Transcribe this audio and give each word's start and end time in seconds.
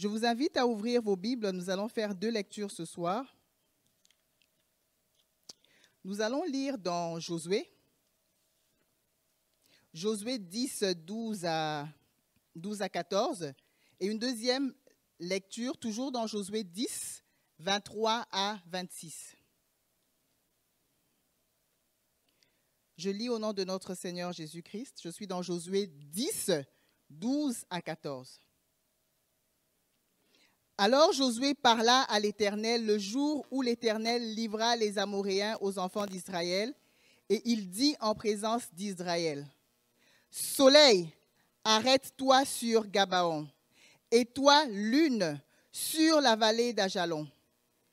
Je 0.00 0.08
vous 0.08 0.24
invite 0.24 0.56
à 0.56 0.66
ouvrir 0.66 1.02
vos 1.02 1.14
Bibles. 1.14 1.50
Nous 1.50 1.68
allons 1.68 1.86
faire 1.86 2.14
deux 2.14 2.30
lectures 2.30 2.70
ce 2.70 2.86
soir. 2.86 3.36
Nous 6.04 6.22
allons 6.22 6.42
lire 6.44 6.78
dans 6.78 7.20
Josué. 7.20 7.70
Josué 9.92 10.38
10, 10.38 10.84
12 11.04 11.44
à, 11.44 11.86
12 12.56 12.80
à 12.80 12.88
14. 12.88 13.52
Et 14.00 14.06
une 14.06 14.18
deuxième 14.18 14.72
lecture, 15.18 15.76
toujours 15.76 16.10
dans 16.10 16.26
Josué 16.26 16.64
10, 16.64 17.22
23 17.58 18.26
à 18.32 18.58
26. 18.68 19.36
Je 22.96 23.10
lis 23.10 23.28
au 23.28 23.38
nom 23.38 23.52
de 23.52 23.64
notre 23.64 23.92
Seigneur 23.92 24.32
Jésus-Christ. 24.32 25.00
Je 25.04 25.10
suis 25.10 25.26
dans 25.26 25.42
Josué 25.42 25.88
10, 25.88 26.52
12 27.10 27.66
à 27.68 27.82
14. 27.82 28.40
Alors 30.82 31.12
Josué 31.12 31.52
parla 31.52 32.04
à 32.04 32.18
l'Éternel 32.18 32.86
le 32.86 32.96
jour 32.96 33.44
où 33.50 33.60
l'Éternel 33.60 34.34
livra 34.34 34.76
les 34.76 34.96
Amoréens 34.96 35.58
aux 35.60 35.78
enfants 35.78 36.06
d'Israël, 36.06 36.72
et 37.28 37.42
il 37.44 37.68
dit 37.68 37.94
en 38.00 38.14
présence 38.14 38.62
d'Israël, 38.72 39.46
Soleil, 40.30 41.12
arrête-toi 41.64 42.46
sur 42.46 42.86
Gabaon, 42.86 43.46
et 44.10 44.24
toi, 44.24 44.64
lune, 44.70 45.38
sur 45.70 46.22
la 46.22 46.34
vallée 46.34 46.72
d'Ajalon. 46.72 47.28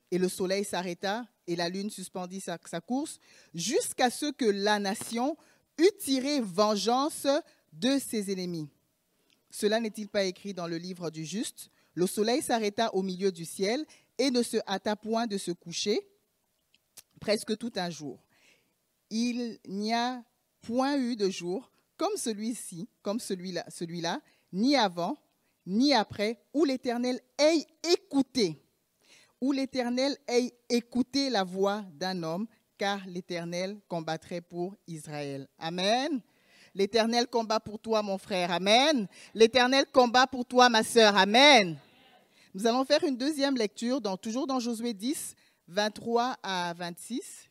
Et 0.10 0.18
le 0.18 0.30
soleil 0.30 0.64
s'arrêta, 0.64 1.26
et 1.46 1.58
la 1.58 1.68
lune 1.68 1.90
suspendit 1.90 2.40
sa, 2.40 2.58
sa 2.64 2.80
course, 2.80 3.20
jusqu'à 3.54 4.10
ce 4.10 4.32
que 4.32 4.46
la 4.46 4.80
nation 4.80 5.36
eût 5.78 5.92
tiré 6.00 6.40
vengeance 6.40 7.28
de 7.74 8.00
ses 8.00 8.32
ennemis. 8.32 8.70
Cela 9.52 9.82
n'est-il 9.82 10.08
pas 10.08 10.24
écrit 10.24 10.54
dans 10.54 10.68
le 10.68 10.78
livre 10.78 11.10
du 11.10 11.26
juste? 11.26 11.70
Le 11.98 12.06
soleil 12.06 12.44
s'arrêta 12.44 12.94
au 12.94 13.02
milieu 13.02 13.32
du 13.32 13.44
ciel 13.44 13.84
et 14.20 14.30
ne 14.30 14.44
se 14.44 14.58
hâta 14.68 14.96
point 14.96 15.26
de 15.26 15.36
se 15.36 15.50
coucher 15.50 16.00
presque 17.20 17.58
tout 17.58 17.72
un 17.76 17.90
jour. 17.90 18.24
Il 19.10 19.58
n'y 19.68 19.96
a 19.96 20.24
point 20.62 20.96
eu 20.96 21.16
de 21.16 21.28
jour 21.32 21.72
comme 21.98 22.16
celui-ci, 22.16 22.88
comme 23.02 23.20
celui-là, 23.20 23.66
celui-là, 23.70 24.22
ni 24.54 24.76
avant, 24.76 25.18
ni 25.66 25.92
après, 25.96 26.40
où 26.54 26.66
l'Éternel 26.66 27.20
ait 27.40 27.66
écouté, 27.92 28.62
où 29.42 29.52
l'Éternel 29.52 30.16
ait 30.28 30.54
écouté 30.70 31.32
la 31.32 31.44
voix 31.44 31.84
d'un 31.94 32.22
homme, 32.22 32.46
car 32.78 33.02
l'Éternel 33.08 33.80
combattrait 33.88 34.42
pour 34.42 34.76
Israël. 34.86 35.48
Amen. 35.58 36.22
L'Éternel 36.76 37.26
combat 37.26 37.60
pour 37.60 37.80
toi, 37.80 38.04
mon 38.04 38.20
frère. 38.20 38.52
Amen. 38.52 39.08
L'Éternel 39.34 39.86
combat 39.92 40.28
pour 40.28 40.46
toi, 40.46 40.70
ma 40.70 40.84
sœur. 40.84 41.18
Amen. 41.18 41.80
Nous 42.54 42.66
allons 42.66 42.86
faire 42.86 43.04
une 43.04 43.18
deuxième 43.18 43.58
lecture, 43.58 44.02
toujours 44.22 44.48
dans 44.48 44.60
Josué 44.60 44.94
10, 44.94 45.36
23 45.68 46.38
à 46.42 46.74
26. 46.74 47.50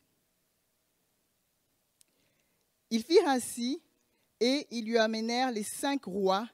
Ils 2.89 3.03
firent 3.03 3.27
ainsi 3.27 3.81
et 4.39 4.67
ils 4.71 4.85
lui 4.85 4.97
amenèrent 4.97 5.51
les 5.51 5.63
cinq 5.63 6.05
rois 6.05 6.47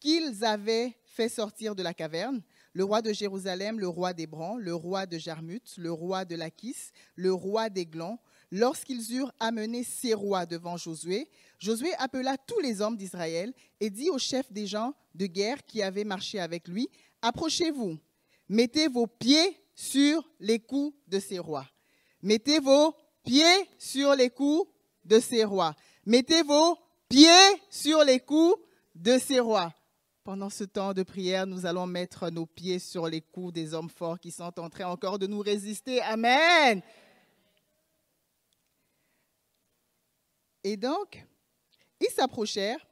qu'ils 0.00 0.44
avaient 0.44 0.96
fait 1.04 1.28
sortir 1.28 1.74
de 1.74 1.82
la 1.82 1.94
caverne, 1.94 2.42
le 2.72 2.84
roi 2.84 3.02
de 3.02 3.12
Jérusalem, 3.12 3.78
le 3.78 3.88
roi 3.88 4.12
d'Hébron, 4.12 4.56
le 4.56 4.74
roi 4.74 5.06
de 5.06 5.18
Jarmuth, 5.18 5.74
le 5.76 5.92
roi 5.92 6.24
de 6.24 6.34
Lachis, 6.36 6.92
le 7.16 7.32
roi 7.32 7.68
d'Aiglon. 7.68 8.18
Lorsqu'ils 8.50 9.14
eurent 9.16 9.32
amené 9.40 9.84
ces 9.84 10.14
rois 10.14 10.46
devant 10.46 10.76
Josué, 10.76 11.28
Josué 11.58 11.92
appela 11.98 12.36
tous 12.36 12.60
les 12.60 12.80
hommes 12.80 12.96
d'Israël 12.96 13.52
et 13.80 13.90
dit 13.90 14.10
aux 14.10 14.18
chefs 14.18 14.52
des 14.52 14.66
gens 14.66 14.94
de 15.14 15.26
guerre 15.26 15.64
qui 15.64 15.82
avaient 15.82 16.04
marché 16.04 16.40
avec 16.40 16.68
lui, 16.68 16.88
Approchez-vous, 17.22 17.98
mettez 18.48 18.88
vos 18.88 19.06
pieds 19.06 19.58
sur 19.74 20.28
les 20.40 20.58
coups 20.58 20.94
de 21.06 21.20
ces 21.20 21.38
rois. 21.38 21.66
Mettez 22.20 22.58
vos 22.58 22.94
pieds 23.22 23.68
sur 23.78 24.14
les 24.14 24.28
coups 24.28 24.68
de 25.04 25.20
ces 25.20 25.44
rois. 25.44 25.74
Mettez 26.04 26.42
vos 26.42 26.76
pieds 27.08 27.28
sur 27.70 28.02
les 28.04 28.20
coups 28.20 28.60
de 28.94 29.18
ces 29.18 29.40
rois. 29.40 29.72
Pendant 30.24 30.50
ce 30.50 30.64
temps 30.64 30.94
de 30.94 31.02
prière, 31.02 31.46
nous 31.46 31.66
allons 31.66 31.86
mettre 31.86 32.30
nos 32.30 32.46
pieds 32.46 32.78
sur 32.78 33.08
les 33.08 33.20
coups 33.20 33.52
des 33.52 33.74
hommes 33.74 33.90
forts 33.90 34.20
qui 34.20 34.30
sont 34.30 34.58
en 34.58 34.68
train 34.68 34.86
encore 34.86 35.18
de 35.18 35.26
nous 35.26 35.40
résister. 35.40 36.00
Amen. 36.02 36.82
Et 40.64 40.76
donc, 40.76 41.24
ils 42.00 42.10
s'approchèrent 42.10 42.86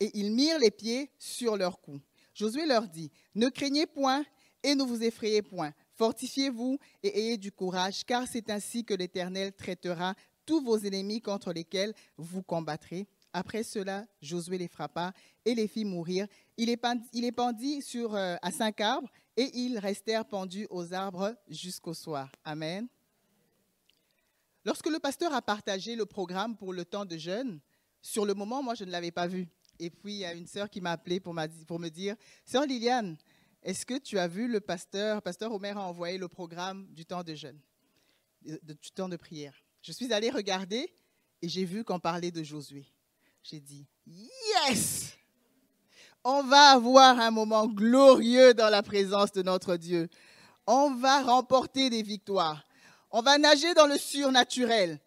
et 0.00 0.10
ils 0.18 0.30
mirent 0.30 0.58
les 0.58 0.70
pieds 0.70 1.10
sur 1.18 1.56
leurs 1.56 1.80
coups. 1.80 2.00
Josué 2.36 2.66
leur 2.66 2.86
dit, 2.86 3.10
ne 3.34 3.48
craignez 3.48 3.86
point 3.86 4.22
et 4.62 4.74
ne 4.74 4.82
vous 4.82 5.02
effrayez 5.02 5.40
point. 5.40 5.72
Fortifiez-vous 5.94 6.78
et 7.02 7.18
ayez 7.18 7.38
du 7.38 7.50
courage, 7.50 8.04
car 8.04 8.28
c'est 8.28 8.50
ainsi 8.50 8.84
que 8.84 8.92
l'Éternel 8.92 9.54
traitera 9.54 10.14
tous 10.44 10.60
vos 10.60 10.76
ennemis 10.76 11.22
contre 11.22 11.54
lesquels 11.54 11.94
vous 12.18 12.42
combattrez. 12.42 13.08
Après 13.32 13.62
cela, 13.62 14.06
Josué 14.20 14.58
les 14.58 14.68
frappa 14.68 15.14
et 15.46 15.54
les 15.54 15.66
fit 15.66 15.86
mourir. 15.86 16.26
Il 16.58 16.66
les 16.66 17.32
pendit, 17.32 17.80
sur, 17.80 18.14
euh, 18.14 18.36
à 18.42 18.50
cinq 18.50 18.82
arbres 18.82 19.10
et 19.38 19.50
ils 19.54 19.78
restèrent 19.78 20.26
pendus 20.26 20.66
aux 20.68 20.92
arbres 20.92 21.34
jusqu'au 21.48 21.94
soir. 21.94 22.30
Amen. 22.44 22.86
Lorsque 24.62 24.90
le 24.90 24.98
pasteur 24.98 25.32
a 25.32 25.40
partagé 25.40 25.96
le 25.96 26.04
programme 26.04 26.54
pour 26.54 26.74
le 26.74 26.84
temps 26.84 27.06
de 27.06 27.16
jeûne, 27.16 27.60
sur 28.02 28.26
le 28.26 28.34
moment, 28.34 28.62
moi, 28.62 28.74
je 28.74 28.84
ne 28.84 28.90
l'avais 28.90 29.10
pas 29.10 29.26
vu. 29.26 29.48
Et 29.78 29.90
puis, 29.90 30.14
il 30.14 30.18
y 30.18 30.24
a 30.24 30.34
une 30.34 30.46
sœur 30.46 30.70
qui 30.70 30.80
m'a 30.80 30.92
appelé 30.92 31.20
pour, 31.20 31.34
pour 31.66 31.78
me 31.78 31.88
dire, 31.88 32.16
Sœur 32.44 32.66
Liliane, 32.66 33.16
est-ce 33.62 33.84
que 33.84 33.98
tu 33.98 34.18
as 34.18 34.28
vu 34.28 34.48
le 34.48 34.60
pasteur 34.60 35.22
Pasteur 35.22 35.52
Omer 35.52 35.76
a 35.76 35.88
envoyé 35.88 36.18
le 36.18 36.28
programme 36.28 36.86
du 36.92 37.04
temps 37.04 37.24
de 37.24 37.34
jeûne, 37.34 37.58
du 38.42 38.90
temps 38.94 39.08
de 39.08 39.16
prière? 39.16 39.54
Je 39.82 39.92
suis 39.92 40.12
allée 40.12 40.30
regarder 40.30 40.92
et 41.42 41.48
j'ai 41.48 41.64
vu 41.64 41.84
qu'on 41.84 41.98
parlait 41.98 42.30
de 42.30 42.42
Josué. 42.42 42.86
J'ai 43.42 43.60
dit, 43.60 43.86
yes 44.06 45.16
On 46.24 46.42
va 46.42 46.70
avoir 46.70 47.18
un 47.18 47.30
moment 47.30 47.66
glorieux 47.66 48.54
dans 48.54 48.68
la 48.68 48.82
présence 48.82 49.32
de 49.32 49.42
notre 49.42 49.76
Dieu. 49.76 50.08
On 50.66 50.94
va 50.94 51.22
remporter 51.22 51.90
des 51.90 52.02
victoires. 52.02 52.64
On 53.10 53.22
va 53.22 53.38
nager 53.38 53.72
dans 53.74 53.86
le 53.86 53.98
surnaturel. 53.98 54.98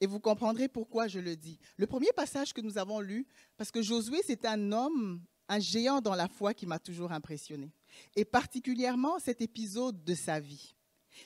Et 0.00 0.06
vous 0.06 0.20
comprendrez 0.20 0.68
pourquoi 0.68 1.08
je 1.08 1.18
le 1.18 1.36
dis. 1.36 1.58
Le 1.76 1.86
premier 1.86 2.12
passage 2.14 2.52
que 2.52 2.60
nous 2.60 2.78
avons 2.78 3.00
lu, 3.00 3.26
parce 3.56 3.70
que 3.70 3.82
Josué, 3.82 4.20
c'est 4.26 4.44
un 4.44 4.72
homme, 4.72 5.22
un 5.48 5.58
géant 5.58 6.00
dans 6.00 6.14
la 6.14 6.28
foi 6.28 6.52
qui 6.54 6.66
m'a 6.66 6.78
toujours 6.78 7.12
impressionné. 7.12 7.72
Et 8.14 8.24
particulièrement 8.24 9.18
cet 9.18 9.40
épisode 9.40 10.04
de 10.04 10.14
sa 10.14 10.38
vie. 10.38 10.74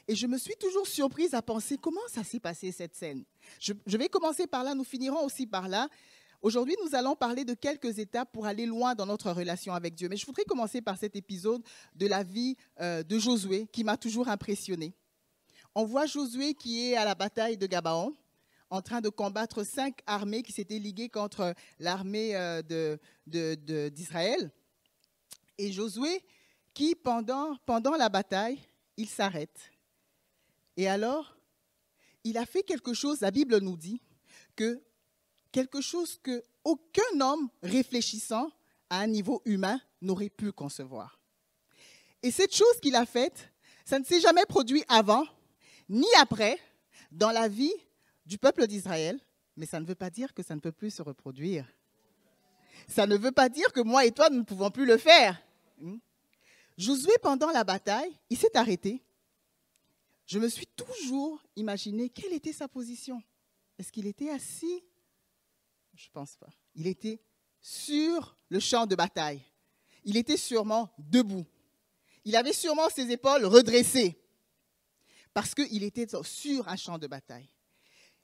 Et 0.07 0.15
je 0.15 0.27
me 0.29 0.39
suis 0.39 0.55
toujours 0.55 0.87
surprise 0.87 1.35
à 1.35 1.43
penser 1.43 1.77
comment 1.77 2.01
ça 2.09 2.23
s'est 2.23 2.39
passé 2.39 2.71
cette 2.71 2.95
scène. 2.95 3.25
Je, 3.59 3.73
je, 3.87 3.97
vais 3.97 4.09
commencer 4.09 4.47
par 4.47 4.63
là, 4.63 4.75
nous 4.75 4.85
finirons 4.85 5.25
aussi 5.25 5.49
par 5.49 5.69
là. 5.69 5.89
Aujourd'hui, 6.43 6.77
nous 6.85 6.95
allons 6.95 7.17
parler 7.17 7.45
de 7.45 7.55
quelques 7.55 7.99
étapes 7.99 8.33
pour 8.33 8.47
aller 8.47 8.65
loin 8.67 8.95
dans 8.95 9.05
notre 9.05 9.31
relation 9.31 9.75
avec 9.75 9.95
Dieu. 9.95 10.09
Mais 10.09 10.17
je 10.17 10.25
voudrais 10.25 10.45
commencer 10.45 10.81
par 10.81 10.97
cet 10.97 11.17
épisode 11.17 11.63
de 11.95 12.07
la 12.07 12.23
vie 12.23 12.57
euh, 12.81 13.03
de 13.03 13.19
Josué 13.19 13.67
qui 13.73 13.85
m'a 13.85 13.97
toujours 13.97 14.29
impressionné. 14.29 14.95
On 15.75 15.85
voit 15.85 16.07
Josué 16.07 16.55
qui 16.55 16.89
est 16.89 16.97
à 16.97 17.05
la 17.05 17.15
bataille 17.15 17.57
de 17.57 17.67
Gabaon 17.67 18.15
en 18.71 18.83
train 18.83 19.01
de 19.01 19.09
combattre 19.09 19.65
cinq 19.65 20.01
armées 20.07 20.43
qui 20.43 20.53
s'étaient 20.53 20.79
liguées 20.79 21.09
contre 21.09 21.55
l'armée 21.79 22.37
euh, 22.37 22.63
d'Israël. 23.27 24.51
Et 25.59 25.73
Josué, 25.73 26.25
qui 26.73 26.95
pendant, 26.95 27.57
pendant 27.67 27.97
la 27.97 28.09
bataille, 28.09 28.61
il 28.97 29.09
s'arrête. 29.09 29.73
Et 30.77 30.89
alors, 30.89 31.37
il 32.25 32.39
a 32.39 32.47
fait 32.47 32.63
quelque 32.63 32.95
chose, 32.95 33.21
la 33.21 33.31
Bible 33.31 33.59
nous 33.59 33.77
dit, 33.77 34.01
que 34.57 34.81
quelque 35.53 35.81
chose 35.81 36.19
que 36.23 36.45
aucun 36.65 37.21
homme 37.21 37.49
réfléchissant 37.63 38.51
à 38.89 39.01
un 39.01 39.07
niveau 39.07 39.43
humain 39.45 39.81
n'aurait 40.01 40.31
pu 40.31 40.53
concevoir. 40.53 41.19
Et 42.23 42.31
cette 42.31 42.55
chose 42.55 42.81
qu'il 42.81 42.95
a 42.95 43.07
faite, 43.07 43.53
ça 43.85 43.99
ne 43.99 44.05
s'est 44.05 44.21
jamais 44.21 44.47
produit 44.47 44.85
avant 44.89 45.27
ni 45.89 46.07
après 46.19 46.59
dans 47.11 47.31
la 47.31 47.49
vie 47.49 47.73
du 48.31 48.39
peuple 48.39 48.69
d'Israël, 48.69 49.19
mais 49.57 49.67
ça 49.67 49.81
ne 49.81 49.85
veut 49.85 49.97
pas 49.97 50.09
dire 50.09 50.33
que 50.33 50.45
ça 50.45 50.55
ne 50.55 50.61
peut 50.61 50.71
plus 50.71 50.95
se 50.95 51.03
reproduire. 51.03 51.67
Ça 52.87 53.05
ne 53.05 53.17
veut 53.17 53.33
pas 53.33 53.49
dire 53.49 53.73
que 53.73 53.81
moi 53.81 54.07
et 54.07 54.13
toi, 54.13 54.31
nous 54.31 54.39
ne 54.39 54.45
pouvons 54.45 54.71
plus 54.71 54.87
le 54.87 54.99
faire. 54.99 55.37
Hmm? 55.79 55.99
Josué, 56.79 57.11
pendant 57.21 57.51
la 57.51 57.65
bataille, 57.65 58.17
il 58.31 58.39
s'est 58.39 58.57
arrêté. 58.57 59.03
Je 60.27 60.39
me 60.39 60.49
suis 60.49 60.69
toujours 60.69 61.43
imaginé 61.57 62.09
quelle 62.09 62.33
était 62.33 62.53
sa 62.53 62.69
position. 62.69 63.21
Est-ce 63.77 63.91
qu'il 63.91 64.07
était 64.07 64.31
assis? 64.31 64.85
Je 65.95 66.07
ne 66.07 66.13
pense 66.13 66.37
pas. 66.37 66.51
Il 66.77 66.87
était 66.87 67.21
sur 67.61 68.37
le 68.49 68.61
champ 68.61 68.87
de 68.87 68.95
bataille. 68.95 69.43
Il 70.05 70.17
était 70.17 70.37
sûrement 70.37 70.89
debout. 70.99 71.45
Il 72.25 72.37
avait 72.37 72.53
sûrement 72.53 72.89
ses 72.91 73.11
épaules 73.11 73.45
redressées 73.45 74.17
parce 75.35 75.53
qu'il 75.53 75.83
était 75.83 76.07
sur 76.23 76.69
un 76.69 76.77
champ 76.77 76.97
de 76.97 77.09
bataille. 77.09 77.49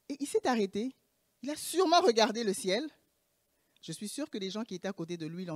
Et 0.09 0.17
il 0.21 0.27
s'est 0.27 0.47
arrêté. 0.47 0.95
Il 1.43 1.51
a 1.51 1.57
sûrement 1.57 2.01
regardé 2.01 2.45
le 2.45 2.53
ciel 2.53 2.89
Je 3.81 3.93
suis 3.93 4.09
sûr 4.09 4.31
que 4.31 4.39
les 4.39 4.51
gens 4.51 4.65
qui 4.65 4.75
étaient 4.75 4.89
à 4.89 4.93
côté 4.93 5.17
de 5.17 5.27
lui 5.27 5.47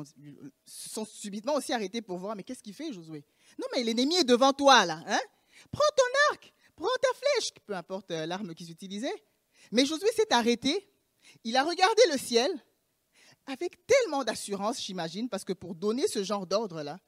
se 0.67 0.89
sont 0.89 1.05
subitement 1.05 1.55
aussi 1.55 1.73
arrêtés 1.73 2.03
pour 2.03 2.19
voir, 2.19 2.37
mais 2.37 2.43
qu'est-ce 2.43 2.63
qu'il 2.63 2.75
fait, 2.75 2.93
Josué? 2.93 3.25
Non, 3.59 3.67
mais 3.73 3.83
l'ennemi 3.83 4.17
est 4.17 4.25
devant 4.25 4.53
toi, 4.53 4.87
là. 4.87 5.03
Hein? 5.07 5.21
Prends 5.71 5.83
ton 5.97 6.33
arc, 6.33 6.53
prends 6.77 6.89
ta 7.03 7.09
flèche, 7.19 7.51
peu 7.67 7.75
importe 7.75 8.11
euh, 8.11 8.27
l'arme 8.27 8.55
qu'ils 8.55 8.71
utilisaient. 8.71 9.25
Mais 9.73 9.85
Josué 9.85 10.09
s'est 10.13 10.33
arrêté, 10.33 10.89
il 11.45 11.57
a 11.57 11.65
regardé 11.65 12.03
le 12.11 12.19
ciel, 12.19 12.51
avec 13.47 13.87
tellement 13.87 14.25
d'assurance, 14.25 14.81
j'imagine, 14.81 15.29
parce 15.29 15.45
que 15.45 15.53
pour 15.53 15.75
donner 15.75 16.07
ce 16.07 16.23
genre 16.23 16.47
d'ordre-là, 16.47 16.99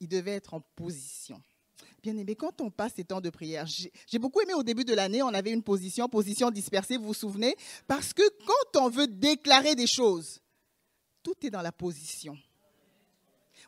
il 0.00 0.08
devait 0.08 0.32
être 0.32 0.54
en 0.54 0.60
position. 0.60 1.40
Bien 2.04 2.18
aimé, 2.18 2.34
quand 2.34 2.60
on 2.60 2.70
passe 2.70 2.92
ces 2.96 3.04
temps 3.04 3.22
de 3.22 3.30
prière, 3.30 3.64
j'ai 3.66 4.18
beaucoup 4.18 4.42
aimé 4.42 4.52
au 4.52 4.62
début 4.62 4.84
de 4.84 4.92
l'année, 4.92 5.22
on 5.22 5.32
avait 5.32 5.52
une 5.52 5.62
position, 5.62 6.06
position 6.06 6.50
dispersée, 6.50 6.98
vous 6.98 7.06
vous 7.06 7.14
souvenez? 7.14 7.56
Parce 7.86 8.12
que 8.12 8.22
quand 8.44 8.82
on 8.82 8.90
veut 8.90 9.06
déclarer 9.06 9.74
des 9.74 9.86
choses, 9.86 10.42
tout 11.22 11.34
est 11.40 11.48
dans 11.48 11.62
la 11.62 11.72
position. 11.72 12.36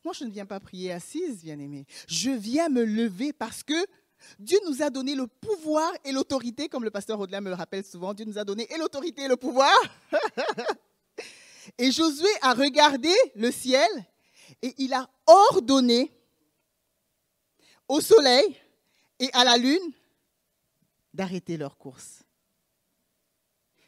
Moi, 0.05 0.13
je 0.13 0.25
ne 0.25 0.31
viens 0.31 0.45
pas 0.45 0.61
prier 0.61 0.93
assise, 0.93 1.43
bien 1.43 1.59
aimé. 1.59 1.87
Je 2.09 2.29
viens 2.29 2.69
me 2.69 2.85
lever 2.85 3.33
parce 3.33 3.63
que 3.63 3.87
Dieu 4.39 4.59
nous 4.69 4.83
a 4.83 4.91
donné 4.91 5.15
le 5.15 5.27
pouvoir 5.29 5.91
et 6.05 6.13
l'autorité, 6.13 6.69
comme 6.69 6.85
le 6.85 6.91
pasteur 6.91 7.19
Audelin 7.19 7.41
me 7.41 7.49
le 7.49 7.55
rappelle 7.55 7.87
souvent, 7.87 8.13
Dieu 8.13 8.27
nous 8.27 8.37
a 8.37 8.45
donné 8.45 8.71
et 8.71 8.77
l'autorité 8.77 9.23
et 9.23 9.29
le 9.29 9.39
pouvoir. 9.39 9.73
et 11.79 11.91
Josué 11.91 12.29
a 12.43 12.53
regardé 12.53 13.15
le 13.35 13.51
ciel 13.51 13.89
et 14.61 14.75
il 14.77 14.93
a 14.93 15.09
ordonné 15.27 16.13
au 17.89 18.01
soleil 18.01 18.57
et 19.19 19.31
à 19.33 19.45
la 19.45 19.57
lune 19.57 19.93
d'arrêter 21.15 21.57
leur 21.57 21.79
course. 21.79 22.23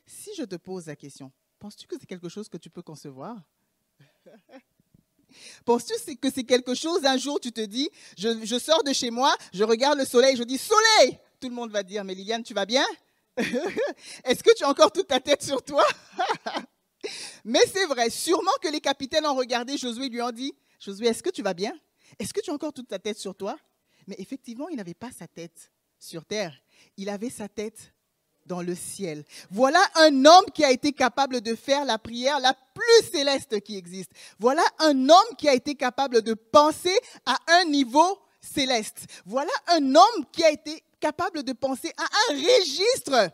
Si 0.06 0.34
je 0.36 0.44
te 0.44 0.56
pose 0.56 0.86
la 0.86 0.96
question, 0.96 1.30
penses-tu 1.58 1.86
que 1.86 1.96
c'est 1.98 2.06
quelque 2.06 2.28
chose 2.28 2.48
que 2.48 2.56
tu 2.56 2.70
peux 2.70 2.82
concevoir? 2.82 3.42
Penses-tu 5.64 6.16
que 6.16 6.30
c'est 6.30 6.44
quelque 6.44 6.74
chose, 6.74 7.04
un 7.04 7.18
jour 7.18 7.38
tu 7.38 7.52
te 7.52 7.60
dis, 7.60 7.90
je, 8.16 8.58
sors 8.58 8.82
de 8.82 8.94
chez 8.94 9.10
moi, 9.10 9.34
je 9.52 9.62
regarde 9.62 9.98
le 9.98 10.06
soleil, 10.06 10.36
je 10.36 10.42
dis, 10.42 10.56
soleil! 10.56 11.18
Tout 11.38 11.50
le 11.50 11.54
monde 11.54 11.70
va 11.70 11.82
dire, 11.82 12.02
mais 12.02 12.14
Liliane, 12.14 12.42
tu 12.42 12.54
vas 12.54 12.64
bien? 12.64 12.86
Est-ce 14.24 14.42
que 14.42 14.54
tu 14.56 14.64
as 14.64 14.68
encore 14.68 14.90
toute 14.90 15.08
ta 15.08 15.20
tête 15.20 15.42
sur 15.42 15.62
toi? 15.62 15.84
Mais 17.44 17.60
c'est 17.72 17.86
vrai, 17.86 18.10
sûrement 18.10 18.50
que 18.60 18.68
les 18.68 18.80
capitaines 18.80 19.24
ont 19.24 19.36
regardé 19.36 19.76
Josué 19.76 20.08
lui 20.08 20.20
ont 20.20 20.32
dit, 20.32 20.52
Josué, 20.80 21.06
est-ce 21.06 21.22
que 21.22 21.30
tu 21.30 21.42
vas 21.42 21.54
bien? 21.54 21.72
Est-ce 22.18 22.34
que 22.34 22.40
tu 22.40 22.50
as 22.50 22.54
encore 22.54 22.72
toute 22.72 22.88
ta 22.88 22.98
tête 22.98 23.18
sur 23.18 23.36
toi? 23.36 23.56
Mais 24.08 24.16
effectivement, 24.18 24.68
il 24.70 24.76
n'avait 24.76 24.94
pas 24.94 25.12
sa 25.12 25.28
tête 25.28 25.70
sur 25.98 26.24
terre, 26.24 26.58
il 26.96 27.08
avait 27.08 27.30
sa 27.30 27.48
tête 27.48 27.92
dans 28.46 28.62
le 28.62 28.74
ciel. 28.74 29.24
Voilà 29.50 29.80
un 29.96 30.24
homme 30.24 30.46
qui 30.54 30.64
a 30.64 30.72
été 30.72 30.92
capable 30.92 31.42
de 31.42 31.54
faire 31.54 31.84
la 31.84 31.98
prière 31.98 32.40
la 32.40 32.54
plus 32.54 33.10
céleste 33.12 33.60
qui 33.60 33.76
existe. 33.76 34.10
Voilà 34.38 34.62
un 34.78 35.08
homme 35.08 35.36
qui 35.36 35.48
a 35.48 35.54
été 35.54 35.74
capable 35.74 36.22
de 36.22 36.32
penser 36.32 36.96
à 37.26 37.36
un 37.48 37.64
niveau 37.66 38.18
céleste. 38.40 39.06
Voilà 39.26 39.52
un 39.66 39.94
homme 39.94 40.24
qui 40.32 40.42
a 40.42 40.50
été 40.50 40.82
capable 40.98 41.42
de 41.42 41.52
penser 41.52 41.92
à 41.98 42.04
un 42.04 42.34
registre 42.34 43.30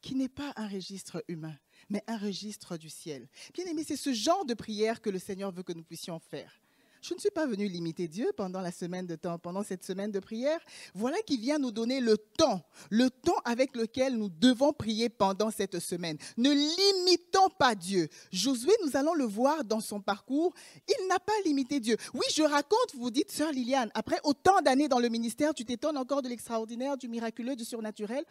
qui 0.00 0.14
n'est 0.14 0.28
pas 0.28 0.52
un 0.54 0.68
registre 0.68 1.24
humain, 1.26 1.56
mais 1.88 2.04
un 2.06 2.16
registre 2.16 2.76
du 2.76 2.88
ciel. 2.88 3.28
Bien 3.52 3.66
aimé, 3.66 3.84
c'est 3.86 3.96
ce 3.96 4.12
genre 4.12 4.44
de 4.44 4.54
prière 4.54 5.02
que 5.02 5.10
le 5.10 5.18
Seigneur 5.18 5.50
veut 5.50 5.64
que 5.64 5.72
nous 5.72 5.82
puissions 5.82 6.20
faire. 6.20 6.60
Je 7.00 7.14
ne 7.14 7.20
suis 7.20 7.30
pas 7.30 7.46
venu 7.46 7.68
limiter 7.68 8.08
Dieu 8.08 8.30
pendant 8.36 8.60
la 8.60 8.72
semaine 8.72 9.06
de 9.06 9.14
temps, 9.14 9.38
pendant 9.38 9.62
cette 9.62 9.84
semaine 9.84 10.10
de 10.10 10.20
prière. 10.20 10.60
Voilà 10.94 11.16
qui 11.26 11.38
vient 11.38 11.58
nous 11.58 11.70
donner 11.70 12.00
le 12.00 12.16
temps, 12.16 12.62
le 12.90 13.10
temps 13.10 13.38
avec 13.44 13.76
lequel 13.76 14.16
nous 14.16 14.28
devons 14.28 14.72
prier 14.72 15.08
pendant 15.08 15.50
cette 15.50 15.78
semaine. 15.78 16.18
Ne 16.36 16.50
limitons 16.50 17.50
pas 17.58 17.74
Dieu. 17.74 18.08
Josué, 18.32 18.72
nous 18.84 18.96
allons 18.96 19.14
le 19.14 19.24
voir 19.24 19.64
dans 19.64 19.80
son 19.80 20.00
parcours, 20.00 20.52
il 20.88 21.08
n'a 21.08 21.18
pas 21.18 21.32
limité 21.44 21.80
Dieu. 21.80 21.96
Oui, 22.14 22.26
je 22.34 22.42
raconte, 22.42 22.94
vous 22.94 23.10
dites, 23.10 23.30
sœur 23.30 23.52
Liliane, 23.52 23.90
après 23.94 24.18
autant 24.24 24.60
d'années 24.60 24.88
dans 24.88 24.98
le 24.98 25.08
ministère, 25.08 25.54
tu 25.54 25.64
t'étonnes 25.64 25.96
encore 25.96 26.22
de 26.22 26.28
l'extraordinaire, 26.28 26.96
du 26.96 27.08
miraculeux, 27.08 27.56
du 27.56 27.64
surnaturel. 27.64 28.24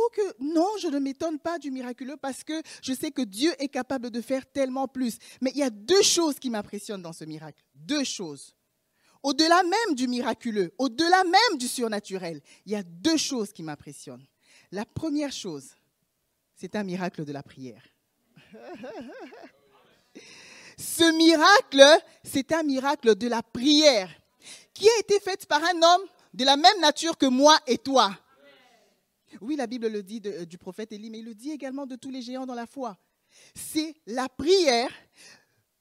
Oh 0.00 0.10
que 0.12 0.22
non, 0.38 0.68
je 0.80 0.86
ne 0.88 1.00
m'étonne 1.00 1.40
pas 1.40 1.58
du 1.58 1.72
miraculeux 1.72 2.16
parce 2.16 2.44
que 2.44 2.62
je 2.82 2.92
sais 2.92 3.10
que 3.10 3.22
Dieu 3.22 3.52
est 3.58 3.68
capable 3.68 4.10
de 4.10 4.20
faire 4.20 4.46
tellement 4.46 4.86
plus. 4.86 5.18
Mais 5.40 5.50
il 5.54 5.58
y 5.58 5.62
a 5.64 5.70
deux 5.70 6.02
choses 6.02 6.38
qui 6.38 6.50
m'impressionnent 6.50 7.02
dans 7.02 7.12
ce 7.12 7.24
miracle. 7.24 7.64
Deux 7.74 8.04
choses. 8.04 8.54
Au-delà 9.24 9.62
même 9.64 9.96
du 9.96 10.06
miraculeux, 10.06 10.72
au-delà 10.78 11.24
même 11.24 11.58
du 11.58 11.66
surnaturel, 11.66 12.40
il 12.64 12.72
y 12.72 12.76
a 12.76 12.84
deux 12.84 13.16
choses 13.16 13.52
qui 13.52 13.64
m'impressionnent. 13.64 14.24
La 14.70 14.84
première 14.84 15.32
chose, 15.32 15.70
c'est 16.54 16.76
un 16.76 16.84
miracle 16.84 17.24
de 17.24 17.32
la 17.32 17.42
prière. 17.42 17.82
Ce 20.78 21.12
miracle, 21.16 21.82
c'est 22.22 22.52
un 22.52 22.62
miracle 22.62 23.16
de 23.16 23.26
la 23.26 23.42
prière 23.42 24.08
qui 24.72 24.88
a 24.88 24.98
été 25.00 25.18
fait 25.18 25.44
par 25.46 25.62
un 25.64 25.82
homme 25.82 26.06
de 26.34 26.44
la 26.44 26.56
même 26.56 26.80
nature 26.80 27.18
que 27.18 27.26
moi 27.26 27.58
et 27.66 27.78
toi. 27.78 28.16
Oui, 29.40 29.56
la 29.56 29.66
Bible 29.66 29.88
le 29.88 30.02
dit 30.02 30.20
euh, 30.26 30.44
du 30.44 30.58
prophète 30.58 30.92
Élie, 30.92 31.10
mais 31.10 31.18
il 31.18 31.24
le 31.24 31.34
dit 31.34 31.50
également 31.50 31.86
de 31.86 31.96
tous 31.96 32.10
les 32.10 32.22
géants 32.22 32.46
dans 32.46 32.54
la 32.54 32.66
foi. 32.66 32.96
C'est 33.54 33.94
la 34.06 34.28
prière, 34.28 34.90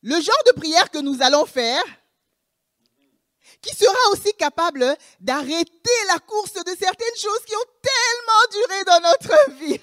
le 0.02 0.16
genre 0.16 0.44
de 0.48 0.52
prière 0.52 0.92
que 0.92 1.00
nous 1.00 1.22
allons 1.22 1.46
faire, 1.46 1.84
qui 3.62 3.76
sera 3.76 4.12
aussi 4.12 4.34
capable 4.34 4.86
d'arrêter 5.20 5.98
la 6.10 6.20
course 6.20 6.54
de 6.54 6.76
certaines 6.80 7.16
choses 7.18 7.44
qui 7.46 7.56
ont 7.56 7.70
tellement 7.82 8.44
duré 8.52 8.84
dans 8.86 9.00
notre 9.02 9.52
vie. 9.54 9.80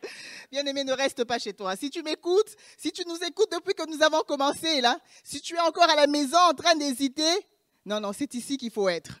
Bien-aimé, 0.50 0.84
ne 0.84 0.92
reste 0.92 1.24
pas 1.24 1.38
chez 1.38 1.52
toi. 1.52 1.76
Si 1.76 1.90
tu 1.90 2.02
m'écoutes, 2.02 2.56
si 2.76 2.90
tu 2.90 3.02
nous 3.06 3.18
écoutes 3.24 3.52
depuis 3.52 3.74
que 3.74 3.88
nous 3.88 4.02
avons 4.02 4.22
commencé, 4.22 4.80
là, 4.80 4.98
si 5.22 5.40
tu 5.40 5.54
es 5.54 5.60
encore 5.60 5.88
à 5.88 5.96
la 5.96 6.06
maison 6.06 6.38
en 6.38 6.54
train 6.54 6.74
d'hésiter, 6.74 7.46
non, 7.84 8.00
non, 8.00 8.12
c'est 8.12 8.34
ici 8.34 8.56
qu'il 8.56 8.70
faut 8.70 8.88
être. 8.88 9.20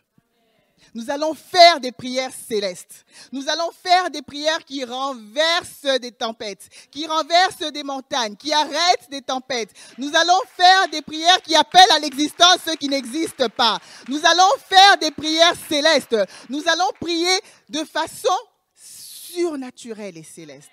Nous 0.94 1.10
allons 1.10 1.34
faire 1.34 1.80
des 1.80 1.92
prières 1.92 2.32
célestes. 2.32 3.04
Nous 3.32 3.48
allons 3.48 3.70
faire 3.72 4.10
des 4.10 4.22
prières 4.22 4.64
qui 4.64 4.84
renversent 4.84 6.00
des 6.00 6.12
tempêtes, 6.12 6.68
qui 6.90 7.06
renversent 7.06 7.72
des 7.72 7.82
montagnes, 7.82 8.36
qui 8.36 8.52
arrêtent 8.52 9.10
des 9.10 9.22
tempêtes. 9.22 9.70
Nous 9.98 10.14
allons 10.14 10.40
faire 10.56 10.88
des 10.90 11.02
prières 11.02 11.42
qui 11.42 11.54
appellent 11.54 11.92
à 11.94 11.98
l'existence 11.98 12.58
ceux 12.64 12.76
qui 12.76 12.88
n'existent 12.88 13.48
pas. 13.48 13.78
Nous 14.08 14.20
allons 14.24 14.58
faire 14.68 14.98
des 14.98 15.10
prières 15.10 15.56
célestes. 15.68 16.16
Nous 16.48 16.62
allons 16.68 16.90
prier 17.00 17.38
de 17.68 17.84
façon 17.84 18.34
surnaturelle 18.74 20.16
et 20.16 20.22
céleste. 20.22 20.70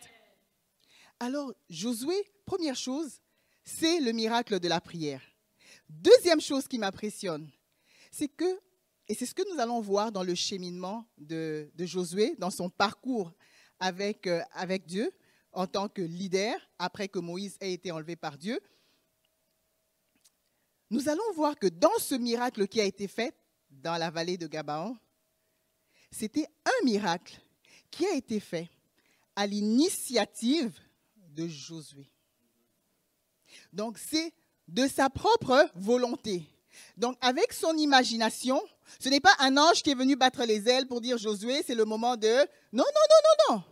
Alors, 1.20 1.54
Josué, 1.70 2.16
première 2.46 2.76
chose, 2.76 3.20
c'est 3.64 4.00
le 4.00 4.12
miracle 4.12 4.60
de 4.60 4.68
la 4.68 4.82
prière. 4.82 5.22
Deuxième 5.90 6.42
chose 6.42 6.68
qui 6.68 6.78
m'impressionne, 6.78 7.50
c'est 8.12 8.28
que 8.28 8.60
et 9.08 9.14
c'est 9.14 9.26
ce 9.26 9.36
que 9.36 9.44
nous 9.54 9.60
allons 9.60 9.82
voir 9.82 10.12
dans 10.12 10.24
le 10.24 10.34
cheminement 10.34 11.06
de, 11.18 11.70
Josué, 11.78 12.36
dans 12.38 12.50
son 12.50 12.70
parcours 12.70 13.32
avec, 13.80 14.26
euh, 14.28 14.42
avec 14.54 14.86
Dieu 14.86 15.12
en 15.52 15.68
tant 15.68 15.88
que 15.88 16.02
leader, 16.02 16.56
après 16.80 17.08
que 17.08 17.20
Moïse 17.20 17.58
ait 17.62 17.74
été 17.74 17.92
enlevé 17.92 18.16
par 18.16 18.38
Dieu. 18.38 18.60
Nous 20.90 21.08
allons 21.08 21.32
voir 21.34 21.56
que 21.58 21.68
dans 21.68 21.98
ce 22.00 22.16
miracle 22.16 22.68
qui 22.68 22.82
a 22.82 22.84
été 22.84 23.08
fait 23.08 23.36
dans 23.70 23.98
la 23.98 24.10
vallée 24.10 24.38
de 24.38 24.48
Gabaon, 24.48 24.98
c'était 26.12 26.48
un 26.66 26.86
miracle 26.86 27.40
qui 27.92 28.06
a 28.06 28.16
été 28.16 28.40
fait 28.40 28.70
à 29.36 29.48
l'initiative 29.48 30.78
de 31.16 31.48
Josué. 31.48 32.10
Donc 33.72 33.98
c'est 33.98 34.34
de 34.68 34.88
sa 34.88 35.10
propre 35.10 35.70
volonté. 35.76 36.48
Donc 36.98 37.18
avec 37.22 37.54
son 37.54 37.76
imagination, 37.78 38.62
ce 39.00 39.10
n'est 39.10 39.20
pas 39.20 39.36
un 39.40 39.58
ange 39.58 39.82
qui 39.84 39.92
est 39.92 39.96
venu 39.96 40.16
battre 40.16 40.44
les 40.44 40.68
ailes 40.70 40.88
pour 40.88 41.02
dire 41.02 41.18
Josué, 41.18 41.64
c'est 41.66 41.76
le 41.76 41.86
moment 41.86 42.16
de... 42.16 42.28
Non, 42.72 42.84
non, 42.84 42.84
non, 42.84 43.22
non, 43.24 43.56
non. 43.56 43.64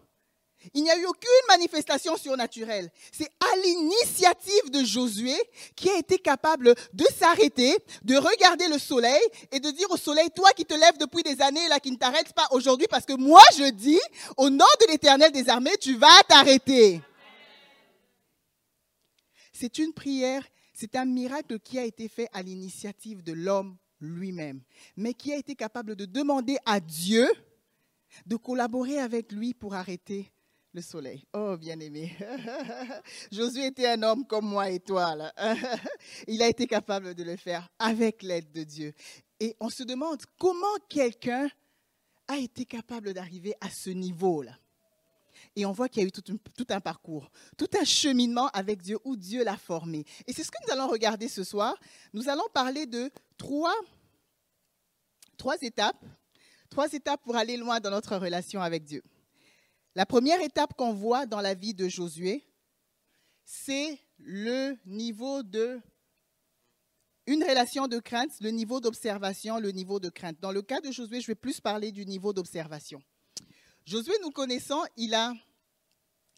Il 0.74 0.83
n'y 0.83 0.91
a 0.91 0.98
eu 0.98 1.05
aucune 1.05 1.29
manifestation 1.50 2.15
surnaturelle. 2.15 2.89
C'est 3.12 3.29
à 3.41 3.57
l'initiative 3.57 4.69
de 4.72 4.83
Josué 4.83 5.36
qui 5.75 5.89
a 5.89 5.98
été 5.98 6.17
capable 6.17 6.74
de 6.93 7.05
s'arrêter, 7.19 7.77
de 8.03 8.15
regarder 8.15 8.67
le 8.69 8.79
soleil 8.79 9.22
et 9.51 9.60
de 9.60 9.69
dire 9.72 9.91
au 9.91 9.98
soleil, 9.98 10.29
toi 10.33 10.51
qui 10.51 10.65
te 10.65 10.74
lèves 10.74 10.98
depuis 10.98 11.24
des 11.24 11.41
années 11.41 11.67
là, 11.67 11.79
qui 11.79 11.91
ne 11.91 11.98
t'arrêtes 11.98 12.33
pas 12.33 12.48
aujourd'hui, 12.51 12.88
parce 12.89 13.05
que 13.05 13.13
moi 13.13 13.43
je 13.57 13.69
dis, 13.72 14.00
au 14.38 14.50
nom 14.50 14.65
de 14.81 14.91
l'Éternel 14.91 15.31
des 15.31 15.50
armées, 15.50 15.75
tu 15.81 15.95
vas 15.95 16.24
t'arrêter. 16.27 17.01
C'est 19.51 19.77
une 19.79 19.93
prière, 19.93 20.43
c'est 20.84 20.98
un 20.98 21.06
miracle 21.06 21.60
qui 21.60 21.80
a 21.80 21.86
été 21.86 22.10
fait 22.10 22.28
à 22.34 22.42
l'initiative 22.42 23.24
de 23.24 23.32
l'homme 23.32 23.78
lui-même, 24.02 24.62
mais 24.98 25.13
qui 25.13 25.32
a 25.32 25.38
été 25.38 25.56
capable 25.56 25.96
de 25.96 26.04
demander 26.04 26.58
à 26.66 26.82
Dieu 26.82 27.25
de 28.25 28.36
collaborer 28.36 29.00
avec 29.00 29.32
lui 29.32 29.54
pour 29.54 29.75
arrêter 29.75 30.30
le 30.74 30.82
soleil. 30.82 31.24
Oh, 31.32 31.56
bien-aimé. 31.56 32.13
Josué 33.32 33.68
était 33.68 33.88
un 33.88 34.04
homme 34.04 34.28
comme 34.28 34.46
moi 34.46 34.72
et 34.72 34.82
toi. 34.82 35.16
Il 36.28 36.44
a 36.44 36.50
été 36.50 36.68
capable 36.68 37.16
de 37.16 37.24
le 37.24 37.38
faire 37.38 37.70
avec 37.80 38.22
l'aide 38.22 38.52
de 38.52 38.66
Dieu. 38.66 38.92
Et 39.40 39.56
on 39.62 39.70
se 39.70 39.84
demande 39.84 40.22
comment 40.38 40.75
quelqu'un 40.90 41.48
a 42.28 42.36
été 42.36 42.66
capable 42.66 43.13
d'arriver 43.13 43.54
à 43.62 43.70
ce 43.70 43.90
niveau-là. 43.90 44.58
Et 45.55 45.65
on 45.65 45.72
voit 45.72 45.88
qu'il 45.88 46.01
y 46.01 46.05
a 46.05 46.07
eu 46.07 46.12
tout 46.12 46.65
un, 46.69 46.81
parcours, 46.81 47.29
tout 47.57 47.69
un 47.79 47.83
cheminement 47.83 48.48
avec 48.50 48.81
Dieu 48.81 48.98
où 49.03 49.15
Dieu 49.15 49.43
l'a 49.43 49.57
formé. 49.57 50.03
Et 50.25 50.33
c'est 50.33 50.43
ce 50.43 50.50
que 50.50 50.57
nous 50.65 50.74
allons 50.74 50.88
regarder 50.88 51.27
ce 51.27 51.43
soir. 51.43 51.75
Nous 52.12 52.27
allons 52.27 52.48
parler 52.53 52.88
de 52.88 53.12
trois, 53.38 53.75
trois 55.38 55.57
étapes, 55.62 56.03
trois 56.69 56.91
étapes 56.91 57.22
pour 57.22 57.36
aller 57.36 57.57
loin 57.57 57.79
dans 57.79 57.91
notre 57.91 58.17
relation 58.17 58.62
avec 58.62 58.83
Dieu. 58.83 59.03
La 59.95 60.07
première 60.07 60.41
étape 60.41 60.74
qu'on 60.74 60.93
voit 60.93 61.27
dans 61.27 61.41
la 61.41 61.53
vie 61.53 61.75
de 61.75 61.88
Josué, 61.88 62.43
c'est 63.45 64.00
le 64.17 64.75
niveau 64.86 65.43
de 65.43 65.79
une 67.25 67.43
relation 67.43 67.88
de 67.88 68.00
crainte, 68.00 68.31
le 68.41 68.50
niveau 68.50 68.81
d'observation, 68.81 69.60
le 69.60 69.72
niveau 69.72 70.00
de 70.00 70.10
crainte. 70.10 70.38
Dans 70.41 70.51
le 70.51 70.62
cas 70.62 70.81
de 70.81 70.91
Josué, 70.91 71.22
je 71.22 71.27
vais 71.27 71.36
plus 71.36 71.62
parler 71.62 71.91
du 71.91 72.05
niveau 72.05 72.33
d'observation. 72.33 73.01
Josué, 73.86 74.13
nous 74.22 74.32
connaissons, 74.32 74.82
il 74.96 75.13
a, 75.13 75.34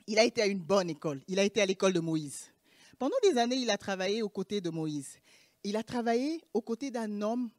il 0.07 0.17
a 0.17 0.23
été 0.23 0.41
à 0.41 0.47
une 0.47 0.59
bonne 0.59 0.89
école. 0.89 1.21
Il 1.27 1.37
a 1.37 1.43
été 1.43 1.61
à 1.61 1.65
l'école 1.67 1.93
de 1.93 1.99
Moïse. 1.99 2.51
Pendant 2.97 3.15
des 3.21 3.37
années, 3.37 3.57
il 3.57 3.69
a 3.69 3.77
travaillé 3.77 4.23
aux 4.23 4.29
côtés 4.29 4.61
de 4.61 4.71
Moïse. 4.71 5.19
Il 5.63 5.77
a 5.77 5.83
travaillé 5.83 6.41
aux 6.55 6.61
côtés 6.61 6.89
d'un 6.89 7.21
homme 7.21 7.51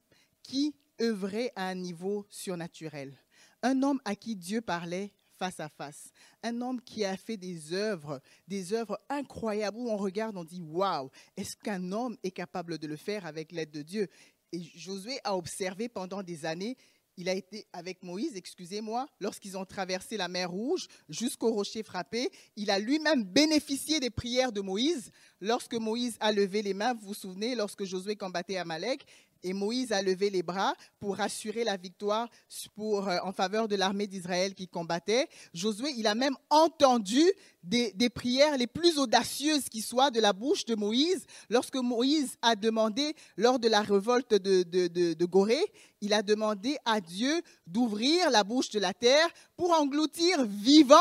qui 0.42 0.74
œuvrait 1.00 1.52
à 1.54 1.68
un 1.68 1.76
niveau 1.76 2.26
surnaturel. 2.28 3.16
Un 3.62 3.80
homme 3.84 4.00
à 4.04 4.16
qui 4.16 4.34
Dieu 4.34 4.60
parlait 4.60 5.12
face 5.38 5.60
à 5.60 5.68
face. 5.68 6.10
Un 6.42 6.60
homme 6.62 6.80
qui 6.80 7.04
a 7.04 7.16
fait 7.16 7.36
des 7.36 7.72
œuvres, 7.72 8.20
des 8.48 8.72
œuvres 8.72 8.98
incroyables 9.08 9.78
où 9.78 9.88
on 9.88 9.96
regarde, 9.96 10.36
on 10.36 10.44
dit 10.44 10.62
waouh, 10.62 11.10
est-ce 11.36 11.54
qu'un 11.56 11.92
homme 11.92 12.16
est 12.24 12.32
capable 12.32 12.78
de 12.78 12.88
le 12.88 12.96
faire 12.96 13.24
avec 13.24 13.52
l'aide 13.52 13.70
de 13.70 13.82
Dieu? 13.82 14.08
Et 14.50 14.62
Josué 14.74 15.20
a 15.22 15.36
observé 15.36 15.88
pendant 15.88 16.22
des 16.24 16.44
années. 16.44 16.76
Il 17.16 17.28
a 17.28 17.32
été 17.32 17.66
avec 17.72 18.02
Moïse, 18.02 18.36
excusez-moi, 18.36 19.06
lorsqu'ils 19.20 19.56
ont 19.56 19.64
traversé 19.64 20.16
la 20.16 20.28
mer 20.28 20.50
Rouge 20.50 20.86
jusqu'au 21.08 21.50
rocher 21.50 21.82
frappé. 21.82 22.30
Il 22.56 22.70
a 22.70 22.78
lui-même 22.78 23.24
bénéficié 23.24 24.00
des 24.00 24.10
prières 24.10 24.52
de 24.52 24.60
Moïse. 24.60 25.10
Lorsque 25.40 25.74
Moïse 25.74 26.16
a 26.20 26.32
levé 26.32 26.62
les 26.62 26.74
mains, 26.74 26.94
vous 26.94 27.08
vous 27.08 27.14
souvenez, 27.14 27.54
lorsque 27.54 27.84
Josué 27.84 28.16
combattait 28.16 28.58
Amalek, 28.58 29.06
et 29.42 29.52
Moïse 29.52 29.92
a 29.92 30.02
levé 30.02 30.30
les 30.30 30.42
bras 30.42 30.74
pour 30.98 31.20
assurer 31.20 31.64
la 31.64 31.76
victoire 31.76 32.28
pour, 32.74 33.08
euh, 33.08 33.18
en 33.22 33.32
faveur 33.32 33.68
de 33.68 33.76
l'armée 33.76 34.06
d'Israël 34.06 34.54
qui 34.54 34.68
combattait. 34.68 35.28
Josué, 35.54 35.90
il 35.96 36.06
a 36.06 36.14
même 36.14 36.36
entendu 36.50 37.22
des, 37.62 37.92
prières 38.10 38.56
les 38.56 38.66
plus 38.66 38.98
audacieuses 38.98 39.68
qui 39.68 39.82
soient 39.82 40.10
de 40.10 40.20
la 40.20 40.32
bouche 40.32 40.64
de 40.64 40.74
Moïse. 40.74 41.26
Lorsque 41.50 41.76
Moïse 41.76 42.36
a 42.42 42.54
demandé, 42.54 43.14
lors 43.36 43.58
de 43.58 43.68
la 43.68 43.82
révolte 43.82 44.34
de, 44.34 44.62
de, 44.62 45.14
de 45.14 45.24
Gorée, 45.24 45.72
il 46.00 46.12
a 46.12 46.22
demandé 46.22 46.76
à 46.84 47.00
Dieu 47.00 47.42
d'ouvrir 47.66 48.30
la 48.30 48.44
bouche 48.44 48.70
de 48.70 48.78
la 48.78 48.94
terre 48.94 49.28
pour 49.56 49.72
engloutir 49.72 50.44
vivant 50.44 50.96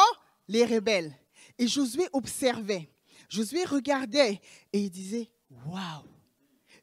les 0.47 0.65
rebelles. 0.65 1.13
Et 1.57 1.67
Josué 1.67 2.07
observait. 2.13 2.89
Josué 3.29 3.63
regardait 3.65 4.41
et 4.73 4.79
il 4.79 4.89
disait, 4.89 5.29
waouh 5.67 6.14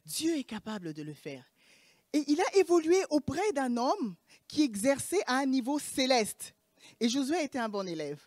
Dieu 0.04 0.36
est 0.36 0.44
capable 0.44 0.92
de 0.92 1.02
le 1.02 1.14
faire. 1.14 1.44
Et 2.12 2.24
il 2.28 2.40
a 2.40 2.56
évolué 2.56 2.98
auprès 3.10 3.52
d'un 3.54 3.76
homme 3.76 4.16
qui 4.48 4.62
exerçait 4.62 5.22
à 5.26 5.38
un 5.38 5.46
niveau 5.46 5.78
céleste. 5.78 6.54
Et 7.00 7.08
Josué 7.08 7.42
était 7.42 7.58
un 7.58 7.68
bon 7.68 7.88
élève. 7.88 8.20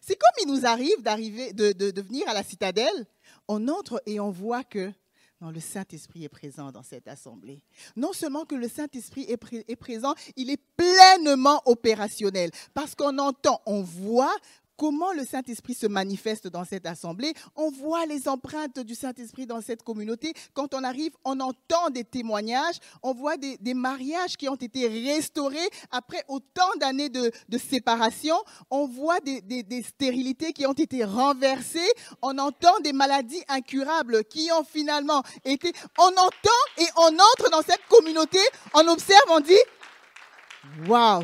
C'est 0.00 0.16
comme 0.16 0.30
il 0.46 0.52
nous 0.52 0.66
arrive 0.66 1.02
d'arriver, 1.02 1.52
de, 1.52 2.00
venir 2.00 2.28
à 2.28 2.34
la 2.34 2.42
citadelle, 2.42 3.06
on 3.48 3.68
entre 3.68 4.02
et 4.06 4.20
on 4.20 4.30
voit 4.30 4.64
que 4.64 4.92
le 5.40 5.60
Saint-Esprit 5.60 6.24
est 6.24 6.28
présent 6.28 6.70
dans 6.70 6.82
cette 6.82 7.08
assemblée. 7.08 7.62
Non 7.96 8.12
seulement 8.12 8.44
que 8.44 8.54
le 8.54 8.68
Saint-Esprit 8.68 9.26
est, 9.28 9.76
présent, 9.76 10.14
il 10.36 10.50
est 10.50 10.60
pleinement 10.76 11.62
opérationnel. 11.64 12.50
Parce 12.74 12.94
qu'on 12.94 13.18
entend, 13.18 13.62
on 13.66 13.82
voit 13.82 14.34
comment 14.80 15.12
le 15.12 15.26
Saint-Esprit 15.26 15.74
se 15.74 15.86
manifeste 15.86 16.48
dans 16.48 16.64
cette 16.64 16.86
assemblée? 16.86 17.34
On 17.54 17.70
voit 17.70 18.06
les 18.06 18.28
empreintes 18.28 18.78
du 18.78 18.94
Saint-Esprit 18.94 19.46
dans 19.46 19.60
cette 19.60 19.82
communauté. 19.82 20.32
Quand 20.54 20.72
on 20.72 20.82
arrive, 20.84 21.12
on 21.22 21.38
entend 21.40 21.90
des 21.90 22.02
témoignages, 22.02 22.76
on 23.02 23.12
voit 23.12 23.36
des, 23.36 23.74
mariages 23.74 24.38
qui 24.38 24.48
ont 24.48 24.54
été 24.54 24.88
restaurés 24.88 25.68
après 25.90 26.24
autant 26.28 26.70
d'années 26.80 27.10
de, 27.10 27.30
séparation. 27.58 28.36
On 28.70 28.86
voit 28.86 29.20
des, 29.20 29.42
des, 29.42 29.82
stérilités 29.82 30.54
qui 30.54 30.64
ont 30.64 30.72
été 30.72 31.04
renversées. 31.04 31.92
On 32.22 32.38
entend 32.38 32.80
des 32.82 32.94
maladies 32.94 33.42
incurables 33.48 34.24
qui 34.24 34.48
ont 34.58 34.64
finalement 34.64 35.22
été... 35.44 35.74
On 35.98 36.08
entend 36.08 36.60
et 36.78 36.86
on 36.96 37.12
entre 37.18 37.50
dans 37.50 37.60
cette 37.60 37.86
communauté, 37.86 38.38
on 38.72 38.88
observe, 38.88 39.28
on 39.28 39.40
dit, 39.40 40.88
waouh, 40.88 41.22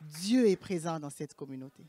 Dieu 0.00 0.48
est 0.48 0.56
présent 0.56 0.98
dans 0.98 1.10
cette 1.10 1.34
communauté. 1.34 1.84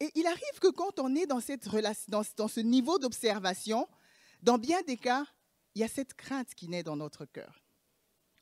Et 0.00 0.10
il 0.14 0.26
arrive 0.26 0.58
que 0.60 0.70
quand 0.70 0.98
on 0.98 1.14
est 1.14 1.26
dans, 1.26 1.40
cette 1.40 1.66
relation, 1.66 2.22
dans, 2.36 2.48
ce 2.48 2.60
niveau 2.60 2.98
d'observation, 2.98 3.86
dans 4.42 4.58
bien 4.58 4.80
des 4.82 4.96
cas, 4.96 5.26
il 5.74 5.82
y 5.82 5.84
a 5.84 5.88
cette 5.88 6.14
crainte 6.14 6.54
qui 6.54 6.68
naît 6.68 6.82
dans 6.82 6.96
notre 6.96 7.26
cœur. 7.26 7.62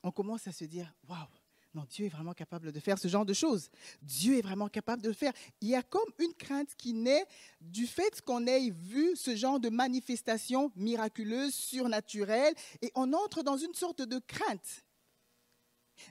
On 0.03 0.11
commence 0.11 0.47
à 0.47 0.53
se 0.53 0.63
dire, 0.63 0.93
waouh, 1.07 1.27
non, 1.75 1.85
Dieu 1.89 2.05
est 2.05 2.09
vraiment 2.09 2.33
capable 2.33 2.71
de 2.71 2.79
faire 2.79 2.97
ce 2.97 3.07
genre 3.07 3.25
de 3.25 3.33
choses. 3.33 3.69
Dieu 4.01 4.37
est 4.37 4.41
vraiment 4.41 4.69
capable 4.69 5.03
de 5.03 5.09
le 5.09 5.13
faire. 5.13 5.33
Il 5.61 5.67
y 5.67 5.75
a 5.75 5.83
comme 5.83 6.09
une 6.17 6.33
crainte 6.33 6.73
qui 6.75 6.93
naît 6.93 7.25
du 7.61 7.85
fait 7.85 8.21
qu'on 8.21 8.47
ait 8.47 8.71
vu 8.71 9.15
ce 9.15 9.35
genre 9.35 9.59
de 9.59 9.69
manifestation 9.69 10.71
miraculeuse, 10.75 11.53
surnaturelle, 11.53 12.55
et 12.81 12.91
on 12.95 13.13
entre 13.13 13.43
dans 13.43 13.57
une 13.57 13.73
sorte 13.73 14.01
de 14.01 14.19
crainte. 14.19 14.85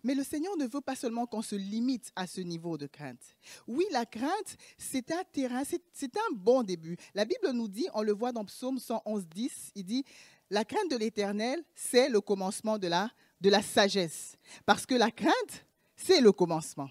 Mais 0.02 0.14
le 0.14 0.24
Seigneur 0.24 0.56
ne 0.56 0.66
veut 0.66 0.80
pas 0.80 0.96
seulement 0.96 1.26
qu'on 1.26 1.42
se 1.42 1.56
limite 1.56 2.10
à 2.16 2.26
ce 2.26 2.40
niveau 2.40 2.78
de 2.78 2.86
crainte. 2.86 3.36
Oui, 3.66 3.84
la 3.90 4.06
crainte, 4.06 4.56
c'est 4.76 5.10
un 5.10 5.24
terrain, 5.24 5.62
c'est 5.92 6.16
un 6.16 6.34
bon 6.34 6.62
début. 6.62 6.96
La 7.14 7.24
Bible 7.24 7.50
nous 7.52 7.68
dit, 7.68 7.86
on 7.94 8.02
le 8.02 8.12
voit 8.12 8.32
dans 8.32 8.44
Psaume 8.44 8.78
111, 8.78 9.26
10, 9.28 9.72
il 9.74 9.84
dit, 9.84 10.04
la 10.50 10.64
crainte 10.64 10.90
de 10.90 10.96
l'Éternel, 10.96 11.62
c'est 11.74 12.08
le 12.08 12.20
commencement 12.20 12.78
de 12.78 12.88
la, 12.88 13.10
de 13.40 13.50
la 13.50 13.62
sagesse. 13.62 14.36
Parce 14.64 14.86
que 14.86 14.94
la 14.94 15.10
crainte, 15.10 15.66
c'est 15.96 16.20
le 16.20 16.32
commencement. 16.32 16.88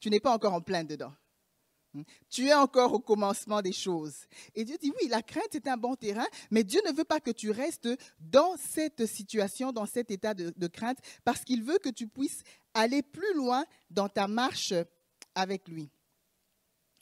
Tu 0.00 0.10
n'es 0.10 0.20
pas 0.20 0.32
encore 0.32 0.54
en 0.54 0.60
plein 0.60 0.84
dedans. 0.84 1.12
Tu 2.30 2.48
es 2.48 2.54
encore 2.54 2.92
au 2.92 3.00
commencement 3.00 3.62
des 3.62 3.72
choses. 3.72 4.26
Et 4.54 4.64
Dieu 4.64 4.76
dit, 4.80 4.92
oui, 5.00 5.08
la 5.08 5.22
crainte 5.22 5.54
est 5.54 5.68
un 5.68 5.76
bon 5.76 5.94
terrain, 5.94 6.26
mais 6.50 6.64
Dieu 6.64 6.80
ne 6.86 6.92
veut 6.92 7.04
pas 7.04 7.20
que 7.20 7.30
tu 7.30 7.50
restes 7.50 7.88
dans 8.20 8.56
cette 8.56 9.06
situation, 9.06 9.72
dans 9.72 9.86
cet 9.86 10.10
état 10.10 10.34
de, 10.34 10.52
de 10.56 10.66
crainte, 10.66 10.98
parce 11.24 11.44
qu'il 11.44 11.62
veut 11.62 11.78
que 11.78 11.90
tu 11.90 12.06
puisses 12.06 12.42
aller 12.74 13.02
plus 13.02 13.34
loin 13.34 13.64
dans 13.90 14.08
ta 14.08 14.28
marche 14.28 14.74
avec 15.34 15.68
lui 15.68 15.90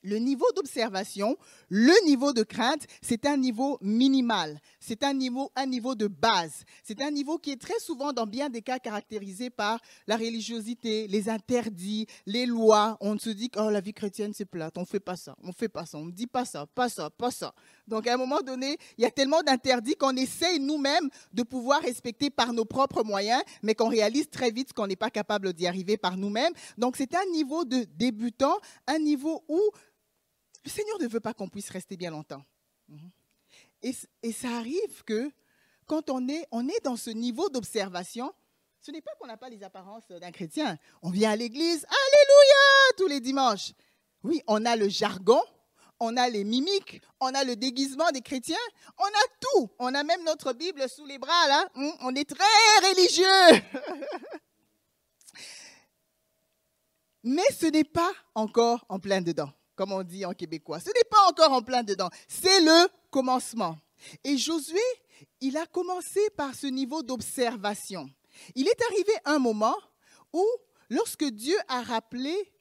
le 0.04 0.18
niveau 0.18 0.46
d'observation, 0.54 1.36
le 1.68 2.06
niveau 2.06 2.32
de 2.32 2.42
crainte, 2.42 2.86
c'est 3.02 3.26
un 3.26 3.36
niveau 3.36 3.78
minimal. 3.80 4.60
C'est 4.78 5.02
un 5.02 5.14
niveau, 5.14 5.50
un 5.56 5.66
niveau 5.66 5.94
de 5.94 6.06
base. 6.06 6.64
C'est 6.82 7.00
un 7.00 7.10
niveau 7.10 7.38
qui 7.38 7.50
est 7.50 7.60
très 7.60 7.78
souvent, 7.80 8.12
dans 8.12 8.26
bien 8.26 8.50
des 8.50 8.62
cas, 8.62 8.78
caractérisé 8.78 9.50
par 9.50 9.80
la 10.06 10.16
religiosité, 10.16 11.08
les 11.08 11.28
interdits, 11.28 12.06
les 12.26 12.46
lois. 12.46 12.98
On 13.00 13.18
se 13.18 13.30
dit 13.30 13.48
que 13.48 13.58
oh, 13.58 13.70
la 13.70 13.80
vie 13.80 13.94
chrétienne, 13.94 14.32
c'est 14.34 14.44
plate. 14.44 14.76
On 14.76 14.84
fait 14.84 15.00
pas 15.00 15.16
ça. 15.16 15.34
On 15.42 15.52
fait 15.52 15.68
pas 15.68 15.86
ça. 15.86 15.98
On 15.98 16.04
ne 16.04 16.12
dit 16.12 16.26
pas 16.26 16.44
ça, 16.44 16.66
pas 16.66 16.88
ça, 16.88 17.08
pas 17.10 17.30
ça. 17.30 17.54
Donc, 17.88 18.06
à 18.06 18.14
un 18.14 18.16
moment 18.18 18.40
donné, 18.40 18.76
il 18.98 19.02
y 19.02 19.06
a 19.06 19.10
tellement 19.10 19.42
d'interdits 19.42 19.96
qu'on 19.96 20.16
essaye 20.16 20.60
nous-mêmes 20.60 21.08
de 21.32 21.42
pouvoir 21.42 21.80
respecter 21.80 22.28
par 22.28 22.52
nos 22.52 22.64
propres 22.66 23.02
moyens, 23.02 23.42
mais 23.62 23.74
qu'on 23.74 23.88
réalise 23.88 24.28
très 24.28 24.50
vite 24.50 24.72
qu'on 24.74 24.86
n'est 24.86 24.96
pas 24.96 25.10
capable 25.10 25.52
d'y 25.54 25.66
arriver 25.66 25.96
par 25.96 26.16
nous-mêmes. 26.18 26.52
Donc, 26.76 26.96
c'est 26.96 27.14
un 27.14 27.24
niveau 27.32 27.64
de 27.64 27.86
débutant, 27.96 28.58
un 28.86 28.98
niveau 28.98 29.44
où 29.48 29.60
le 30.64 30.70
Seigneur 30.70 30.98
ne 31.00 31.06
veut 31.06 31.20
pas 31.20 31.34
qu'on 31.34 31.48
puisse 31.48 31.70
rester 31.70 31.96
bien 31.96 32.10
longtemps. 32.10 32.42
Mhm. 32.88 33.10
Et, 33.82 34.32
ça 34.32 34.48
arrive 34.56 35.04
que 35.04 35.30
quand 35.86 36.08
on 36.08 36.26
est, 36.28 36.46
on 36.50 36.66
est 36.68 36.82
dans 36.84 36.96
ce 36.96 37.10
niveau 37.10 37.50
d'observation, 37.50 38.32
ce 38.80 38.90
n'est 38.90 39.02
pas 39.02 39.10
qu'on 39.20 39.26
n'a 39.26 39.36
pas 39.36 39.50
les 39.50 39.62
apparences 39.62 40.08
d'un 40.08 40.30
chrétien. 40.32 40.78
On 41.02 41.10
vient 41.10 41.30
à 41.32 41.36
l'église, 41.36 41.84
Alléluia, 41.84 42.96
tous 42.96 43.06
les 43.08 43.20
dimanches. 43.20 43.72
Oui, 44.22 44.42
on 44.46 44.64
a 44.64 44.74
le 44.76 44.88
jargon, 44.88 45.42
on 46.00 46.16
a 46.16 46.30
les 46.30 46.44
mimiques, 46.44 47.02
on 47.20 47.34
a 47.34 47.44
le 47.44 47.56
déguisement 47.56 48.10
des 48.10 48.22
chrétiens, 48.22 48.56
on 48.98 49.04
a 49.04 49.26
tout. 49.40 49.70
On 49.78 49.94
a 49.94 50.02
même 50.02 50.24
notre 50.24 50.54
Bible 50.54 50.88
sous 50.88 51.04
les 51.04 51.18
bras, 51.18 51.48
là. 51.48 51.68
Hmm, 51.74 51.90
on 52.00 52.14
est 52.14 52.28
très 52.28 52.88
religieux. 52.88 53.62
Mais 57.22 57.52
ce 57.58 57.66
n'est 57.66 57.84
pas 57.84 58.12
encore 58.34 58.86
en 58.88 58.98
plein 58.98 59.20
dedans 59.20 59.50
comme 59.74 59.92
on 59.92 60.02
dit 60.02 60.24
en 60.24 60.32
québécois. 60.32 60.80
Ce 60.80 60.88
n'est 60.88 61.08
pas 61.10 61.28
encore 61.28 61.52
en 61.52 61.62
plein 61.62 61.82
dedans. 61.82 62.08
C'est 62.28 62.60
le 62.60 62.88
commencement. 63.10 63.78
Et 64.22 64.36
Josué, 64.36 64.80
il 65.40 65.56
a 65.56 65.66
commencé 65.66 66.20
par 66.36 66.54
ce 66.54 66.66
niveau 66.66 67.02
d'observation. 67.02 68.08
Il 68.54 68.68
est 68.68 68.82
arrivé 68.90 69.12
un 69.24 69.38
moment 69.38 69.76
où, 70.32 70.44
lorsque 70.90 71.24
Dieu 71.24 71.56
a 71.68 71.82
rappelé 71.82 72.52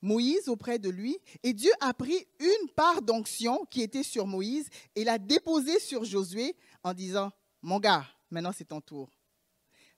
Moïse 0.00 0.48
auprès 0.48 0.78
de 0.78 0.88
lui, 0.88 1.18
et 1.42 1.52
Dieu 1.52 1.72
a 1.80 1.92
pris 1.92 2.26
une 2.38 2.68
part 2.76 3.02
d'onction 3.02 3.64
qui 3.66 3.82
était 3.82 4.04
sur 4.04 4.26
Moïse 4.26 4.68
et 4.94 5.04
l'a 5.04 5.18
déposée 5.18 5.80
sur 5.80 6.04
Josué 6.04 6.54
en 6.84 6.94
disant, 6.94 7.32
mon 7.62 7.80
gars, 7.80 8.06
maintenant 8.30 8.52
c'est 8.56 8.68
ton 8.68 8.80
tour. 8.80 9.10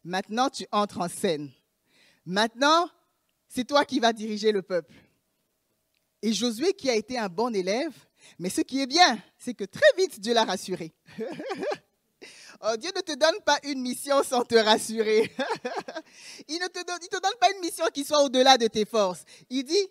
Maintenant 0.02 0.49
tu 0.49 0.67
entres 0.73 1.00
en 1.00 1.09
scène. 1.09 1.50
Maintenant, 2.25 2.88
c'est 3.49 3.67
toi 3.67 3.85
qui 3.85 3.99
vas 4.00 4.12
diriger 4.12 4.52
le 4.52 4.62
peuple. 4.62 4.95
Et 6.23 6.33
Josué, 6.33 6.73
qui 6.75 6.91
a 6.91 6.95
été 6.95 7.19
un 7.19 7.29
bon 7.29 7.55
élève, 7.55 7.93
mais 8.39 8.50
ce 8.50 8.61
qui 8.61 8.81
est 8.81 8.87
bien, 8.87 9.19
c'est 9.39 9.55
que 9.55 9.65
très 9.65 9.81
vite, 9.97 10.21
Dieu 10.21 10.35
l'a 10.35 10.45
rassuré. 10.45 10.93
Oh, 12.62 12.77
Dieu 12.77 12.91
ne 12.95 13.00
te 13.00 13.12
donne 13.12 13.41
pas 13.43 13.59
une 13.62 13.81
mission 13.81 14.23
sans 14.23 14.45
te 14.45 14.55
rassurer. 14.55 15.35
il 16.49 16.59
ne 16.59 16.67
te 16.67 16.85
donne, 16.85 16.99
te 16.99 17.19
donne 17.19 17.39
pas 17.41 17.50
une 17.55 17.61
mission 17.61 17.87
qui 17.87 18.05
soit 18.05 18.23
au-delà 18.23 18.59
de 18.59 18.67
tes 18.67 18.85
forces. 18.85 19.25
Il 19.49 19.65
dit, 19.65 19.89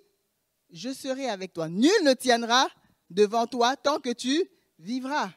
je 0.69 0.93
serai 0.93 1.29
avec 1.29 1.51
toi. 1.51 1.67
Nul 1.67 1.89
ne 2.03 2.13
tiendra 2.13 2.67
devant 3.09 3.47
toi 3.47 3.75
tant 3.75 3.99
que 3.99 4.13
tu 4.13 4.47
vivras. 4.77 5.31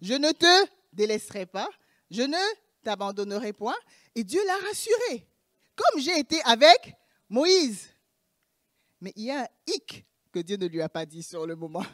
Je 0.00 0.14
ne 0.14 0.30
te 0.30 0.68
délaisserai 0.92 1.46
pas. 1.46 1.68
Je 2.08 2.22
ne 2.22 2.38
t'abandonnerai 2.84 3.52
point. 3.52 3.74
Et 4.14 4.22
Dieu 4.22 4.40
l'a 4.46 4.68
rassuré. 4.68 5.26
Comme 5.74 6.00
j'ai 6.00 6.20
été 6.20 6.40
avec 6.44 6.94
Moïse. 7.28 7.88
Mais 9.00 9.12
il 9.16 9.24
y 9.24 9.30
a 9.32 9.42
un 9.42 9.48
hic 9.66 10.04
Dieu 10.40 10.56
ne 10.56 10.66
lui 10.66 10.82
a 10.82 10.88
pas 10.88 11.06
dit 11.06 11.22
sur 11.22 11.46
le 11.46 11.56
moment. 11.56 11.84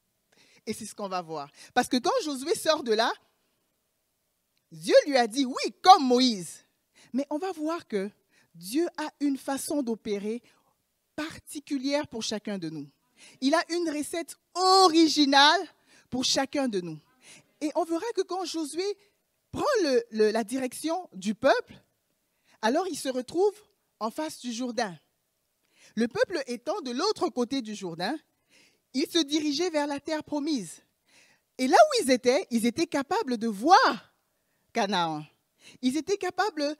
Et 0.66 0.72
c'est 0.72 0.86
ce 0.86 0.94
qu'on 0.94 1.08
va 1.08 1.22
voir. 1.22 1.50
Parce 1.74 1.88
que 1.88 1.96
quand 1.96 2.10
Josué 2.24 2.54
sort 2.54 2.82
de 2.82 2.92
là, 2.92 3.12
Dieu 4.70 4.94
lui 5.06 5.16
a 5.16 5.26
dit 5.26 5.44
oui, 5.44 5.74
comme 5.82 6.06
Moïse. 6.06 6.64
Mais 7.12 7.26
on 7.30 7.38
va 7.38 7.52
voir 7.52 7.86
que 7.86 8.10
Dieu 8.54 8.86
a 8.96 9.10
une 9.20 9.36
façon 9.36 9.82
d'opérer 9.82 10.42
particulière 11.16 12.06
pour 12.08 12.22
chacun 12.22 12.58
de 12.58 12.70
nous. 12.70 12.88
Il 13.40 13.54
a 13.54 13.62
une 13.70 13.90
recette 13.90 14.36
originale 14.54 15.60
pour 16.10 16.24
chacun 16.24 16.68
de 16.68 16.80
nous. 16.80 16.98
Et 17.60 17.70
on 17.74 17.84
verra 17.84 18.06
que 18.14 18.22
quand 18.22 18.44
Josué 18.44 18.84
prend 19.50 19.64
la 20.10 20.44
direction 20.44 21.08
du 21.12 21.34
peuple, 21.34 21.74
alors 22.60 22.86
il 22.88 22.96
se 22.96 23.08
retrouve 23.08 23.54
en 24.00 24.10
face 24.10 24.40
du 24.40 24.52
Jourdain. 24.52 24.98
Le 25.94 26.08
peuple 26.08 26.42
étant 26.46 26.80
de 26.80 26.90
l'autre 26.90 27.28
côté 27.28 27.62
du 27.62 27.74
Jourdain, 27.74 28.16
il 28.94 29.06
se 29.06 29.18
dirigeait 29.18 29.70
vers 29.70 29.86
la 29.86 30.00
terre 30.00 30.24
promise. 30.24 30.82
Et 31.58 31.66
là 31.66 31.76
où 31.76 32.02
ils 32.02 32.10
étaient, 32.10 32.46
ils 32.50 32.66
étaient 32.66 32.86
capables 32.86 33.38
de 33.38 33.48
voir 33.48 34.12
Canaan. 34.72 35.24
Ils 35.80 35.96
étaient 35.96 36.16
capables 36.16 36.76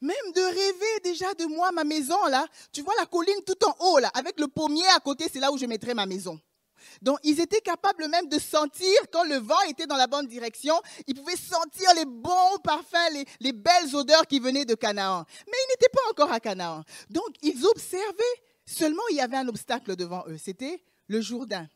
même 0.00 0.32
de 0.34 0.40
rêver 0.40 1.00
déjà 1.04 1.32
de 1.34 1.44
moi, 1.44 1.72
ma 1.72 1.84
maison 1.84 2.26
là. 2.26 2.46
Tu 2.72 2.82
vois 2.82 2.94
la 2.98 3.06
colline 3.06 3.42
tout 3.46 3.64
en 3.66 3.74
haut 3.80 3.98
là, 3.98 4.10
avec 4.14 4.38
le 4.40 4.48
pommier 4.48 4.86
à 4.94 5.00
côté, 5.00 5.26
c'est 5.30 5.40
là 5.40 5.52
où 5.52 5.58
je 5.58 5.66
mettrai 5.66 5.94
ma 5.94 6.06
maison. 6.06 6.40
Donc, 7.02 7.18
ils 7.22 7.40
étaient 7.40 7.60
capables 7.60 8.08
même 8.08 8.28
de 8.28 8.38
sentir 8.38 8.94
quand 9.12 9.24
le 9.24 9.36
vent 9.36 9.60
était 9.68 9.86
dans 9.86 9.96
la 9.96 10.06
bonne 10.06 10.26
direction. 10.26 10.74
Ils 11.06 11.14
pouvaient 11.14 11.36
sentir 11.36 11.88
les 11.94 12.06
bons 12.06 12.58
parfums, 12.64 13.12
les, 13.12 13.24
les 13.40 13.52
belles 13.52 13.94
odeurs 13.94 14.26
qui 14.26 14.40
venaient 14.40 14.64
de 14.64 14.74
Canaan. 14.74 15.24
Mais 15.46 15.52
ils 15.52 15.70
n'étaient 15.72 15.92
pas 15.92 16.10
encore 16.10 16.32
à 16.32 16.40
Canaan. 16.40 16.82
Donc, 17.10 17.28
ils 17.42 17.66
observaient. 17.66 18.42
Seulement, 18.70 19.02
il 19.10 19.16
y 19.16 19.20
avait 19.20 19.36
un 19.36 19.48
obstacle 19.48 19.96
devant 19.96 20.24
eux. 20.28 20.38
C'était 20.38 20.80
le 21.08 21.20
Jourdain. 21.20 21.68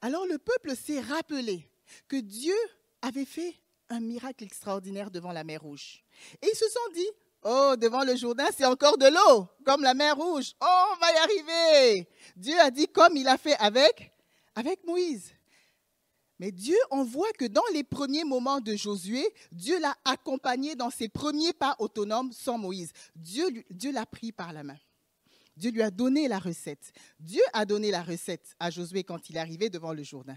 Alors, 0.00 0.24
le 0.24 0.38
peuple 0.38 0.76
s'est 0.76 1.00
rappelé 1.00 1.68
que 2.06 2.14
Dieu 2.14 2.54
avait 3.02 3.24
fait 3.24 3.56
un 3.88 3.98
miracle 3.98 4.44
extraordinaire 4.44 5.10
devant 5.10 5.32
la 5.32 5.42
mer 5.42 5.62
Rouge. 5.62 6.04
Et 6.40 6.46
ils 6.46 6.56
se 6.56 6.68
sont 6.68 6.92
dit, 6.94 7.08
oh, 7.42 7.74
devant 7.76 8.04
le 8.04 8.14
Jourdain, 8.14 8.46
c'est 8.56 8.64
encore 8.64 8.98
de 8.98 9.06
l'eau, 9.06 9.48
comme 9.64 9.82
la 9.82 9.94
mer 9.94 10.16
Rouge. 10.16 10.52
Oh, 10.60 10.84
on 10.92 10.96
va 11.00 11.12
y 11.12 11.16
arriver. 11.16 12.08
Dieu 12.36 12.58
a 12.60 12.70
dit 12.70 12.86
comme 12.86 13.16
il 13.16 13.26
a 13.26 13.36
fait 13.36 13.56
avec, 13.56 14.12
avec 14.54 14.84
Moïse. 14.84 15.32
Mais 16.38 16.52
Dieu, 16.52 16.78
on 16.92 17.02
voit 17.02 17.32
que 17.32 17.46
dans 17.46 17.66
les 17.72 17.82
premiers 17.82 18.24
moments 18.24 18.60
de 18.60 18.76
Josué, 18.76 19.26
Dieu 19.50 19.80
l'a 19.80 19.96
accompagné 20.04 20.76
dans 20.76 20.90
ses 20.90 21.08
premiers 21.08 21.52
pas 21.52 21.74
autonomes 21.80 22.32
sans 22.32 22.58
Moïse. 22.58 22.92
Dieu, 23.16 23.64
Dieu 23.70 23.90
l'a 23.90 24.06
pris 24.06 24.30
par 24.30 24.52
la 24.52 24.62
main. 24.62 24.78
Dieu 25.56 25.70
lui 25.70 25.82
a 25.82 25.90
donné 25.90 26.28
la 26.28 26.38
recette. 26.38 26.92
Dieu 27.20 27.42
a 27.52 27.64
donné 27.64 27.90
la 27.90 28.02
recette 28.02 28.54
à 28.58 28.70
Josué 28.70 29.04
quand 29.04 29.28
il 29.30 29.36
est 29.36 29.40
arrivé 29.40 29.70
devant 29.70 29.92
le 29.92 30.02
Jourdain. 30.02 30.36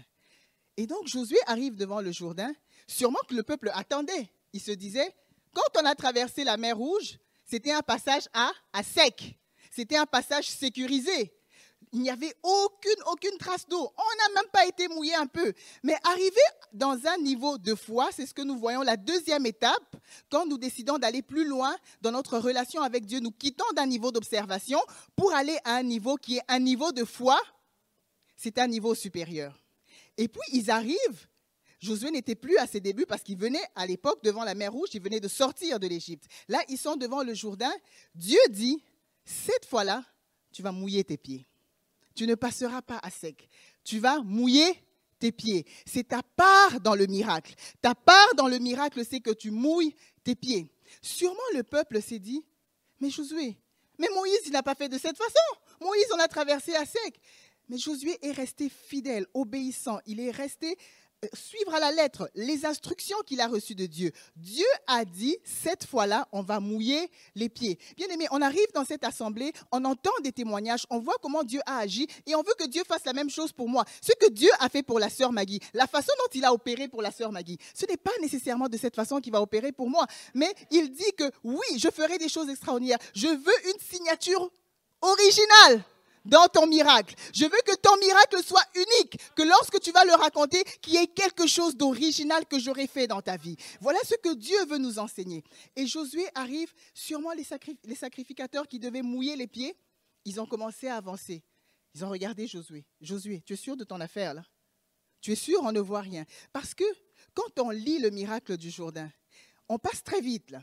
Et 0.76 0.86
donc 0.86 1.08
Josué 1.08 1.38
arrive 1.46 1.74
devant 1.74 2.00
le 2.00 2.12
Jourdain 2.12 2.52
Sûrement 2.88 3.20
que 3.28 3.34
le 3.34 3.42
peuple 3.42 3.70
attendait. 3.74 4.32
Il 4.52 4.60
se 4.60 4.72
disait, 4.72 5.14
quand 5.52 5.80
on 5.80 5.84
a 5.84 5.94
traversé 5.94 6.42
la 6.42 6.56
mer 6.56 6.76
Rouge, 6.76 7.18
c'était 7.44 7.72
un 7.72 7.82
passage 7.82 8.28
à, 8.32 8.50
à 8.72 8.82
sec. 8.82 9.38
C'était 9.70 9.96
un 9.96 10.06
passage 10.06 10.48
sécurisé. 10.48 11.32
Il 11.92 12.00
n'y 12.00 12.10
avait 12.10 12.34
aucune, 12.42 13.38
trace 13.38 13.66
d'eau. 13.66 13.92
On 13.96 14.34
n'a 14.34 14.40
même 14.40 14.50
pas 14.52 14.66
été 14.66 14.88
mouillé 14.88 15.14
un 15.14 15.26
peu. 15.26 15.52
Mais 15.82 15.96
arriver 16.04 16.36
dans 16.72 16.98
un 17.06 17.16
niveau 17.18 17.58
de 17.58 17.74
foi, 17.74 18.10
c'est 18.12 18.26
ce 18.26 18.34
que 18.34 18.42
nous 18.42 18.58
voyons, 18.58 18.82
la 18.82 18.96
deuxième 18.96 19.46
étape, 19.46 19.96
quand 20.30 20.46
nous 20.46 20.58
décidons 20.58 20.98
d'aller 20.98 21.22
plus 21.22 21.46
loin 21.46 21.76
dans 22.00 22.12
notre 22.12 22.38
relation 22.38 22.82
avec 22.82 23.06
Dieu, 23.06 23.20
nous 23.20 23.30
quittons 23.30 23.70
d'un 23.74 23.86
niveau 23.86 24.12
d'observation 24.12 24.80
pour 25.16 25.32
aller 25.34 25.58
à 25.64 25.76
un 25.76 25.82
niveau 25.82 26.16
qui 26.16 26.36
est 26.36 26.42
un 26.48 26.58
niveau 26.58 26.92
de 26.92 27.04
foi. 27.04 27.40
C'est 28.36 28.58
un 28.58 28.66
niveau 28.66 28.94
supérieur. 28.94 29.58
Et 30.16 30.28
puis, 30.28 30.42
ils 30.52 30.70
arrivent 30.70 31.28
Josué 31.80 32.10
n'était 32.10 32.34
plus 32.34 32.56
à 32.58 32.66
ses 32.66 32.80
débuts 32.80 33.06
parce 33.06 33.22
qu'il 33.22 33.38
venait 33.38 33.62
à 33.76 33.86
l'époque 33.86 34.22
devant 34.24 34.44
la 34.44 34.54
mer 34.54 34.72
Rouge, 34.72 34.88
il 34.94 35.02
venait 35.02 35.20
de 35.20 35.28
sortir 35.28 35.78
de 35.78 35.86
l'Égypte. 35.86 36.24
Là, 36.48 36.60
ils 36.68 36.78
sont 36.78 36.96
devant 36.96 37.22
le 37.22 37.34
Jourdain. 37.34 37.72
Dieu 38.14 38.40
dit, 38.50 38.82
cette 39.24 39.64
fois-là, 39.64 40.04
tu 40.52 40.62
vas 40.62 40.72
mouiller 40.72 41.04
tes 41.04 41.16
pieds. 41.16 41.46
Tu 42.18 42.26
ne 42.26 42.34
passeras 42.34 42.82
pas 42.82 42.98
à 43.00 43.10
sec. 43.12 43.48
Tu 43.84 44.00
vas 44.00 44.18
mouiller 44.22 44.74
tes 45.20 45.30
pieds. 45.30 45.64
C'est 45.86 46.08
ta 46.08 46.20
part 46.34 46.80
dans 46.80 46.96
le 46.96 47.06
miracle. 47.06 47.54
Ta 47.80 47.94
part 47.94 48.34
dans 48.34 48.48
le 48.48 48.58
miracle, 48.58 49.04
c'est 49.08 49.20
que 49.20 49.30
tu 49.30 49.52
mouilles 49.52 49.94
tes 50.24 50.34
pieds. 50.34 50.68
Sûrement 51.00 51.38
le 51.54 51.62
peuple 51.62 52.02
s'est 52.02 52.18
dit, 52.18 52.44
mais 53.00 53.08
Josué, 53.08 53.56
mais 54.00 54.08
Moïse, 54.12 54.40
il 54.46 54.50
n'a 54.50 54.64
pas 54.64 54.74
fait 54.74 54.88
de 54.88 54.98
cette 54.98 55.16
façon. 55.16 55.60
Moïse, 55.80 56.08
on 56.12 56.18
a 56.18 56.26
traversé 56.26 56.74
à 56.74 56.84
sec. 56.84 57.20
Mais 57.68 57.78
Josué 57.78 58.18
est 58.20 58.32
resté 58.32 58.68
fidèle, 58.68 59.28
obéissant. 59.32 60.00
Il 60.04 60.18
est 60.18 60.32
resté 60.32 60.76
suivre 61.32 61.74
à 61.74 61.80
la 61.80 61.90
lettre 61.90 62.30
les 62.34 62.64
instructions 62.64 63.16
qu'il 63.26 63.40
a 63.40 63.48
reçues 63.48 63.74
de 63.74 63.86
Dieu. 63.86 64.12
Dieu 64.36 64.66
a 64.86 65.04
dit, 65.04 65.36
cette 65.44 65.84
fois-là, 65.84 66.28
on 66.32 66.42
va 66.42 66.60
mouiller 66.60 67.10
les 67.34 67.48
pieds. 67.48 67.78
Bien 67.96 68.06
aimé, 68.08 68.26
on 68.30 68.40
arrive 68.40 68.66
dans 68.74 68.84
cette 68.84 69.04
assemblée, 69.04 69.52
on 69.72 69.84
entend 69.84 70.12
des 70.22 70.32
témoignages, 70.32 70.86
on 70.90 71.00
voit 71.00 71.16
comment 71.20 71.42
Dieu 71.42 71.60
a 71.66 71.78
agi 71.78 72.06
et 72.26 72.34
on 72.34 72.42
veut 72.42 72.54
que 72.58 72.66
Dieu 72.66 72.82
fasse 72.86 73.04
la 73.04 73.12
même 73.12 73.30
chose 73.30 73.52
pour 73.52 73.68
moi. 73.68 73.84
Ce 74.00 74.12
que 74.12 74.30
Dieu 74.30 74.50
a 74.60 74.68
fait 74.68 74.82
pour 74.82 74.98
la 74.98 75.10
sœur 75.10 75.32
Maggie, 75.32 75.60
la 75.74 75.86
façon 75.86 76.12
dont 76.18 76.30
il 76.34 76.44
a 76.44 76.52
opéré 76.52 76.88
pour 76.88 77.02
la 77.02 77.10
sœur 77.10 77.32
Maggie, 77.32 77.58
ce 77.74 77.86
n'est 77.86 77.96
pas 77.96 78.12
nécessairement 78.20 78.68
de 78.68 78.76
cette 78.76 78.94
façon 78.94 79.20
qu'il 79.20 79.32
va 79.32 79.42
opérer 79.42 79.72
pour 79.72 79.90
moi. 79.90 80.06
Mais 80.34 80.52
il 80.70 80.90
dit 80.90 81.12
que 81.16 81.30
oui, 81.42 81.78
je 81.78 81.88
ferai 81.88 82.18
des 82.18 82.28
choses 82.28 82.48
extraordinaires. 82.48 82.98
Je 83.14 83.26
veux 83.26 83.70
une 83.70 83.80
signature 83.80 84.50
originale 85.02 85.84
dans 86.28 86.46
ton 86.46 86.66
miracle. 86.66 87.14
Je 87.34 87.44
veux 87.44 87.60
que 87.66 87.74
ton 87.76 87.96
miracle 87.98 88.42
soit 88.44 88.64
unique, 88.74 89.18
que 89.34 89.42
lorsque 89.42 89.80
tu 89.80 89.90
vas 89.90 90.04
le 90.04 90.12
raconter, 90.12 90.62
qu'il 90.80 90.94
y 90.94 90.96
ait 90.98 91.06
quelque 91.06 91.46
chose 91.46 91.76
d'original 91.76 92.46
que 92.46 92.58
j'aurais 92.58 92.86
fait 92.86 93.06
dans 93.06 93.22
ta 93.22 93.36
vie. 93.36 93.56
Voilà 93.80 93.98
ce 94.04 94.14
que 94.14 94.34
Dieu 94.34 94.64
veut 94.66 94.78
nous 94.78 94.98
enseigner. 94.98 95.42
Et 95.74 95.86
Josué 95.86 96.28
arrive, 96.34 96.72
sûrement 96.94 97.32
les, 97.32 97.46
les 97.84 97.94
sacrificateurs 97.94 98.68
qui 98.68 98.78
devaient 98.78 99.02
mouiller 99.02 99.36
les 99.36 99.46
pieds, 99.46 99.76
ils 100.24 100.40
ont 100.40 100.46
commencé 100.46 100.88
à 100.88 100.96
avancer. 100.96 101.42
Ils 101.94 102.04
ont 102.04 102.10
regardé 102.10 102.46
Josué. 102.46 102.84
Josué, 103.00 103.42
tu 103.44 103.54
es 103.54 103.56
sûr 103.56 103.76
de 103.76 103.84
ton 103.84 104.00
affaire 104.00 104.34
là? 104.34 104.44
Tu 105.20 105.32
es 105.32 105.36
sûr, 105.36 105.60
on 105.62 105.72
ne 105.72 105.80
voit 105.80 106.00
rien. 106.00 106.24
Parce 106.52 106.74
que 106.74 106.84
quand 107.34 107.58
on 107.58 107.70
lit 107.70 107.98
le 107.98 108.10
miracle 108.10 108.56
du 108.56 108.70
Jourdain, 108.70 109.10
on 109.68 109.78
passe 109.78 110.04
très 110.04 110.20
vite 110.20 110.50
là. 110.50 110.62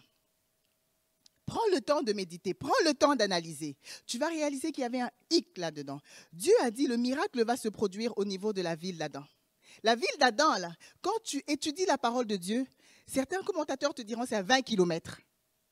Prends 1.45 1.67
le 1.71 1.81
temps 1.81 2.01
de 2.01 2.12
méditer, 2.12 2.53
prends 2.53 2.73
le 2.86 2.93
temps 2.93 3.15
d'analyser. 3.15 3.77
Tu 4.08 4.17
vas 4.17 4.27
réaliser 4.27 4.71
qu'il 4.71 4.81
y 4.81 4.86
avait 4.86 5.01
un 5.01 5.12
hic 5.29 5.58
là-dedans. 5.58 5.99
Dieu 6.34 6.53
a 6.63 6.71
dit 6.71 6.88
le 6.88 6.97
miracle 6.97 7.43
va 7.45 7.55
se 7.55 7.69
produire 7.69 8.17
au 8.17 8.25
niveau 8.25 8.51
de 8.51 8.62
la 8.62 8.75
ville 8.75 8.97
d'Adam. 8.97 9.23
La 9.84 9.95
ville 9.95 10.08
d'Adam, 10.19 10.58
là, 10.58 10.71
quand 11.01 11.21
tu 11.23 11.43
étudies 11.47 11.86
la 11.86 11.97
parole 11.97 12.25
de 12.25 12.36
Dieu, 12.36 12.65
certains 13.05 13.43
commentateurs 13.43 13.93
te 13.93 14.01
diront 14.01 14.25
c'est 14.27 14.36
à 14.36 14.41
20 14.41 14.62
kilomètres. 14.63 15.19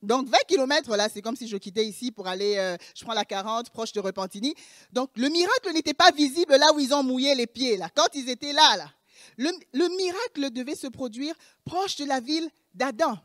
Donc 0.04 0.28
20 0.28 0.38
kilomètres, 0.48 0.96
là, 0.96 1.10
c'est 1.10 1.22
comme 1.22 1.36
si 1.36 1.48
je 1.48 1.58
quittais 1.58 1.86
ici 1.86 2.12
pour 2.12 2.28
aller, 2.28 2.58
euh, 2.58 2.78
je 2.96 3.04
prends 3.04 3.14
la 3.14 3.26
40, 3.26 3.72
proche 3.72 3.94
de 3.94 4.00
Repentigny. 4.00 4.54
Donc 4.92 5.10
le 5.16 5.30
miracle 5.30 5.72
n'était 5.74 5.94
pas 5.96 6.12
visible 6.12 6.56
là 6.56 6.72
où 6.76 6.80
ils 6.80 6.94
ont 6.94 7.02
mouillé 7.04 7.34
les 7.34 7.48
pieds, 7.48 7.78
là, 7.78 7.90
quand 7.96 8.10
ils 8.14 8.30
étaient 8.30 8.54
là, 8.54 8.78
là. 8.78 8.90
le 9.38 9.98
miracle 9.98 10.52
devait 10.52 10.76
se 10.76 10.88
produire 10.88 11.34
proche 11.66 11.96
de 11.96 12.06
la 12.06 12.20
ville 12.20 12.48
d'Adam. 12.76 13.18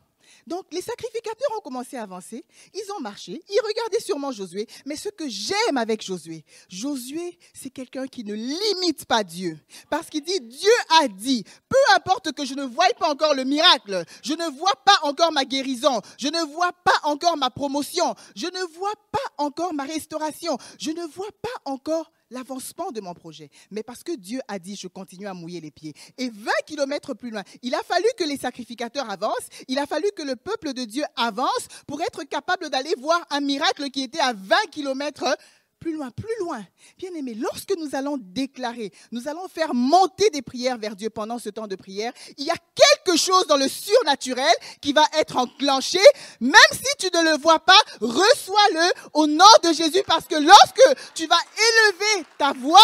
Donc 0.47 0.65
les 0.71 0.81
sacrificateurs 0.81 1.57
ont 1.57 1.61
commencé 1.61 1.97
à 1.97 2.03
avancer, 2.03 2.43
ils 2.73 2.91
ont 2.97 3.01
marché, 3.01 3.41
ils 3.49 3.61
regardaient 3.65 3.99
sûrement 3.99 4.31
Josué, 4.31 4.67
mais 4.85 4.95
ce 4.95 5.09
que 5.09 5.27
j'aime 5.27 5.77
avec 5.77 6.03
Josué, 6.03 6.43
Josué, 6.69 7.37
c'est 7.53 7.69
quelqu'un 7.69 8.07
qui 8.07 8.23
ne 8.23 8.33
limite 8.33 9.05
pas 9.05 9.23
Dieu, 9.23 9.59
parce 9.89 10.09
qu'il 10.09 10.23
dit, 10.23 10.39
Dieu 10.41 10.69
a 11.01 11.07
dit, 11.07 11.43
peu 11.67 11.95
importe 11.95 12.31
que 12.33 12.45
je 12.45 12.53
ne 12.53 12.63
voie 12.63 12.87
pas 12.99 13.09
encore 13.09 13.33
le 13.33 13.43
miracle, 13.43 14.03
je 14.23 14.33
ne 14.33 14.49
vois 14.57 14.75
pas 14.85 14.97
encore 15.03 15.31
ma 15.31 15.45
guérison, 15.45 16.01
je 16.17 16.27
ne 16.27 16.41
vois 16.53 16.73
pas 16.83 16.99
encore 17.03 17.37
ma 17.37 17.49
promotion, 17.49 18.15
je 18.35 18.47
ne 18.47 18.77
vois 18.77 18.93
pas 19.11 19.43
encore 19.43 19.73
ma 19.73 19.83
restauration, 19.83 20.57
je 20.79 20.91
ne 20.91 21.03
vois 21.03 21.31
pas 21.41 21.71
encore 21.71 22.11
l'avancement 22.29 22.91
de 22.91 23.01
mon 23.01 23.13
projet. 23.13 23.49
Mais 23.71 23.83
parce 23.83 24.03
que 24.03 24.15
Dieu 24.15 24.39
a 24.47 24.59
dit, 24.59 24.75
je 24.75 24.87
continue 24.87 25.27
à 25.27 25.33
mouiller 25.33 25.61
les 25.61 25.71
pieds. 25.71 25.93
Et 26.17 26.29
20 26.29 26.51
kilomètres 26.65 27.13
plus 27.13 27.31
loin, 27.31 27.43
il 27.61 27.75
a 27.75 27.83
fallu 27.83 28.07
que 28.17 28.23
les 28.23 28.37
sacrificateurs 28.37 29.09
avancent, 29.09 29.49
il 29.67 29.79
a 29.79 29.85
fallu 29.85 30.07
que 30.15 30.23
le 30.23 30.35
peuple 30.35 30.73
de 30.73 30.85
Dieu 30.85 31.03
avance 31.15 31.67
pour 31.87 32.01
être 32.01 32.23
capable 32.23 32.69
d'aller 32.69 32.93
voir 32.97 33.25
un 33.29 33.41
miracle 33.41 33.89
qui 33.89 34.03
était 34.03 34.19
à 34.19 34.33
20 34.33 34.55
kilomètres 34.71 35.37
plus 35.79 35.93
loin, 35.93 36.11
plus 36.11 36.27
loin. 36.41 36.63
Bien 36.97 37.13
aimé, 37.13 37.33
lorsque 37.35 37.73
nous 37.77 37.95
allons 37.95 38.17
déclarer, 38.19 38.91
nous 39.11 39.27
allons 39.27 39.47
faire 39.47 39.73
monter 39.73 40.29
des 40.29 40.41
prières 40.41 40.77
vers 40.77 40.95
Dieu 40.95 41.09
pendant 41.09 41.39
ce 41.39 41.49
temps 41.49 41.67
de 41.67 41.75
prière, 41.75 42.11
il 42.37 42.45
y 42.45 42.49
a 42.49 42.55
quelque 42.75 43.17
chose 43.17 43.47
dans 43.47 43.57
le 43.57 43.67
surnaturel 43.67 44.53
qui 44.81 44.93
va 44.93 45.05
être 45.17 45.37
enclenché, 45.37 45.99
même 46.39 46.53
si 46.71 46.97
tu 46.97 47.15
ne 47.15 47.31
le 47.31 47.37
vois 47.41 47.59
pas, 47.59 47.79
reçois-le 48.01 48.91
au 49.13 49.27
nom 49.27 49.45
de 49.63 49.73
Jésus 49.73 50.03
parce 50.05 50.25
que 50.25 50.35
lorsque 50.35 51.13
tu 51.13 51.25
vas 51.27 51.39
élever 51.57 52.25
ta 52.37 52.53
voix, 52.53 52.79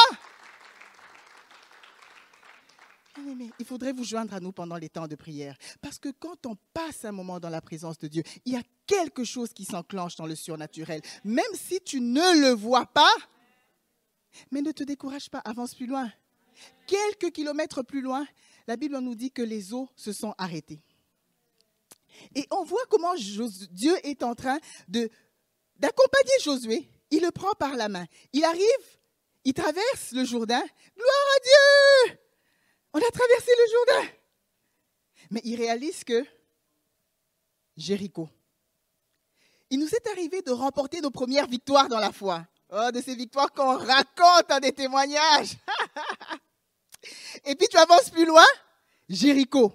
il 3.60 3.66
faudrait 3.66 3.94
vous 3.94 4.04
joindre 4.04 4.34
à 4.34 4.40
nous 4.40 4.52
pendant 4.52 4.78
les 4.78 4.90
temps 4.90 5.08
de 5.08 5.16
prière. 5.16 5.58
Parce 5.82 6.00
que 6.00 6.10
quand 6.10 6.46
on 6.46 6.56
passe 6.74 7.06
un 7.06 7.12
moment 7.12 7.40
dans 7.40 7.50
la 7.50 7.62
présence 7.62 7.98
de 7.98 8.08
Dieu, 8.08 8.24
il 8.46 8.54
y 8.54 8.58
a 8.58 8.64
quelque 8.86 9.24
chose 9.24 9.54
qui 9.54 9.66
s'enclenche 9.66 10.16
dans 10.16 10.26
le 10.26 10.36
surnaturel. 10.36 11.02
Même 11.24 11.44
si 11.54 11.80
tu 11.82 12.02
ne 12.02 12.42
le 12.42 12.50
vois 12.50 12.86
pas, 12.86 13.14
mais 14.52 14.62
ne 14.62 14.72
te 14.72 14.84
décourage 14.84 15.30
pas, 15.30 15.40
avance 15.40 15.76
plus 15.76 15.88
loin. 15.88 16.12
Quelques 16.88 17.32
kilomètres 17.32 17.84
plus 17.84 18.02
loin, 18.02 18.26
la 18.68 18.78
Bible 18.78 18.98
nous 19.00 19.16
dit 19.16 19.32
que 19.32 19.42
les 19.42 19.74
eaux 19.74 19.90
se 19.96 20.12
sont 20.12 20.34
arrêtées. 20.38 20.82
Et 22.34 22.48
on 22.52 22.64
voit 22.64 22.86
comment 22.90 23.14
Dieu 23.72 23.96
est 24.04 24.24
en 24.24 24.36
train 24.36 24.58
d'accompagner 24.88 26.32
Josué. 26.44 26.90
Il 27.12 27.22
le 27.22 27.32
prend 27.32 27.54
par 27.54 27.76
la 27.76 27.90
main. 27.90 28.06
Il 28.34 28.44
arrive, 28.44 28.64
il 29.44 29.54
traverse 29.54 30.12
le 30.12 30.24
Jourdain. 30.26 30.64
Gloire 30.96 31.28
à 31.36 31.40
Dieu 32.10 32.25
on 32.96 32.98
a 32.98 33.12
traversé 33.12 33.52
le 33.52 33.72
Jourdain. 33.72 34.10
Mais 35.32 35.42
il 35.44 35.58
réalise 35.58 36.06
que 36.06 36.26
Jéricho. 37.76 38.30
Il 39.70 39.80
nous 39.80 39.90
est 39.94 40.08
arrivé 40.08 40.42
de 40.42 40.52
remporter 40.52 41.02
nos 41.02 41.12
premières 41.12 41.48
victoires 41.48 41.90
dans 41.90 42.00
la 42.00 42.14
foi. 42.14 42.48
Oh, 42.70 42.92
de 42.94 43.02
ces 43.02 43.16
victoires 43.16 43.52
qu'on 43.52 43.78
raconte 43.78 44.48
dans 44.48 44.62
des 44.62 44.72
témoignages. 44.72 45.58
Et 47.46 47.56
puis 47.56 47.68
tu 47.68 47.76
avances 47.76 48.10
plus 48.10 48.26
loin. 48.26 48.46
Jéricho. 49.10 49.74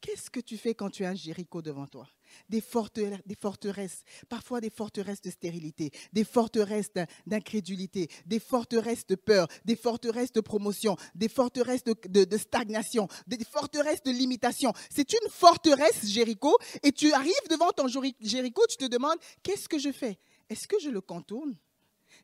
Qu'est-ce 0.00 0.28
que 0.28 0.40
tu 0.40 0.58
fais 0.58 0.74
quand 0.74 0.90
tu 0.90 1.04
as 1.04 1.10
un 1.10 1.14
Jéricho 1.14 1.62
devant 1.62 1.86
toi? 1.86 2.08
Des 2.48 2.60
forteresses, 2.60 4.04
parfois 4.28 4.60
des 4.60 4.70
forteresses 4.70 5.20
de 5.20 5.30
stérilité, 5.30 5.90
des 6.12 6.24
forteresses 6.24 6.90
d'incrédulité, 7.26 8.08
des 8.26 8.40
forteresses 8.40 9.06
de 9.06 9.14
peur, 9.14 9.48
des 9.64 9.76
forteresses 9.76 10.32
de 10.32 10.40
promotion, 10.40 10.96
des 11.14 11.28
forteresses 11.28 11.84
de, 11.84 12.36
stagnation, 12.36 13.08
des 13.26 13.44
forteresses 13.44 14.02
de 14.02 14.10
limitation. 14.10 14.72
C'est 14.90 15.12
une 15.12 15.30
forteresse, 15.30 16.06
Jéricho, 16.06 16.56
et 16.82 16.92
tu 16.92 17.12
arrives 17.12 17.48
devant 17.48 17.70
ton 17.70 17.86
Jéricho, 17.88 18.62
tu 18.68 18.76
te 18.76 18.86
demandes, 18.86 19.18
qu'est-ce 19.42 19.68
que 19.68 19.78
je 19.78 19.92
fais? 19.92 20.18
Est-ce 20.48 20.66
que 20.66 20.78
je 20.80 20.90
le 20.90 21.00
contourne? 21.00 21.56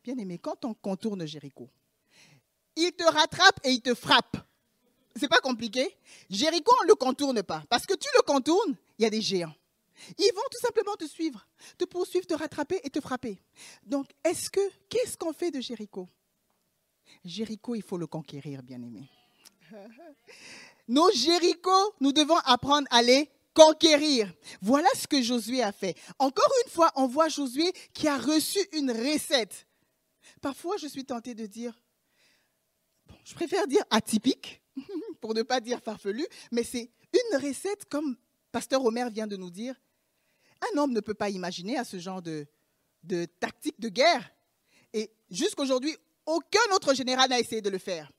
Bien 0.02 0.16
aimé, 0.18 0.38
quand 0.38 0.64
on 0.64 0.74
contourne 0.74 1.26
Jéricho, 1.26 1.68
il 2.76 2.92
te 2.92 3.04
rattrape 3.04 3.60
et 3.64 3.70
il 3.70 3.80
te 3.80 3.94
frappe. 3.94 4.36
C'est 5.18 5.28
pas 5.28 5.40
compliqué? 5.40 5.96
Jéricho, 6.28 6.74
on 6.80 6.84
ne 6.84 6.88
le 6.88 6.94
contourne 6.94 7.42
pas. 7.42 7.62
Parce 7.70 7.86
que 7.86 7.94
tu 7.94 8.08
le 8.16 8.22
contournes, 8.22 8.76
il 8.98 9.02
y 9.02 9.06
a 9.06 9.10
des 9.10 9.22
géants. 9.22 9.54
Ils 10.18 10.32
vont 10.34 10.42
tout 10.50 10.60
simplement 10.60 10.94
te 10.96 11.06
suivre, 11.06 11.46
te 11.78 11.84
poursuivre, 11.84 12.26
te 12.26 12.34
rattraper 12.34 12.80
et 12.84 12.90
te 12.90 13.00
frapper. 13.00 13.38
Donc, 13.84 14.10
est-ce 14.24 14.50
que, 14.50 14.60
qu'est-ce 14.88 15.16
qu'on 15.16 15.32
fait 15.32 15.50
de 15.50 15.60
Jéricho? 15.60 16.08
Jéricho, 17.24 17.74
il 17.74 17.82
faut 17.82 17.98
le 17.98 18.06
conquérir, 18.06 18.62
bien 18.62 18.82
aimé. 18.82 19.08
Nos 20.88 21.10
Jéricho, 21.12 21.94
nous 22.00 22.12
devons 22.12 22.38
apprendre 22.38 22.86
à 22.90 23.02
les 23.02 23.30
conquérir. 23.54 24.32
Voilà 24.60 24.88
ce 24.94 25.06
que 25.06 25.22
Josué 25.22 25.62
a 25.62 25.72
fait. 25.72 25.96
Encore 26.18 26.50
une 26.64 26.70
fois, 26.70 26.92
on 26.94 27.06
voit 27.06 27.28
Josué 27.28 27.72
qui 27.92 28.06
a 28.06 28.18
reçu 28.18 28.58
une 28.72 28.90
recette. 28.90 29.66
Parfois, 30.40 30.76
je 30.76 30.86
suis 30.86 31.04
tentée 31.04 31.34
de 31.34 31.46
dire, 31.46 31.72
je 33.24 33.34
préfère 33.34 33.66
dire 33.66 33.82
atypique, 33.90 34.62
pour 35.20 35.34
ne 35.34 35.42
pas 35.42 35.60
dire 35.60 35.80
farfelu, 35.80 36.26
mais 36.52 36.62
c'est 36.62 36.90
une 37.12 37.38
recette 37.38 37.86
comme 37.88 38.16
Pasteur 38.52 38.84
Omer 38.84 39.10
vient 39.10 39.26
de 39.26 39.36
nous 39.36 39.50
dire, 39.50 39.74
un 40.60 40.78
homme 40.78 40.92
ne 40.92 41.00
peut 41.00 41.14
pas 41.14 41.30
imaginer 41.30 41.76
à 41.78 41.84
ce 41.84 41.98
genre 41.98 42.22
de, 42.22 42.46
tactique 43.40 43.80
de 43.80 43.88
guerre. 43.88 44.30
Et 44.92 45.10
jusqu'aujourd'hui, 45.30 45.96
aucun 46.24 46.74
autre 46.74 46.94
général 46.94 47.30
n'a 47.30 47.38
essayé 47.38 47.62
de 47.62 47.70
le 47.70 47.78
faire. 47.78 48.10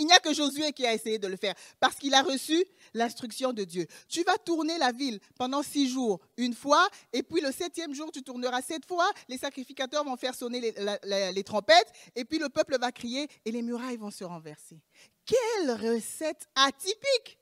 Il 0.00 0.06
n'y 0.06 0.12
a 0.12 0.20
que 0.20 0.32
Josué 0.32 0.72
qui 0.72 0.86
a 0.86 0.94
essayé 0.94 1.18
de 1.18 1.26
le 1.26 1.36
faire 1.36 1.54
parce 1.80 1.96
qu'il 1.96 2.14
a 2.14 2.22
reçu 2.22 2.64
l'instruction 2.94 3.52
de 3.52 3.64
Dieu. 3.64 3.86
Tu 4.08 4.22
vas 4.22 4.38
tourner 4.38 4.78
la 4.78 4.92
ville 4.92 5.18
pendant 5.36 5.64
six 5.64 5.88
jours, 5.90 6.20
une 6.36 6.54
fois, 6.54 6.88
et 7.12 7.24
puis 7.24 7.40
le 7.40 7.50
septième 7.50 7.92
jour, 7.92 8.12
tu 8.12 8.22
tourneras 8.22 8.62
sept 8.62 8.86
fois. 8.86 9.10
Les 9.28 9.38
sacrificateurs 9.38 10.04
vont 10.04 10.16
faire 10.16 10.36
sonner 10.36 10.72
les 11.02 11.44
trompettes, 11.44 11.92
et 12.14 12.24
puis 12.24 12.38
le 12.38 12.48
peuple 12.48 12.78
va 12.78 12.92
crier 12.92 13.26
et 13.44 13.50
les 13.50 13.62
murailles 13.62 13.96
vont 13.96 14.12
se 14.12 14.22
renverser. 14.22 14.80
Quelle 15.26 15.72
recette 15.72 16.46
atypique 16.54 17.37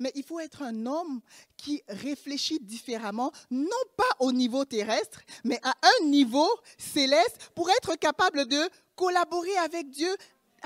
mais 0.00 0.12
il 0.14 0.24
faut 0.24 0.40
être 0.40 0.62
un 0.62 0.86
homme 0.86 1.20
qui 1.56 1.82
réfléchit 1.88 2.58
différemment, 2.60 3.32
non 3.50 3.84
pas 3.96 4.04
au 4.20 4.32
niveau 4.32 4.64
terrestre, 4.64 5.20
mais 5.44 5.58
à 5.62 5.74
un 5.82 6.06
niveau 6.06 6.48
céleste 6.76 7.50
pour 7.54 7.70
être 7.70 7.96
capable 7.96 8.46
de 8.46 8.68
collaborer 8.96 9.56
avec 9.58 9.90
Dieu 9.90 10.14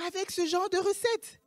avec 0.06 0.30
ce 0.30 0.46
genre 0.46 0.70
de 0.70 0.78
recettes. 0.78 1.41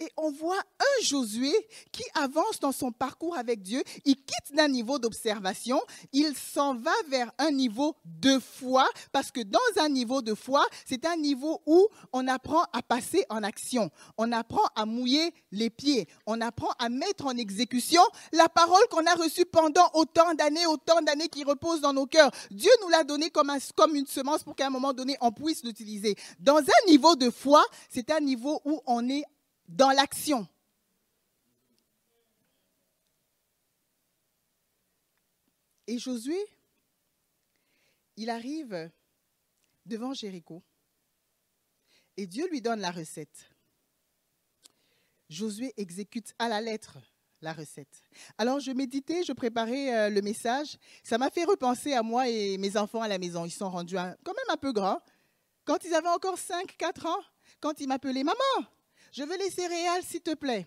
Et 0.00 0.10
on 0.16 0.30
voit 0.30 0.58
un 0.58 1.02
Josué 1.02 1.52
qui 1.92 2.04
avance 2.14 2.60
dans 2.60 2.72
son 2.72 2.92
parcours 2.92 3.36
avec 3.36 3.62
Dieu. 3.62 3.82
Il 4.04 4.16
quitte 4.16 4.54
d'un 4.54 4.68
niveau 4.68 4.98
d'observation, 4.98 5.80
il 6.12 6.36
s'en 6.36 6.74
va 6.74 6.92
vers 7.08 7.30
un 7.38 7.50
niveau 7.50 7.96
de 8.04 8.38
foi, 8.38 8.88
parce 9.12 9.30
que 9.30 9.40
dans 9.40 9.58
un 9.82 9.88
niveau 9.88 10.22
de 10.22 10.34
foi, 10.34 10.66
c'est 10.86 11.06
un 11.06 11.16
niveau 11.16 11.60
où 11.66 11.86
on 12.12 12.26
apprend 12.28 12.62
à 12.72 12.82
passer 12.82 13.24
en 13.28 13.42
action, 13.42 13.90
on 14.18 14.32
apprend 14.32 14.66
à 14.76 14.86
mouiller 14.86 15.32
les 15.52 15.70
pieds, 15.70 16.08
on 16.26 16.40
apprend 16.40 16.70
à 16.78 16.88
mettre 16.88 17.26
en 17.26 17.36
exécution 17.36 18.02
la 18.32 18.48
parole 18.48 18.86
qu'on 18.90 19.06
a 19.06 19.14
reçue 19.14 19.44
pendant 19.44 19.88
autant 19.94 20.34
d'années, 20.34 20.66
autant 20.66 21.00
d'années 21.02 21.28
qui 21.28 21.44
reposent 21.44 21.80
dans 21.80 21.92
nos 21.92 22.06
cœurs. 22.06 22.30
Dieu 22.50 22.70
nous 22.82 22.88
l'a 22.88 23.04
donné 23.04 23.30
comme, 23.30 23.52
comme 23.76 23.94
une 23.94 24.06
semence 24.06 24.42
pour 24.42 24.54
qu'à 24.54 24.66
un 24.66 24.70
moment 24.70 24.92
donné, 24.92 25.16
on 25.20 25.32
puisse 25.32 25.64
l'utiliser. 25.64 26.16
Dans 26.38 26.58
un 26.58 26.86
niveau 26.86 27.16
de 27.16 27.30
foi, 27.30 27.64
c'est 27.88 28.10
un 28.10 28.20
niveau 28.20 28.60
où 28.64 28.80
on 28.86 29.08
est 29.08 29.24
dans 29.70 29.90
l'action. 29.90 30.46
Et 35.86 35.98
Josué, 35.98 36.38
il 38.16 38.30
arrive 38.30 38.90
devant 39.86 40.12
Jéricho 40.12 40.62
et 42.16 42.26
Dieu 42.26 42.48
lui 42.48 42.60
donne 42.60 42.80
la 42.80 42.90
recette. 42.90 43.50
Josué 45.28 45.72
exécute 45.76 46.34
à 46.38 46.48
la 46.48 46.60
lettre 46.60 46.98
la 47.42 47.52
recette. 47.54 48.02
Alors 48.36 48.60
je 48.60 48.70
méditais, 48.72 49.22
je 49.24 49.32
préparais 49.32 49.94
euh, 49.94 50.10
le 50.10 50.20
message. 50.20 50.76
Ça 51.02 51.16
m'a 51.16 51.30
fait 51.30 51.44
repenser 51.44 51.94
à 51.94 52.02
moi 52.02 52.28
et 52.28 52.58
mes 52.58 52.76
enfants 52.76 53.00
à 53.00 53.08
la 53.08 53.18
maison. 53.18 53.46
Ils 53.46 53.50
sont 53.50 53.70
rendus 53.70 53.96
quand 53.96 54.34
même 54.34 54.50
un 54.50 54.56
peu 54.58 54.72
grands. 54.72 55.00
Quand 55.64 55.82
ils 55.84 55.94
avaient 55.94 56.08
encore 56.08 56.36
5, 56.36 56.76
4 56.76 57.06
ans, 57.06 57.22
quand 57.60 57.80
ils 57.80 57.88
m'appelaient 57.88 58.24
Maman, 58.24 58.68
je 59.12 59.22
veux 59.22 59.36
les 59.36 59.50
céréales, 59.50 60.02
s'il 60.02 60.20
te 60.20 60.34
plaît. 60.34 60.66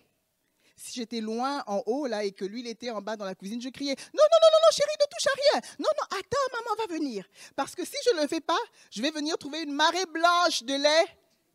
Si 0.76 0.92
j'étais 0.98 1.20
loin 1.20 1.62
en 1.66 1.82
haut, 1.86 2.06
là, 2.06 2.24
et 2.24 2.32
que 2.32 2.44
lui, 2.44 2.60
il 2.60 2.66
était 2.66 2.90
en 2.90 3.00
bas 3.00 3.16
dans 3.16 3.24
la 3.24 3.34
cuisine, 3.34 3.62
je 3.62 3.68
criais 3.68 3.94
Non, 3.94 4.22
non, 4.22 4.38
non, 4.42 4.48
non, 4.52 4.58
non, 4.62 4.70
chérie, 4.72 4.96
ne 5.00 5.06
touche 5.06 5.26
à 5.26 5.36
rien. 5.36 5.60
Non, 5.78 5.88
non, 5.96 6.18
attends, 6.18 6.52
maman 6.52 6.76
va 6.76 6.94
venir. 6.94 7.24
Parce 7.54 7.74
que 7.74 7.84
si 7.84 7.96
je 8.06 8.16
ne 8.16 8.22
le 8.22 8.28
fais 8.28 8.40
pas, 8.40 8.58
je 8.90 9.00
vais 9.00 9.12
venir 9.12 9.38
trouver 9.38 9.62
une 9.62 9.72
marée 9.72 10.06
blanche 10.06 10.64
de 10.64 10.74
lait 10.74 11.06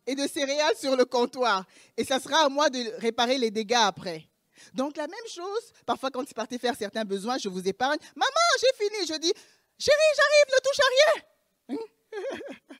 et 0.06 0.14
de 0.14 0.26
céréales 0.26 0.76
sur 0.76 0.96
le 0.96 1.04
comptoir. 1.04 1.64
Et 1.96 2.04
ça 2.04 2.18
sera 2.18 2.46
à 2.46 2.48
moi 2.48 2.70
de 2.70 2.98
réparer 2.98 3.36
les 3.36 3.50
dégâts 3.50 3.74
après. 3.74 4.26
Donc, 4.72 4.96
la 4.96 5.06
même 5.06 5.26
chose, 5.28 5.72
parfois, 5.84 6.10
quand 6.10 6.28
il 6.28 6.34
partait 6.34 6.58
faire 6.58 6.76
certains 6.76 7.04
besoins, 7.04 7.38
je 7.38 7.48
vous 7.48 7.66
épargne. 7.68 7.98
Maman, 8.16 8.30
j'ai 8.58 8.84
fini. 8.84 9.06
Je 9.06 9.18
dis 9.18 9.32
Chérie, 9.78 9.98
j'arrive, 10.16 10.54
ne 10.54 10.60
touche 10.62 10.80
à 10.80 10.88
rien. 10.96 12.76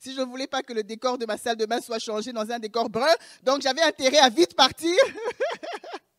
Si 0.00 0.14
je 0.14 0.20
ne 0.20 0.26
voulais 0.26 0.46
pas 0.46 0.62
que 0.62 0.72
le 0.72 0.82
décor 0.82 1.18
de 1.18 1.26
ma 1.26 1.36
salle 1.36 1.56
de 1.56 1.66
bain 1.66 1.80
soit 1.80 1.98
changé 1.98 2.32
dans 2.32 2.50
un 2.50 2.58
décor 2.58 2.88
brun. 2.90 3.14
Donc 3.42 3.62
j'avais 3.62 3.82
intérêt 3.82 4.18
à 4.18 4.28
vite 4.28 4.54
partir. 4.54 4.94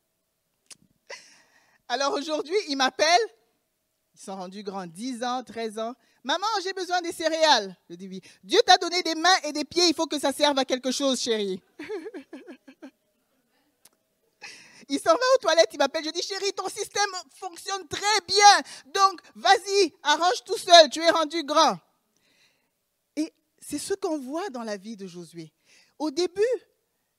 Alors 1.87 2.13
aujourd'hui, 2.13 2.55
ils 2.69 2.77
m'appellent. 2.77 3.07
Ils 4.15 4.21
sont 4.21 4.35
rendus 4.35 4.63
grands, 4.63 4.85
10 4.85 5.23
ans, 5.23 5.43
13 5.43 5.79
ans. 5.79 5.93
Maman, 6.23 6.45
j'ai 6.63 6.73
besoin 6.73 7.01
des 7.01 7.11
céréales. 7.11 7.75
Je 7.89 7.95
dis 7.95 8.07
oui. 8.07 8.21
Dieu 8.43 8.59
t'a 8.65 8.77
donné 8.77 9.01
des 9.01 9.15
mains 9.15 9.35
et 9.43 9.51
des 9.51 9.65
pieds, 9.65 9.87
il 9.87 9.95
faut 9.95 10.05
que 10.05 10.19
ça 10.19 10.31
serve 10.31 10.57
à 10.59 10.65
quelque 10.65 10.91
chose, 10.91 11.19
chérie. 11.19 11.61
Il 14.91 14.99
s'en 14.99 15.11
va 15.11 15.19
aux 15.35 15.37
toilettes, 15.39 15.69
il 15.71 15.77
m'appelle, 15.77 16.03
je 16.03 16.09
dis 16.09 16.21
chérie, 16.21 16.51
ton 16.51 16.67
système 16.67 17.09
fonctionne 17.39 17.87
très 17.87 18.21
bien. 18.27 18.61
Donc, 18.87 19.21
vas-y, 19.35 19.93
arrange 20.03 20.43
tout 20.45 20.57
seul, 20.57 20.89
tu 20.89 21.01
es 21.01 21.09
rendu 21.09 21.43
grand. 21.45 21.77
C'est 23.71 23.77
ce 23.77 23.93
qu'on 23.93 24.19
voit 24.19 24.49
dans 24.49 24.63
la 24.63 24.75
vie 24.75 24.97
de 24.97 25.07
Josué. 25.07 25.53
Au 25.97 26.11
début, 26.11 26.41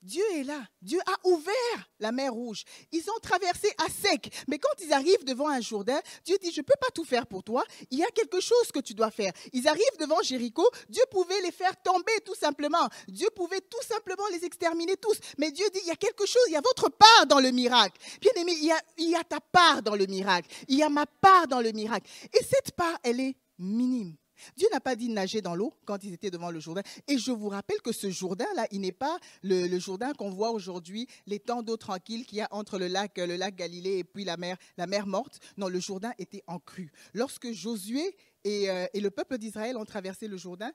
Dieu 0.03 0.23
est 0.35 0.45
là. 0.45 0.61
Dieu 0.83 1.01
a 1.07 1.27
ouvert 1.27 1.91
la 1.99 2.13
mer 2.13 2.31
rouge. 2.35 2.65
Ils 2.93 3.09
ont 3.09 3.19
traversé 3.23 3.73
à 3.79 3.89
sec. 3.89 4.31
Mais 4.49 4.59
quand 4.59 4.85
ils 4.85 4.93
arrivent 4.93 5.25
devant 5.25 5.49
un 5.49 5.63
Jourdain, 5.63 5.99
Dieu 6.27 6.37
dit, 6.43 6.53
je 6.53 6.61
ne 6.61 6.67
peux 6.67 6.75
pas 6.79 6.91
tout 6.95 7.07
faire 7.07 7.27
pour 7.27 7.43
toi. 7.43 7.65
Il 7.91 7.99
y 7.99 8.05
a 8.05 8.11
quelque 8.11 8.39
chose 8.43 8.71
que 8.71 8.81
tu 8.81 8.93
dois 8.93 9.11
faire. 9.11 9.33
Ils 9.55 9.67
arrivent 9.67 9.99
devant 9.99 10.21
Jéricho. 10.21 10.63
Dieu 10.91 11.03
pouvait 11.11 11.41
les 11.41 11.53
faire 11.53 11.75
tomber 11.81 12.21
tout 12.23 12.35
simplement. 12.35 12.87
Dieu 13.09 13.31
pouvait 13.35 13.63
tout 13.63 13.87
simplement 13.89 14.29
les 14.31 14.45
exterminer 14.45 14.99
tous. 14.99 15.19
Mais 15.39 15.53
Dieu 15.53 15.65
dit, 15.73 15.81
il 15.85 15.89
y 15.89 15.93
a 15.93 15.97
quelque 15.97 16.27
chose, 16.27 16.43
il 16.49 16.53
y 16.53 16.57
a 16.57 16.61
votre 16.61 16.91
part 16.91 17.27
dans 17.27 17.41
le 17.41 17.51
miracle. 17.51 17.99
Bien 18.21 18.33
aimé, 18.37 18.53
il 18.59 18.67
y 18.67 18.73
a, 18.73 18.81
il 18.99 19.09
y 19.09 19.17
a 19.17 19.25
ta 19.25 19.41
part 19.41 19.83
dans 19.83 19.97
le 19.97 20.05
miracle. 20.05 20.51
Il 20.69 20.77
y 20.77 20.83
a 20.83 20.91
ma 20.91 21.07
part 21.07 21.49
dans 21.49 21.63
le 21.63 21.73
miracle. 21.73 22.11
Et 22.35 22.45
cette 22.45 22.73
part, 22.73 22.99
elle 23.05 23.21
est 23.21 23.37
minime. 23.59 24.17
Dieu 24.57 24.69
n'a 24.73 24.81
pas 24.81 24.97
dit 24.97 25.09
nager 25.09 25.43
dans 25.43 25.55
l'eau 25.55 25.75
quand 25.85 26.03
ils 26.05 26.13
étaient 26.13 26.31
devant 26.31 26.51
le 26.51 26.61
Jourdain. 26.61 26.83
Et 27.09 27.19
je 27.19 27.31
vous 27.31 27.49
rappelle 27.49 27.81
que 27.83 27.93
ce 27.93 28.11
Jourdain-là, 28.11 28.67
il 28.71 28.81
n'est 28.81 28.93
pas 28.93 29.19
le, 29.43 29.79
Jourdain 29.79 30.13
qu'on 30.13 30.31
voit 30.31 30.51
aujourd'hui, 30.51 31.07
temps 31.45 31.63
d'eau 31.63 31.77
tranquille 31.77 32.25
qu'il 32.25 32.39
y 32.39 32.41
a 32.41 32.49
entre 32.51 32.79
le 32.79 32.89
lac, 32.89 33.19
le 33.19 33.37
lac 33.37 33.57
Galilée 33.57 33.99
et 33.99 34.05
puis 34.05 34.25
la 34.25 34.37
mer, 34.37 34.57
la 34.77 34.87
mer 34.87 35.07
morte. 35.07 35.41
Non, 35.57 35.69
le 35.69 35.81
Jourdain 35.81 36.13
était 36.19 36.43
en 36.47 36.59
crue. 36.59 36.91
Lorsque 37.15 37.53
Josué 37.53 38.17
et, 38.45 38.71
euh, 38.71 38.87
le 38.95 39.11
peuple 39.11 39.39
d'Israël 39.39 39.77
ont 39.77 39.85
traversé 39.85 40.29
le 40.29 40.37
Jourdain, 40.37 40.73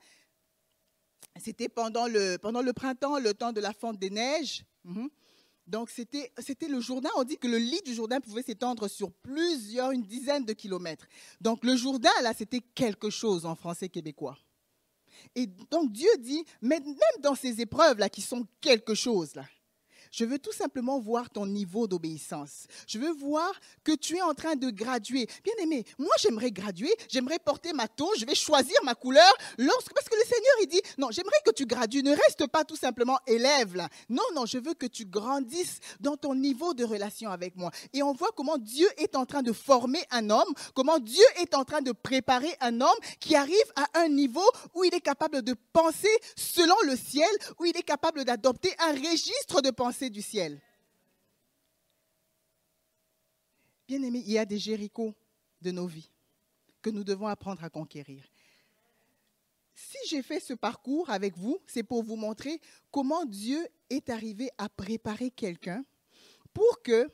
c'était 1.41 1.69
pendant 1.69 2.07
le, 2.07 2.37
pendant 2.37 2.61
le 2.61 2.73
printemps, 2.73 3.19
le 3.19 3.33
temps 3.33 3.51
de 3.51 3.61
la 3.61 3.73
fonte 3.73 3.99
des 3.99 4.09
neiges. 4.09 4.63
Mhm. 4.83 5.09
Donc, 5.67 5.89
c'était 5.89 6.31
le 6.67 6.79
Jourdain. 6.79 7.09
On 7.17 7.23
dit 7.23 7.37
que 7.37 7.47
le 7.47 7.57
lit 7.57 7.81
du 7.85 7.93
Jourdain 7.93 8.21
pouvait 8.21 8.41
s'étendre 8.41 8.87
sur 8.87 9.11
plusieurs, 9.11 9.91
une 9.91 10.03
dizaine 10.03 10.45
de 10.45 10.53
kilomètres. 10.53 11.07
Donc, 11.41 11.63
le 11.63 11.75
Jourdain, 11.75 12.09
là, 12.23 12.33
c'était 12.33 12.61
quelque 12.73 13.09
chose 13.09 13.45
en 13.45 13.55
français 13.55 13.89
québécois. 13.89 14.37
Et 15.35 15.47
donc, 15.69 15.91
Dieu 15.91 16.09
dit, 16.19 16.45
même 16.61 16.83
dans 17.21 17.35
ces 17.35 17.59
épreuves-là, 17.59 18.07
qui 18.09 18.21
sont 18.21 18.47
quelque 18.61 18.93
chose, 18.93 19.35
là, 19.35 19.43
je 20.11 20.25
veux 20.25 20.39
tout 20.39 20.51
simplement 20.51 20.99
voir 20.99 21.29
ton 21.29 21.45
niveau 21.45 21.87
d'obéissance. 21.87 22.67
Je 22.87 22.99
veux 22.99 23.11
voir 23.11 23.51
que 23.83 23.93
tu 23.93 24.17
es 24.17 24.21
en 24.21 24.33
train 24.33 24.55
de 24.55 24.69
graduer. 24.69 25.27
Bien 25.43 25.53
aimé, 25.59 25.85
moi 25.97 26.13
j'aimerais 26.19 26.51
graduer, 26.51 26.93
j'aimerais 27.09 27.39
porter 27.39 27.73
ma 27.73 27.87
taux, 27.87 28.11
je 28.17 28.25
vais 28.25 28.35
choisir 28.35 28.75
ma 28.83 28.95
couleur 28.95 29.31
parce 29.57 30.09
que 30.09 30.15
le 30.15 30.23
Seigneur 30.23 30.53
il 30.61 30.67
dit 30.67 30.81
non, 30.97 31.09
j'aimerais 31.11 31.37
que 31.45 31.51
tu 31.51 31.65
gradues, 31.65 32.03
ne 32.03 32.11
reste 32.11 32.47
pas 32.47 32.63
tout 32.63 32.75
simplement 32.75 33.19
élève 33.27 33.75
là. 33.75 33.89
Non 34.09 34.23
non, 34.35 34.45
je 34.45 34.57
veux 34.57 34.73
que 34.73 34.85
tu 34.85 35.05
grandisses 35.05 35.79
dans 35.99 36.17
ton 36.17 36.35
niveau 36.35 36.73
de 36.73 36.83
relation 36.83 37.29
avec 37.29 37.55
moi. 37.55 37.71
Et 37.93 38.03
on 38.03 38.13
voit 38.13 38.31
comment 38.35 38.57
Dieu 38.57 38.87
est 38.97 39.15
en 39.15 39.25
train 39.25 39.41
de 39.41 39.51
former 39.51 40.03
un 40.11 40.29
homme, 40.29 40.53
comment 40.73 40.99
Dieu 40.99 41.23
est 41.41 41.55
en 41.55 41.65
train 41.65 41.81
de 41.81 41.91
préparer 41.91 42.55
un 42.61 42.81
homme 42.81 42.89
qui 43.19 43.35
arrive 43.35 43.55
à 43.75 44.01
un 44.01 44.09
niveau 44.09 44.47
où 44.73 44.83
il 44.83 44.93
est 44.93 45.01
capable 45.01 45.41
de 45.41 45.55
penser 45.73 46.09
selon 46.35 46.75
le 46.85 46.95
ciel, 46.95 47.29
où 47.59 47.65
il 47.65 47.75
est 47.77 47.83
capable 47.83 48.23
d'adopter 48.25 48.73
un 48.79 48.93
registre 48.93 49.61
de 49.61 49.71
pensée 49.71 50.06
du 50.09 50.21
ciel. 50.21 50.61
Bien 53.87 54.01
aimé, 54.03 54.21
il 54.25 54.31
y 54.31 54.37
a 54.37 54.45
des 54.45 54.59
Jérichos 54.59 55.15
de 55.61 55.71
nos 55.71 55.87
vies 55.87 56.11
que 56.81 56.89
nous 56.89 57.03
devons 57.03 57.27
apprendre 57.27 57.63
à 57.63 57.69
conquérir. 57.69 58.23
Si 59.75 59.97
j'ai 60.09 60.21
fait 60.21 60.39
ce 60.39 60.53
parcours 60.53 61.09
avec 61.09 61.37
vous, 61.37 61.59
c'est 61.67 61.83
pour 61.83 62.03
vous 62.03 62.15
montrer 62.15 62.59
comment 62.91 63.25
Dieu 63.25 63.67
est 63.89 64.09
arrivé 64.09 64.49
à 64.57 64.69
préparer 64.69 65.29
quelqu'un 65.29 65.85
pour 66.53 66.81
que 66.81 67.09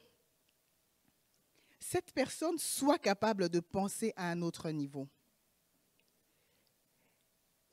cette 1.80 2.14
personne 2.14 2.58
soit 2.58 2.98
capable 2.98 3.50
de 3.50 3.60
penser 3.60 4.14
à 4.16 4.32
un 4.32 4.42
autre 4.42 4.72
niveau. 4.72 5.08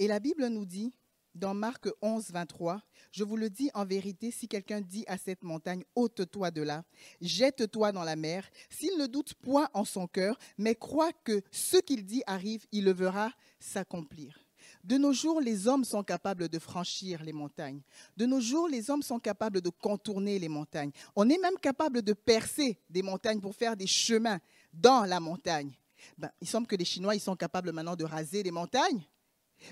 Et 0.01 0.09
la 0.09 0.19
Bible 0.19 0.47
nous 0.49 0.67
dit 0.67 0.93
dans 1.35 1.55
Marc 1.55 1.89
11, 2.03 2.31
23, 2.31 2.83
je 3.13 3.25
vous 3.25 3.37
le 3.37 3.51
dis 3.51 3.71
en 3.75 3.85
vérité, 3.85 4.31
si 4.31 4.49
quelqu'un 4.49 4.81
dit 4.81 5.05
à 5.07 5.19
cette 5.19 5.43
montagne, 5.43 5.85
ôte-toi 5.95 6.51
de 6.51 6.63
là, 6.63 6.85
jette-toi 7.21 7.93
dans 7.93 8.05
la 8.05 8.17
mer, 8.17 8.49
s'il 8.69 8.97
ne 8.99 9.07
doute 9.07 9.35
point 9.35 9.69
en 9.75 9.85
son 9.85 10.07
cœur, 10.07 10.39
mais 10.59 10.75
croit 10.75 11.13
que 11.25 11.43
ce 11.51 11.77
qu'il 11.79 12.05
dit 12.05 12.23
arrive, 12.27 12.67
il 12.73 12.85
le 12.85 12.93
verra 12.93 13.33
s'accomplir. 13.59 14.39
De 14.85 14.97
nos 14.97 15.13
jours, 15.13 15.41
les 15.41 15.69
hommes 15.69 15.85
sont 15.85 16.03
capables 16.03 16.49
de 16.49 16.59
franchir 16.59 17.23
les 17.23 17.33
montagnes. 17.33 17.83
De 18.17 18.27
nos 18.27 18.41
jours, 18.41 18.69
les 18.69 18.91
hommes 18.91 19.03
sont 19.03 19.19
capables 19.19 19.61
de 19.61 19.69
contourner 19.69 20.39
les 20.39 20.49
montagnes. 20.49 20.93
On 21.17 21.29
est 21.29 21.39
même 21.39 21.59
capable 21.61 22.03
de 22.03 22.13
percer 22.13 22.79
des 22.89 23.03
montagnes 23.03 23.41
pour 23.41 23.55
faire 23.55 23.77
des 23.77 23.87
chemins 23.87 24.39
dans 24.73 25.05
la 25.05 25.21
montagne. 25.21 25.73
Ben, 26.17 26.31
il 26.41 26.49
semble 26.49 26.67
que 26.67 26.77
les 26.77 26.85
Chinois, 26.85 27.15
ils 27.15 27.21
sont 27.21 27.37
capables 27.37 27.73
maintenant 27.73 27.97
de 27.97 28.05
raser 28.05 28.43
les 28.43 28.51
montagnes. 28.51 29.03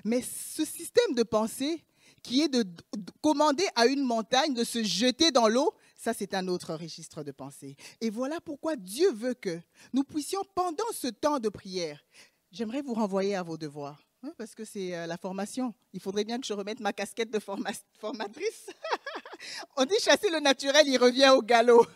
Mais 0.04 0.22
ce 0.22 0.64
système 0.64 1.14
de 1.14 1.22
pensée 1.22 1.84
qui 2.22 2.42
est 2.42 2.48
de 2.48 2.64
commander 3.20 3.66
à 3.74 3.86
une 3.86 4.02
montagne 4.02 4.54
de 4.54 4.64
se 4.64 4.82
jeter 4.82 5.30
dans 5.30 5.48
l'eau, 5.48 5.72
ça 5.96 6.12
c'est 6.12 6.34
un 6.34 6.48
autre 6.48 6.74
registre 6.74 7.22
de 7.22 7.32
pensée. 7.32 7.76
Et 8.00 8.10
voilà 8.10 8.40
pourquoi 8.40 8.76
Dieu 8.76 9.10
veut 9.12 9.34
que 9.34 9.60
nous 9.92 10.04
puissions, 10.04 10.42
pendant 10.54 10.90
ce 10.92 11.08
temps 11.08 11.38
de 11.38 11.48
prière, 11.48 12.04
j'aimerais 12.50 12.82
vous 12.82 12.94
renvoyer 12.94 13.34
à 13.34 13.42
vos 13.42 13.56
devoirs, 13.56 14.02
hein, 14.22 14.32
parce 14.36 14.54
que 14.54 14.64
c'est 14.64 14.96
euh, 14.96 15.06
la 15.06 15.16
formation. 15.16 15.74
Il 15.92 16.00
faudrait 16.00 16.24
bien 16.24 16.38
que 16.38 16.46
je 16.46 16.52
remette 16.52 16.80
ma 16.80 16.92
casquette 16.92 17.30
de 17.30 17.38
formatrice. 17.38 18.66
On 19.76 19.84
dit 19.84 19.98
chasser 20.00 20.30
le 20.30 20.40
naturel, 20.40 20.86
il 20.86 20.98
revient 20.98 21.30
au 21.34 21.42
galop. 21.42 21.86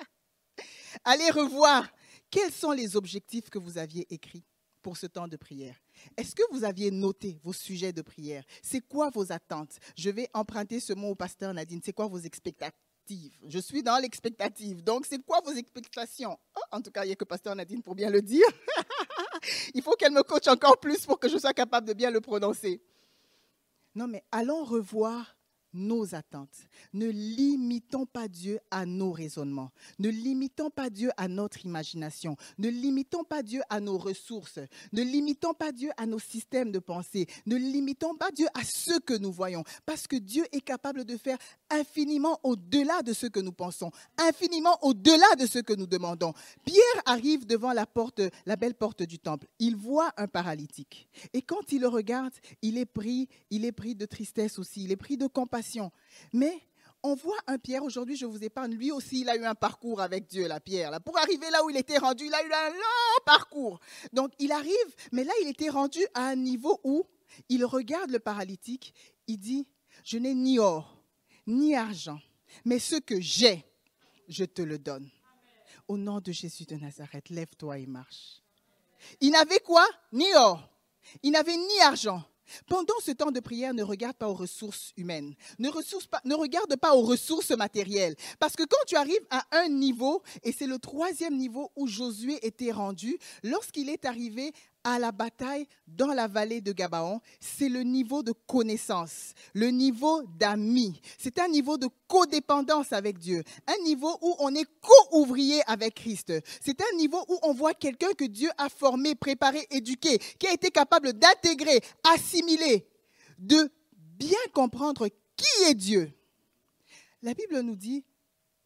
Allez 1.04 1.30
revoir 1.30 1.88
quels 2.30 2.52
sont 2.52 2.72
les 2.72 2.96
objectifs 2.96 3.48
que 3.50 3.58
vous 3.58 3.78
aviez 3.78 4.06
écrits 4.12 4.44
pour 4.82 4.96
ce 4.96 5.06
temps 5.06 5.28
de 5.28 5.36
prière. 5.36 5.76
Est-ce 6.16 6.34
que 6.34 6.42
vous 6.50 6.64
aviez 6.64 6.90
noté 6.90 7.38
vos 7.42 7.52
sujets 7.52 7.92
de 7.92 8.02
prière? 8.02 8.44
C'est 8.62 8.80
quoi 8.80 9.10
vos 9.10 9.32
attentes? 9.32 9.78
Je 9.96 10.10
vais 10.10 10.28
emprunter 10.34 10.80
ce 10.80 10.92
mot 10.92 11.10
au 11.10 11.14
pasteur 11.14 11.52
Nadine. 11.54 11.80
C'est 11.84 11.92
quoi 11.92 12.06
vos 12.06 12.18
expectatives? 12.18 12.76
Je 13.46 13.58
suis 13.58 13.82
dans 13.82 13.98
l'expectative. 13.98 14.84
Donc, 14.84 15.06
c'est 15.06 15.18
quoi 15.24 15.40
vos 15.44 15.52
expectations? 15.52 16.38
Oh, 16.56 16.60
En 16.72 16.80
tout 16.80 16.90
cas, 16.90 17.04
il 17.04 17.08
n'y 17.08 17.12
a 17.12 17.16
que 17.16 17.24
pasteur 17.24 17.54
Nadine 17.56 17.82
pour 17.82 17.94
bien 17.94 18.10
le 18.10 18.22
dire. 18.22 18.46
il 19.74 19.82
faut 19.82 19.94
qu'elle 19.96 20.12
me 20.12 20.22
coach 20.22 20.46
encore 20.48 20.78
plus 20.78 21.04
pour 21.06 21.18
que 21.18 21.28
je 21.28 21.38
sois 21.38 21.52
capable 21.52 21.88
de 21.88 21.92
bien 21.92 22.10
le 22.10 22.20
prononcer. 22.20 22.80
Non, 23.94 24.06
mais 24.06 24.22
allons 24.30 24.64
revoir 24.64 25.36
nos 25.72 26.14
attentes. 26.14 26.56
Ne 26.92 27.06
limitons 27.08 28.06
pas 28.06 28.28
Dieu 28.28 28.58
à 28.70 28.86
nos 28.86 29.12
raisonnements. 29.12 29.70
Ne 29.98 30.08
limitons 30.08 30.70
pas 30.70 30.90
Dieu 30.90 31.10
à 31.16 31.28
notre 31.28 31.64
imagination. 31.64 32.36
Ne 32.58 32.68
limitons 32.68 33.24
pas 33.24 33.42
Dieu 33.42 33.60
à 33.70 33.80
nos 33.80 33.98
ressources. 33.98 34.58
Ne 34.92 35.02
limitons 35.02 35.54
pas 35.54 35.72
Dieu 35.72 35.90
à 35.96 36.06
nos 36.06 36.18
systèmes 36.18 36.72
de 36.72 36.78
pensée. 36.78 37.26
Ne 37.46 37.56
limitons 37.56 38.14
pas 38.16 38.30
Dieu 38.30 38.46
à 38.54 38.64
ce 38.64 38.98
que 38.98 39.14
nous 39.14 39.32
voyons. 39.32 39.64
Parce 39.86 40.06
que 40.06 40.16
Dieu 40.16 40.44
est 40.52 40.60
capable 40.60 41.04
de 41.04 41.16
faire 41.16 41.38
infiniment 41.70 42.40
au-delà 42.42 43.02
de 43.02 43.12
ce 43.12 43.26
que 43.26 43.40
nous 43.40 43.52
pensons, 43.52 43.90
infiniment 44.18 44.76
au-delà 44.82 45.36
de 45.38 45.46
ce 45.46 45.58
que 45.60 45.72
nous 45.72 45.86
demandons. 45.86 46.32
Pierre 46.64 47.02
arrive 47.06 47.46
devant 47.46 47.72
la 47.72 47.86
porte, 47.86 48.20
la 48.46 48.56
belle 48.56 48.74
porte 48.74 49.02
du 49.02 49.18
temple. 49.18 49.46
Il 49.58 49.76
voit 49.76 50.12
un 50.16 50.26
paralytique. 50.26 51.08
Et 51.32 51.42
quand 51.42 51.72
il 51.72 51.82
le 51.82 51.88
regarde, 51.88 52.32
il 52.62 52.76
est 52.78 52.86
pris, 52.86 53.28
il 53.50 53.64
est 53.64 53.72
pris 53.72 53.94
de 53.94 54.06
tristesse 54.06 54.58
aussi, 54.58 54.84
il 54.84 54.92
est 54.92 54.96
pris 54.96 55.16
de 55.16 55.26
compassion 55.26 55.59
mais 56.32 56.62
on 57.02 57.14
voit 57.14 57.38
un 57.46 57.58
Pierre, 57.58 57.82
aujourd'hui 57.82 58.16
je 58.16 58.26
vous 58.26 58.44
épargne, 58.44 58.74
lui 58.74 58.92
aussi 58.92 59.22
il 59.22 59.28
a 59.28 59.36
eu 59.36 59.44
un 59.44 59.54
parcours 59.54 60.00
avec 60.00 60.26
Dieu, 60.26 60.46
la 60.46 60.60
Pierre. 60.60 60.90
Là. 60.90 61.00
Pour 61.00 61.16
arriver 61.18 61.48
là 61.50 61.64
où 61.64 61.70
il 61.70 61.76
était 61.76 61.98
rendu, 61.98 62.26
il 62.26 62.34
a 62.34 62.42
eu 62.42 62.52
un 62.52 62.70
long 62.70 63.24
parcours. 63.24 63.80
Donc 64.12 64.32
il 64.38 64.52
arrive, 64.52 64.94
mais 65.12 65.24
là 65.24 65.32
il 65.42 65.48
était 65.48 65.70
rendu 65.70 66.00
à 66.14 66.26
un 66.26 66.36
niveau 66.36 66.80
où 66.84 67.06
il 67.48 67.64
regarde 67.64 68.10
le 68.10 68.18
paralytique, 68.18 68.94
il 69.26 69.38
dit, 69.38 69.66
je 70.04 70.18
n'ai 70.18 70.34
ni 70.34 70.58
or, 70.58 71.02
ni 71.46 71.74
argent, 71.74 72.20
mais 72.64 72.78
ce 72.78 72.96
que 72.96 73.20
j'ai, 73.20 73.64
je 74.28 74.44
te 74.44 74.62
le 74.62 74.78
donne. 74.78 75.08
Au 75.88 75.96
nom 75.96 76.20
de 76.20 76.32
Jésus 76.32 76.64
de 76.66 76.76
Nazareth, 76.76 77.30
lève-toi 77.30 77.78
et 77.78 77.86
marche. 77.86 78.42
Il 79.20 79.32
n'avait 79.32 79.58
quoi? 79.58 79.84
Ni 80.12 80.32
or. 80.34 80.68
Il 81.22 81.32
n'avait 81.32 81.56
ni 81.56 81.80
argent. 81.80 82.22
Pendant 82.66 82.94
ce 83.04 83.12
temps 83.12 83.30
de 83.30 83.40
prière, 83.40 83.74
ne 83.74 83.82
regarde 83.82 84.16
pas 84.16 84.28
aux 84.28 84.34
ressources 84.34 84.92
humaines, 84.96 85.34
ne, 85.58 85.68
regarde 86.34 86.76
pas 86.76 86.94
aux 86.94 87.02
ressources 87.02 87.50
matérielles. 87.50 88.16
Parce 88.38 88.56
que 88.56 88.64
quand 88.64 88.84
tu 88.86 88.96
arrives 88.96 89.26
à 89.30 89.44
un 89.52 89.68
niveau, 89.68 90.22
et 90.42 90.52
c'est 90.52 90.66
le 90.66 90.78
troisième 90.78 91.36
niveau 91.36 91.70
où 91.76 91.86
Josué 91.86 92.38
était 92.46 92.72
rendu, 92.72 93.18
lorsqu'il 93.42 93.88
est 93.88 94.04
arrivé 94.04 94.52
à 94.84 94.98
la 94.98 95.12
bataille 95.12 95.66
dans 95.86 96.12
la 96.12 96.26
vallée 96.26 96.60
de 96.60 96.72
Gabaon, 96.72 97.20
c'est 97.38 97.68
le 97.68 97.82
niveau 97.82 98.22
de 98.22 98.32
connaissance, 98.32 99.34
le 99.54 99.68
niveau 99.68 100.22
d'amis. 100.38 101.00
C'est 101.18 101.38
un 101.38 101.48
niveau 101.48 101.76
de 101.76 101.88
codépendance 102.08 102.92
avec 102.92 103.18
Dieu, 103.18 103.42
un 103.66 103.82
niveau 103.84 104.16
où 104.22 104.34
on 104.38 104.54
est 104.54 104.66
co-ouvrier 104.80 105.62
avec 105.66 105.94
Christ. 105.94 106.32
C'est 106.60 106.80
un 106.80 106.96
niveau 106.96 107.24
où 107.28 107.38
on 107.42 107.52
voit 107.52 107.74
quelqu'un 107.74 108.12
que 108.12 108.24
Dieu 108.24 108.50
a 108.58 108.68
formé, 108.68 109.14
préparé, 109.14 109.66
éduqué, 109.70 110.18
qui 110.38 110.46
a 110.46 110.52
été 110.52 110.70
capable 110.70 111.12
d'intégrer, 111.12 111.80
assimiler, 112.14 112.86
de 113.38 113.70
bien 113.92 114.38
comprendre 114.52 115.08
qui 115.36 115.64
est 115.68 115.74
Dieu. 115.74 116.12
La 117.22 117.34
Bible 117.34 117.60
nous 117.60 117.76
dit, 117.76 118.04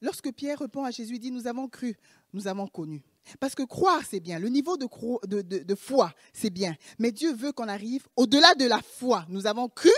lorsque 0.01 0.33
Pierre 0.33 0.61
répond 0.61 0.85
à 0.85 0.91
Jésus, 0.91 1.15
il 1.15 1.21
dit, 1.21 1.31
nous 1.33 1.47
avons 1.47 1.69
cru, 1.69 1.97
nous 2.33 2.47
avons 2.47 2.69
connu. 2.69 3.03
Parce 3.41 3.55
que 3.55 3.63
croire, 3.63 4.03
c'est 4.09 4.21
bien. 4.21 4.39
Le 4.39 4.49
niveau 4.49 4.77
de, 4.77 5.43
de, 5.43 5.75
foi, 5.75 6.13
c'est 6.33 6.51
bien. 6.51 6.77
Mais 6.99 7.13
Dieu 7.13 7.33
veut 7.35 7.53
qu'on 7.53 7.69
arrive 7.69 8.07
au-delà 8.17 8.55
de 8.55 8.67
la 8.67 8.81
foi. 8.81 9.25
Nous 9.29 9.47
avons 9.47 9.69
cru, 9.69 9.91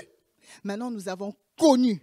maintenant 0.65 0.91
nous 0.91 1.09
avons 1.09 1.35
connu. 1.59 2.03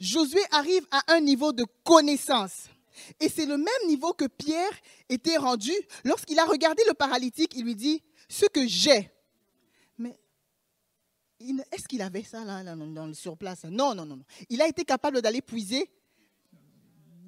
Josué 0.00 0.40
arrive 0.50 0.86
à 0.90 1.14
un 1.14 1.20
niveau 1.20 1.52
de 1.52 1.64
connaissance. 1.84 2.68
Et 3.20 3.28
c'est 3.28 3.46
le 3.46 3.56
même 3.56 3.88
niveau 3.88 4.12
que 4.12 4.26
Pierre 4.26 4.72
était 5.08 5.36
rendu 5.36 5.72
lorsqu'il 6.04 6.38
a 6.38 6.44
regardé 6.44 6.82
le 6.86 6.94
paralytique, 6.94 7.54
il 7.56 7.64
lui 7.64 7.74
dit, 7.74 8.02
ce 8.28 8.46
que 8.46 8.66
j'ai. 8.66 9.10
Mais 9.98 10.16
est-ce 11.72 11.88
qu'il 11.88 12.02
avait 12.02 12.22
ça 12.22 12.44
là, 12.44 12.62
dans 12.62 13.06
le 13.06 13.14
surplace 13.14 13.64
non, 13.64 13.94
non, 13.94 14.06
non. 14.06 14.20
Il 14.48 14.62
a 14.62 14.68
été 14.68 14.84
capable 14.84 15.20
d'aller 15.22 15.42
puiser 15.42 15.90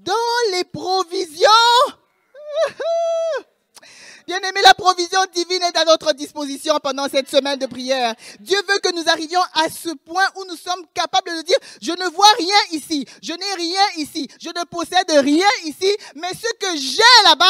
dans 0.05 0.13
les 0.53 0.65
provisions. 0.65 1.49
Bien-aimé, 4.27 4.61
la 4.65 4.75
provision 4.75 5.21
divine 5.33 5.63
est 5.63 5.77
à 5.77 5.85
notre 5.85 6.13
disposition 6.13 6.77
pendant 6.83 7.09
cette 7.09 7.29
semaine 7.29 7.61
de 7.61 7.67
prière. 7.67 8.13
Dieu 8.41 8.59
veut 8.69 8.81
que 8.81 8.93
nous 8.93 9.09
arrivions 9.09 9.41
à 9.55 9.69
ce 9.71 9.91
point 9.91 10.27
où 10.37 10.45
nous 10.49 10.57
sommes 10.57 10.85
capables 10.93 11.31
de 11.31 11.43
dire, 11.43 11.59
je 11.81 11.93
ne 11.93 12.11
vois 12.11 12.33
rien 12.37 12.57
ici, 12.73 13.07
je 13.23 13.33
n'ai 13.33 13.55
rien 13.55 13.83
ici, 13.99 14.29
je 14.41 14.49
ne 14.49 14.65
possède 14.65 15.11
rien 15.11 15.47
ici, 15.65 15.97
mais 16.17 16.33
ce 16.35 16.53
que 16.59 16.77
j'ai 16.77 17.25
là-bas, 17.25 17.47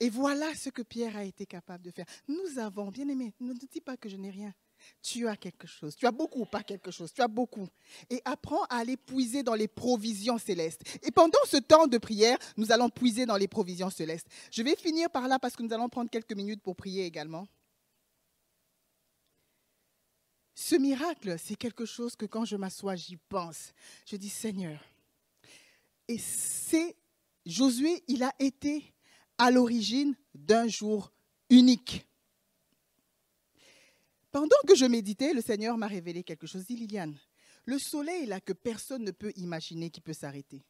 Et 0.00 0.10
voilà 0.10 0.54
ce 0.54 0.70
que 0.70 0.82
Pierre 0.82 1.16
a 1.16 1.24
été 1.24 1.44
capable 1.44 1.82
de 1.84 1.90
faire. 1.90 2.06
Nous 2.28 2.58
avons, 2.58 2.90
bien 2.90 3.08
aimé, 3.08 3.32
ne 3.40 3.52
dis 3.52 3.80
pas 3.80 3.96
que 3.96 4.08
je 4.08 4.16
n'ai 4.16 4.30
rien. 4.30 4.54
Tu 5.02 5.26
as 5.28 5.36
quelque 5.36 5.66
chose. 5.66 5.96
Tu 5.96 6.06
as 6.06 6.10
beaucoup, 6.10 6.44
pas 6.44 6.62
quelque 6.62 6.90
chose. 6.90 7.12
Tu 7.12 7.22
as 7.22 7.28
beaucoup. 7.28 7.68
Et 8.10 8.20
apprends 8.24 8.64
à 8.64 8.76
aller 8.78 8.96
puiser 8.96 9.42
dans 9.42 9.54
les 9.54 9.68
provisions 9.68 10.38
célestes. 10.38 10.82
Et 11.02 11.10
pendant 11.10 11.38
ce 11.46 11.56
temps 11.56 11.86
de 11.86 11.98
prière, 11.98 12.38
nous 12.56 12.72
allons 12.72 12.90
puiser 12.90 13.26
dans 13.26 13.36
les 13.36 13.48
provisions 13.48 13.90
célestes. 13.90 14.26
Je 14.50 14.62
vais 14.62 14.76
finir 14.76 15.10
par 15.10 15.28
là 15.28 15.38
parce 15.38 15.56
que 15.56 15.62
nous 15.62 15.72
allons 15.72 15.88
prendre 15.88 16.10
quelques 16.10 16.34
minutes 16.34 16.62
pour 16.62 16.76
prier 16.76 17.04
également. 17.04 17.46
Ce 20.54 20.74
miracle, 20.74 21.36
c'est 21.38 21.54
quelque 21.54 21.84
chose 21.84 22.16
que 22.16 22.26
quand 22.26 22.44
je 22.44 22.56
m'assois, 22.56 22.96
j'y 22.96 23.16
pense. 23.16 23.72
Je 24.06 24.16
dis 24.16 24.28
Seigneur. 24.28 24.80
Et 26.08 26.18
c'est 26.18 26.96
Josué, 27.48 28.02
il 28.08 28.22
a 28.22 28.34
été 28.38 28.92
à 29.38 29.50
l'origine 29.50 30.14
d'un 30.34 30.68
jour 30.68 31.12
unique. 31.48 32.06
Pendant 34.30 34.56
que 34.66 34.74
je 34.74 34.84
méditais, 34.84 35.32
le 35.32 35.40
Seigneur 35.40 35.78
m'a 35.78 35.86
révélé 35.86 36.22
quelque 36.22 36.46
chose. 36.46 36.66
Dit 36.66 36.76
Liliane, 36.76 37.18
le 37.64 37.78
soleil 37.78 38.26
là 38.26 38.40
que 38.40 38.52
personne 38.52 39.04
ne 39.04 39.10
peut 39.10 39.32
imaginer 39.36 39.90
qui 39.90 40.00
peut 40.00 40.12
s'arrêter. 40.12 40.64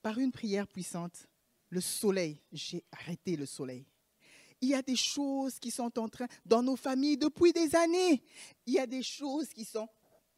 Par 0.00 0.18
une 0.18 0.32
prière 0.32 0.66
puissante, 0.66 1.26
le 1.68 1.80
soleil, 1.80 2.40
j'ai 2.52 2.84
arrêté 2.92 3.36
le 3.36 3.46
soleil. 3.46 3.86
Il 4.60 4.68
y 4.68 4.74
a 4.74 4.82
des 4.82 4.96
choses 4.96 5.58
qui 5.58 5.70
sont 5.70 5.98
en 5.98 6.08
train, 6.08 6.26
dans 6.44 6.62
nos 6.62 6.76
familles 6.76 7.16
depuis 7.16 7.52
des 7.52 7.74
années, 7.74 8.22
il 8.66 8.74
y 8.74 8.78
a 8.78 8.86
des 8.86 9.02
choses 9.02 9.48
qui 9.48 9.64
sont 9.64 9.88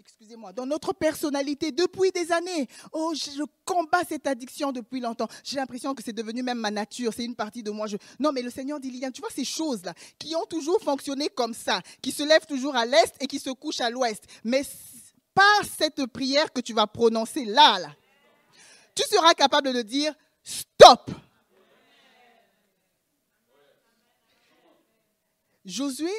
excusez-moi, 0.05 0.53
dans 0.53 0.67
notre 0.67 0.93
personnalité 0.93 1.73
depuis 1.73 2.11
des 2.11 2.31
années. 2.31 2.69
Oh, 2.93 3.15
je 3.15 3.43
combats 3.65 4.05
cette 4.07 4.27
addiction 4.27 4.71
depuis 4.71 5.01
longtemps. 5.01 5.29
J'ai 5.43 5.57
l'impression 5.57 5.95
que 5.95 6.03
c'est 6.03 6.13
devenu 6.13 6.43
même 6.43 6.59
ma 6.59 6.71
nature, 6.71 7.13
c'est 7.15 7.25
une 7.25 7.35
partie 7.35 7.63
de 7.63 7.71
moi. 7.71 7.87
Non, 8.19 8.31
mais 8.31 8.43
le 8.43 8.51
Seigneur 8.51 8.79
dit, 8.79 8.91
Liliane, 8.91 9.13
tu 9.13 9.23
vois 9.23 9.31
ces 9.35 9.45
choses-là 9.45 9.95
qui 10.19 10.37
ont 10.37 10.45
toujours 10.45 10.81
fonctionné 10.81 11.29
comme 11.31 11.55
ça, 11.55 11.81
qui 12.03 12.13
se 12.13 12.23
lèvent 12.23 12.47
toujours 12.47 12.77
à 12.77 12.85
l'est 12.85 13.15
et 13.21 13.27
qui 13.27 13.39
se 13.39 13.51
couchent 13.51 13.81
à 13.81 13.89
l'ouest. 13.91 14.25
Mais 14.45 14.63
par 15.35 15.65
cette 15.65 16.07
prière 16.07 16.53
que 16.53 16.61
tu 16.61 16.75
vas 16.75 16.87
prononcer 16.87 17.45
là, 17.47 17.79
là, 17.79 17.91
tu 18.95 19.03
seras 19.05 19.35
capable 19.35 19.73
de 19.73 19.83
dire, 19.83 20.15
stop. 20.43 21.11
Josué 25.65 26.13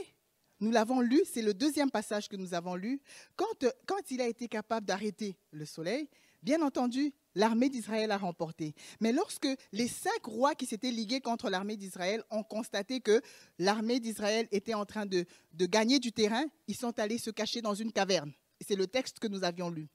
nous 0.66 0.72
l'avons 0.72 1.00
lu, 1.00 1.22
c'est 1.32 1.44
le 1.44 1.54
deuxième 1.54 1.92
passage 1.92 2.28
que 2.28 2.36
nous 2.36 2.56
avons 2.56 2.74
lu. 2.74 3.00
Quand, 3.36 3.66
quand 3.86 4.10
il 4.10 4.20
a 4.20 4.28
été 4.28 4.48
capable 4.48 4.84
d'arrêter 4.88 5.38
le 5.52 5.64
soleil, 5.64 6.10
bien 6.42 6.60
entendu, 6.64 7.14
l'armée 7.36 7.70
d'Israël 7.70 8.10
a 8.10 8.18
remporté. 8.18 8.74
Mais 9.00 9.12
lorsque 9.12 9.48
les 9.72 9.88
cinq 9.88 10.26
rois 10.26 10.56
qui 10.56 10.66
s'étaient 10.66 10.90
ligués 10.90 11.22
contre 11.22 11.52
l'armée 11.52 11.78
d'Israël 11.78 12.24
ont 12.32 12.42
constaté 12.42 13.00
que 13.00 13.22
l'armée 13.60 14.00
d'Israël 14.00 14.48
était 14.52 14.74
en 14.74 14.86
train 14.86 15.06
de, 15.06 15.28
gagner 15.54 16.00
du 16.00 16.12
terrain, 16.12 16.46
ils 16.68 16.76
sont 16.76 16.98
allés 17.00 17.20
se 17.20 17.30
cacher 17.30 17.62
dans 17.62 17.76
une 17.76 17.92
caverne. 17.92 18.34
C'est 18.68 18.76
le 18.76 18.88
texte 18.88 19.20
que 19.20 19.28
nous 19.28 19.44
avions 19.44 19.70
lu. 19.70 19.88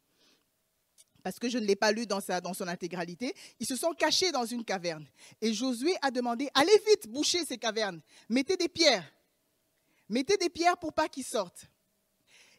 Parce 1.24 1.40
que 1.40 1.48
je 1.48 1.59
ne 1.59 1.64
l'ai 1.66 1.76
pas 1.76 1.90
lu 1.90 2.06
dans, 2.06 2.20
dans 2.44 2.54
son 2.54 2.68
intégralité. 2.68 3.35
Ils 3.59 3.66
se 3.66 3.74
sont 3.74 3.92
cachés 3.92 4.30
dans 4.30 4.46
une 4.46 4.64
caverne. 4.64 5.09
Et 5.40 5.52
Josué 5.52 5.96
a 6.00 6.12
demandé, 6.12 6.48
allez 6.54 6.80
vite, 6.87 7.09
bouchez 7.09 7.44
ces 7.44 7.59
cavernes, 7.59 8.00
mettez 8.28 8.56
des 8.56 8.68
pierres 8.68 9.04
Mettez 10.11 10.37
des 10.37 10.51
pierres 10.51 10.77
pour 10.77 10.92
pas 10.92 11.09
qu'ils 11.09 11.25
sortent. 11.25 11.70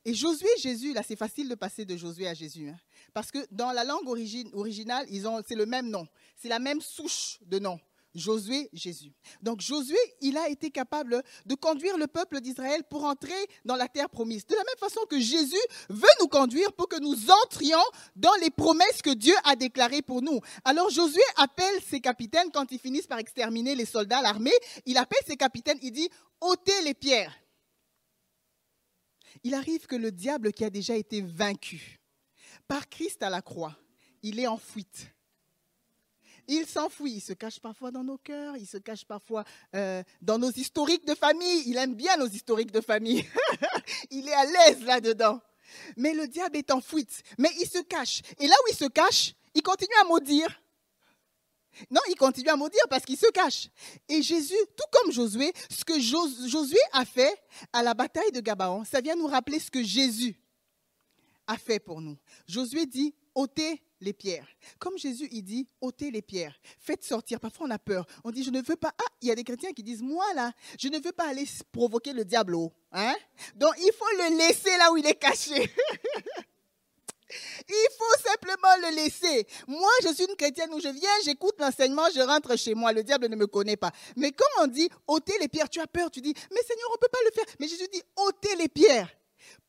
Et 0.04 0.14
Josué, 0.16 0.50
Jésus, 0.58 0.94
là, 0.94 1.04
c'est 1.08 1.16
facile 1.16 1.48
de 1.48 1.54
passer 1.54 1.86
de 1.86 1.96
Josué 1.96 2.28
à 2.28 2.34
Jésus. 2.34 2.70
Hein. 2.70 2.78
parce 3.14 3.30
que 3.30 3.46
dans 3.52 3.72
la 3.72 3.84
langue 3.84 4.08
originale, 4.08 5.06
c'est 5.48 5.56
le 5.56 5.66
même 5.66 5.90
nom. 5.90 6.08
C'est 6.36 6.50
la 6.50 6.60
même 6.60 6.82
souche 6.82 7.38
de 7.46 7.60
nom. 7.60 7.80
Josué, 8.14 8.70
Jésus. 8.74 9.14
Donc 9.42 9.62
Josué, 9.62 9.98
il 10.20 10.38
a 10.38 10.50
été 10.50 10.70
capable 10.70 11.24
de 11.46 11.56
conduire 11.56 11.98
le 11.98 12.08
peuple 12.08 12.42
d'Israël 12.42 12.84
pour 12.90 13.06
entrer 13.06 13.48
dans 13.64 13.76
la 13.76 13.88
terre 13.88 14.10
promise. 14.10 14.46
De 14.46 14.56
la 14.56 14.64
même 14.64 14.78
façon 14.78 15.00
que 15.10 15.20
Jésus 15.20 15.56
veut 15.90 16.08
nous 16.20 16.28
conduire 16.28 16.74
pour 16.74 16.90
que 16.90 17.00
nous 17.00 17.16
entrions 17.44 17.84
dans 18.16 18.34
les 18.42 18.50
promesses 18.50 19.02
que 19.02 19.14
Dieu 19.14 19.34
a 19.46 19.56
déclarées 19.56 20.02
pour 20.02 20.22
nous. 20.22 20.40
Alors 20.66 20.90
Josué 20.90 21.22
appelle 21.38 21.82
ses 21.90 22.02
capitaines 22.02 22.52
quand 22.54 22.72
ils 22.72 22.80
finissent 22.80 23.08
par 23.08 23.20
exterminer 23.20 23.76
les 23.76 23.86
soldats, 23.86 24.22
l'armée. 24.22 24.52
Il 24.86 24.98
appelle 24.98 25.22
ses 25.26 25.38
capitaines, 25.38 25.80
il 25.82 25.92
dit, 25.92 26.10
ôtez 26.42 26.82
les 26.84 26.94
pierres. 26.94 27.34
Il 29.44 29.54
arrive 29.54 29.88
que 29.88 29.96
le 29.96 30.12
diable 30.12 30.52
qui 30.54 30.63
a 30.63 30.70
déjà 30.70 30.96
été 30.96 31.22
vaincu 31.22 32.00
par 32.67 32.88
Christ 32.89 33.24
à 33.24 33.30
la 33.30 33.41
croix, 33.41 33.76
il 34.24 34.39
est 34.39 34.48
en 34.48 34.58
fuite. 34.58 35.08
Il 36.48 36.65
s'enfuit, 36.65 37.13
il 37.13 37.22
se 37.22 37.34
cache 37.34 37.60
parfois 37.60 37.91
dans 37.91 38.04
nos 38.04 38.17
cœurs, 38.17 38.58
il 38.58 38.67
se 38.67 38.78
cache 38.78 39.06
parfois 39.06 39.44
euh, 39.76 40.04
dans 40.22 40.38
nos 40.38 40.52
historiques 40.52 41.06
de 41.06 41.15
famille. 41.15 41.63
Il 41.67 41.78
aime 41.78 41.96
bien 41.96 42.17
nos 42.17 42.28
historiques 42.28 42.72
de 42.72 42.82
famille. 42.82 43.26
il 44.12 44.28
est 44.28 44.34
à 44.34 44.46
l'aise 44.46 44.84
là-dedans. 44.84 45.39
Mais 45.98 46.13
le 46.13 46.28
diable 46.28 46.58
est 46.58 46.72
en 46.72 46.82
fuite. 46.82 47.24
Mais 47.38 47.50
il 47.60 47.67
se 47.67 47.80
cache. 47.80 48.22
Et 48.39 48.48
là 48.48 48.56
où 48.63 48.67
il 48.70 48.76
se 48.76 48.86
cache, 48.86 49.34
il 49.54 49.62
continue 49.62 49.96
à 50.02 50.06
maudire. 50.06 50.61
Non, 51.90 52.02
il 52.10 52.16
continue 52.16 52.50
à 52.50 52.56
maudire 52.56 52.86
parce 52.90 53.04
qu'il 53.04 53.18
se 53.18 53.30
cache. 53.32 53.70
Et 54.10 54.22
Jésus, 54.22 54.56
tout 54.76 54.86
comme 54.92 55.12
Josué, 55.12 55.52
ce 55.70 55.84
que 55.84 56.00
Josué 56.00 56.80
a 56.94 57.06
fait 57.06 57.34
à 57.74 57.84
la 57.84 57.94
bataille 57.94 58.32
de 58.32 58.40
Gabaon, 58.42 58.84
ça 58.86 59.02
vient 59.02 59.16
nous 59.16 59.28
rappeler 59.28 59.60
ce 59.60 59.72
que 59.72 59.84
Jésus 59.84 60.36
a 61.48 61.58
fait 61.58 61.80
pour 61.80 62.02
nous. 62.02 62.18
Josué 62.48 62.86
dit, 62.86 63.14
ôtez 63.36 63.82
les 64.00 64.14
pierres. 64.14 64.48
Comme 64.80 64.98
Jésus, 64.98 65.28
il 65.32 65.44
dit, 65.44 65.68
ôtez 65.80 66.12
les 66.12 66.22
pierres, 66.22 66.60
faites 66.80 67.04
sortir. 67.04 67.40
Parfois, 67.40 67.68
on 67.68 67.72
a 67.72 67.80
peur. 67.80 68.06
On 68.24 68.32
dit, 68.32 68.44
je 68.44 68.50
ne 68.50 68.62
veux 68.62 68.76
pas. 68.76 68.94
Ah, 68.98 69.12
il 69.22 69.28
y 69.28 69.32
a 69.32 69.36
des 69.36 69.44
chrétiens 69.44 69.72
qui 69.74 69.84
disent, 69.84 70.02
moi 70.02 70.26
là, 70.34 70.52
je 70.80 70.88
ne 70.88 71.00
veux 71.00 71.12
pas 71.12 71.30
aller 71.30 71.48
provoquer 71.72 72.14
le 72.14 72.26
diable. 72.26 72.56
Hein? 72.92 73.16
Donc, 73.56 73.74
il 73.78 73.92
faut 73.98 74.18
le 74.18 74.38
laisser 74.38 74.76
là 74.78 74.92
où 74.92 74.98
il 74.98 75.06
est 75.06 75.16
caché. 75.16 75.72
Il 77.67 77.88
faut 77.98 78.30
simplement 78.30 78.89
le 78.89 78.96
laisser. 78.96 79.48
Moi, 79.67 79.91
je 80.04 80.13
suis 80.13 80.26
une 80.26 80.36
chrétienne 80.36 80.74
où 80.74 80.80
je 80.80 80.89
viens, 80.89 81.10
j'écoute 81.26 81.56
l'enseignement, 81.60 82.08
je 82.13 82.22
rentre 82.22 82.56
chez 82.58 82.76
moi. 82.76 82.91
Le 82.91 83.04
diable 83.04 83.28
ne 83.28 83.36
me 83.36 83.48
connaît 83.48 83.78
pas. 83.78 83.91
Mais 84.15 84.32
quand 84.32 84.63
on 84.63 84.67
dit 84.67 84.89
ôter 85.08 85.34
les 85.39 85.48
pierres, 85.48 85.70
tu 85.70 85.80
as 85.80 85.88
peur, 85.88 86.10
tu 86.12 86.22
dis, 86.22 86.34
mais 86.52 86.62
Seigneur, 86.67 86.88
on 86.89 86.94
ne 86.94 87.00
peut 87.00 87.08
pas 87.12 87.20
le 87.26 87.32
faire. 87.32 87.46
Mais 87.60 87.67
Jésus 87.67 87.88
dit 87.91 88.04
ôter 88.15 88.56
les 88.56 88.67
pierres. 88.67 89.10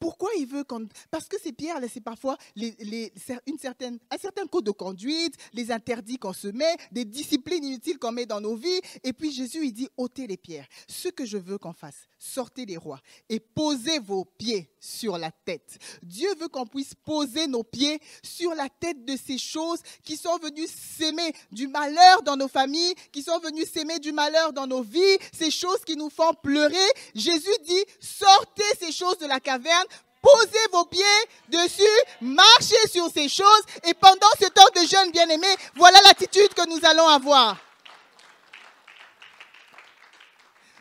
Pourquoi 0.02 0.30
il 0.36 0.46
veut 0.46 0.64
qu'on... 0.64 0.88
Parce 1.12 1.28
que 1.28 1.40
ces 1.40 1.52
pierres, 1.52 1.78
c'est 1.88 2.00
parfois 2.00 2.36
une 2.56 3.58
certaine, 3.60 4.00
un 4.10 4.18
certain 4.18 4.48
code 4.48 4.64
de 4.64 4.72
conduite, 4.72 5.36
les 5.52 5.70
interdits 5.70 6.18
qu'on 6.18 6.32
se 6.32 6.48
met, 6.48 6.76
des 6.90 7.04
disciplines 7.04 7.62
inutiles 7.62 8.00
qu'on 8.00 8.10
met 8.10 8.26
dans 8.26 8.40
nos 8.40 8.56
vies. 8.56 8.80
Et 9.04 9.12
puis 9.12 9.30
Jésus, 9.30 9.64
il 9.64 9.72
dit, 9.72 9.88
ôtez 9.96 10.26
les 10.26 10.36
pierres. 10.36 10.66
Ce 10.88 11.08
que 11.08 11.24
je 11.24 11.38
veux 11.38 11.56
qu'on 11.56 11.72
fasse, 11.72 12.08
sortez 12.18 12.66
les 12.66 12.76
rois 12.76 13.00
et 13.28 13.38
posez 13.38 14.00
vos 14.00 14.24
pieds 14.24 14.74
sur 14.80 15.18
la 15.18 15.30
tête. 15.30 15.78
Dieu 16.02 16.34
veut 16.34 16.48
qu'on 16.48 16.66
puisse 16.66 16.94
poser 16.94 17.46
nos 17.46 17.62
pieds 17.62 18.00
sur 18.24 18.56
la 18.56 18.68
tête 18.68 19.04
de 19.04 19.16
ces 19.16 19.38
choses 19.38 19.78
qui 20.02 20.16
sont 20.16 20.36
venues 20.38 20.66
s'aimer 20.66 21.32
du 21.52 21.68
malheur 21.68 22.22
dans 22.24 22.36
nos 22.36 22.48
familles, 22.48 22.94
qui 23.12 23.22
sont 23.22 23.38
venues 23.38 23.66
s'aimer 23.66 24.00
du 24.00 24.10
malheur 24.10 24.52
dans 24.52 24.66
nos 24.66 24.82
vies, 24.82 25.18
ces 25.32 25.52
choses 25.52 25.84
qui 25.86 25.94
nous 25.94 26.10
font 26.10 26.34
pleurer. 26.42 26.74
Jésus 27.14 27.56
dit, 27.64 27.84
sortez 28.00 28.64
ces 28.80 28.90
choses 28.90 29.18
de 29.18 29.26
la 29.26 29.38
caverne, 29.38 29.86
posez 30.22 30.66
vos 30.72 30.84
pieds 30.86 31.02
dessus, 31.48 31.82
marchez 32.20 32.88
sur 32.88 33.10
ces 33.10 33.28
choses 33.28 33.64
et 33.84 33.94
pendant 33.94 34.30
ce 34.40 34.48
temps 34.48 34.80
de 34.80 34.86
jeûne 34.86 35.10
bien-aimé, 35.10 35.48
voilà 35.74 35.98
l'attitude 36.04 36.54
que 36.54 36.68
nous 36.68 36.80
allons 36.86 37.08
avoir. 37.08 37.56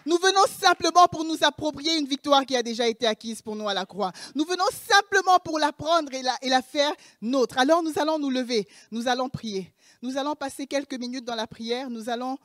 Nous 0.05 0.17
venons 0.17 0.45
simplement 0.59 1.07
pour 1.07 1.23
nous 1.23 1.37
approprier 1.41 1.97
une 1.97 2.07
victoire 2.07 2.45
qui 2.45 2.55
a 2.55 2.63
déjà 2.63 2.87
été 2.87 3.05
acquise 3.05 3.41
pour 3.41 3.55
nous 3.55 3.69
à 3.69 3.73
la 3.73 3.85
croix. 3.85 4.11
Nous 4.33 4.45
venons 4.45 4.65
simplement 4.89 5.37
pour 5.39 5.59
la 5.59 5.71
prendre 5.71 6.11
et 6.13 6.49
la, 6.49 6.61
faire 6.61 6.91
nôtre. 7.21 7.57
Alors 7.59 7.83
nous 7.83 7.93
allons 7.97 8.17
nous 8.17 8.29
lever, 8.29 8.67
nous 8.91 9.07
allons 9.07 9.29
prier. 9.29 9.71
Nous 10.01 10.17
allons 10.17 10.35
passer 10.35 10.65
quelques 10.65 10.95
minutes 10.95 11.25
dans 11.25 11.35
la 11.35 11.45
prière. 11.45 11.89
Nous 11.89 12.09
allons 12.09 12.37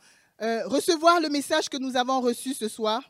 euh, 0.43 0.67
recevoir 0.67 1.21
le 1.21 1.31
message 1.31 1.71
que 1.71 1.79
nous 1.79 1.97
avons 1.97 2.21
reçu 2.21 2.53
ce 2.53 2.69
soir. 2.69 3.03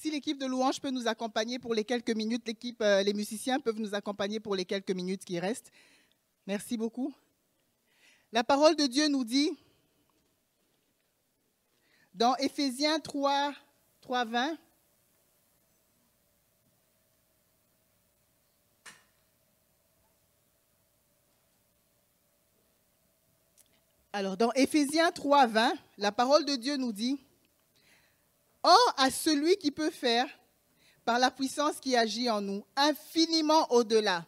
Si 0.00 0.10
l'équipe 0.10 0.38
de 0.38 0.46
louange 0.46 0.80
peut 0.80 0.88
nous 0.88 1.08
accompagner 1.08 1.58
pour 1.58 1.74
les 1.74 1.84
quelques 1.84 2.16
minutes, 2.16 2.46
l'équipe, 2.46 2.80
euh, 2.80 3.02
les 3.02 3.12
musiciens 3.12 3.60
peuvent 3.60 3.78
nous 3.78 3.94
accompagner 3.94 4.40
pour 4.40 4.56
les 4.56 4.64
quelques 4.64 4.92
minutes 4.92 5.26
qui 5.26 5.38
restent. 5.38 5.70
Merci 6.46 6.78
beaucoup. 6.78 7.12
La 8.32 8.42
parole 8.42 8.76
de 8.76 8.86
Dieu 8.86 9.08
nous 9.08 9.24
dit 9.24 9.50
dans 12.14 12.34
Éphésiens 12.36 12.98
3, 12.98 13.52
3 14.00 14.24
20. 14.24 14.58
Alors, 24.14 24.38
dans 24.38 24.52
Éphésiens 24.52 25.12
3, 25.12 25.46
20, 25.46 25.74
la 25.98 26.10
parole 26.10 26.46
de 26.46 26.56
Dieu 26.56 26.78
nous 26.78 26.92
dit 26.92 27.20
Or, 28.62 28.94
à 28.96 29.10
celui 29.10 29.56
qui 29.56 29.70
peut 29.70 29.90
faire, 29.90 30.26
par 31.04 31.18
la 31.18 31.30
puissance 31.30 31.80
qui 31.80 31.96
agit 31.96 32.28
en 32.28 32.40
nous, 32.40 32.64
infiniment 32.76 33.70
au-delà 33.72 34.26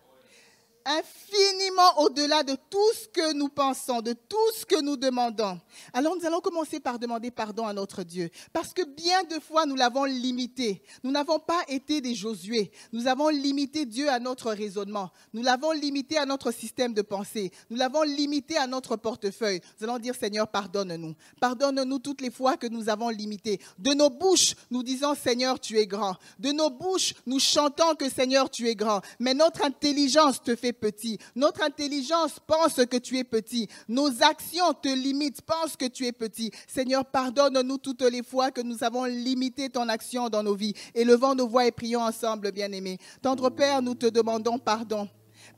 infiniment 0.85 1.99
au-delà 1.99 2.43
de 2.43 2.57
tout 2.71 2.93
ce 2.95 3.09
que 3.09 3.33
nous 3.33 3.49
pensons, 3.49 4.01
de 4.01 4.13
tout 4.13 4.53
ce 4.55 4.65
que 4.65 4.81
nous 4.81 4.97
demandons. 4.97 5.61
Alors 5.93 6.17
nous 6.17 6.27
allons 6.27 6.41
commencer 6.41 6.81
par 6.81 6.99
demander 6.99 7.31
pardon 7.31 7.67
à 7.67 7.73
notre 7.73 8.03
Dieu. 8.03 8.31
Parce 8.53 8.73
que 8.73 8.83
bien 8.83 9.25
de 9.25 9.41
fois, 9.41 9.67
nous 9.67 9.77
l'avons 9.77 10.05
limité. 10.05 10.83
Nous 11.03 11.11
n'avons 11.11 11.39
pas 11.39 11.63
été 11.69 12.01
des 12.01 12.15
Josué. 12.15 12.71
Nous 12.93 13.07
avons 13.07 13.29
limité 13.29 13.87
Dieu 13.87 14.09
à 14.09 14.19
notre 14.19 14.53
raisonnement. 14.53 15.11
Nous 15.33 15.43
l'avons 15.43 15.73
limité 15.73 16.19
à 16.19 16.27
notre 16.27 16.53
système 16.53 16.95
de 16.95 17.03
pensée. 17.03 17.51
Nous 17.71 17.77
l'avons 17.77 18.03
limité 18.03 18.57
à 18.57 18.67
notre 18.67 18.97
portefeuille. 18.97 19.61
Nous 19.81 19.89
allons 19.89 19.99
dire, 19.99 20.15
Seigneur, 20.15 20.49
pardonne-nous. 20.49 21.15
Pardonne-nous 21.41 21.99
toutes 21.99 22.21
les 22.21 22.31
fois 22.31 22.57
que 22.57 22.67
nous 22.67 22.89
avons 22.89 23.09
limité. 23.09 23.61
De 23.79 23.93
nos 23.93 24.11
bouches, 24.11 24.55
nous 24.71 24.83
disons, 24.83 25.15
Seigneur, 25.15 25.59
tu 25.61 25.79
es 25.79 25.87
grand. 25.87 26.17
De 26.39 26.53
nos 26.53 26.71
bouches, 26.71 27.15
nous 27.27 27.41
chantons 27.41 27.95
que, 27.95 28.09
Seigneur, 28.09 28.51
tu 28.51 28.69
es 28.69 28.75
grand. 28.75 29.01
Mais 29.19 29.35
notre 29.35 29.65
intelligence 29.65 30.43
te 30.43 30.55
fait 30.55 30.72
petit. 30.73 31.19
Notre 31.35 31.63
intelligence 31.63 32.39
pense 32.47 32.75
que 32.87 32.97
tu 32.97 33.19
es 33.19 33.25
petit. 33.25 33.69
Nos 33.89 34.23
actions 34.23 34.73
te 34.75 34.89
limitent, 34.89 35.43
pensent 35.43 35.77
que 35.77 35.87
tu 35.87 36.07
es 36.07 36.13
petit. 36.13 36.51
Seigneur, 36.67 37.05
pardonne-nous 37.05 37.79
toutes 37.79 38.03
les 38.03 38.23
fois 38.23 38.51
que 38.51 38.61
nous 38.61 38.83
avons 38.85 39.05
limité 39.05 39.69
ton 39.69 39.89
action 39.89 40.29
dans 40.29 40.43
nos 40.43 40.55
vies. 40.55 40.75
Élevons 40.95 41.35
nos 41.35 41.49
voix 41.49 41.67
et 41.67 41.73
prions 41.73 42.03
ensemble, 42.03 42.53
bien-aimés. 42.53 42.99
Tendre 43.21 43.51
Père, 43.51 43.83
nous 43.83 43.95
te 43.95 44.07
demandons 44.07 44.59
pardon. 44.59 45.09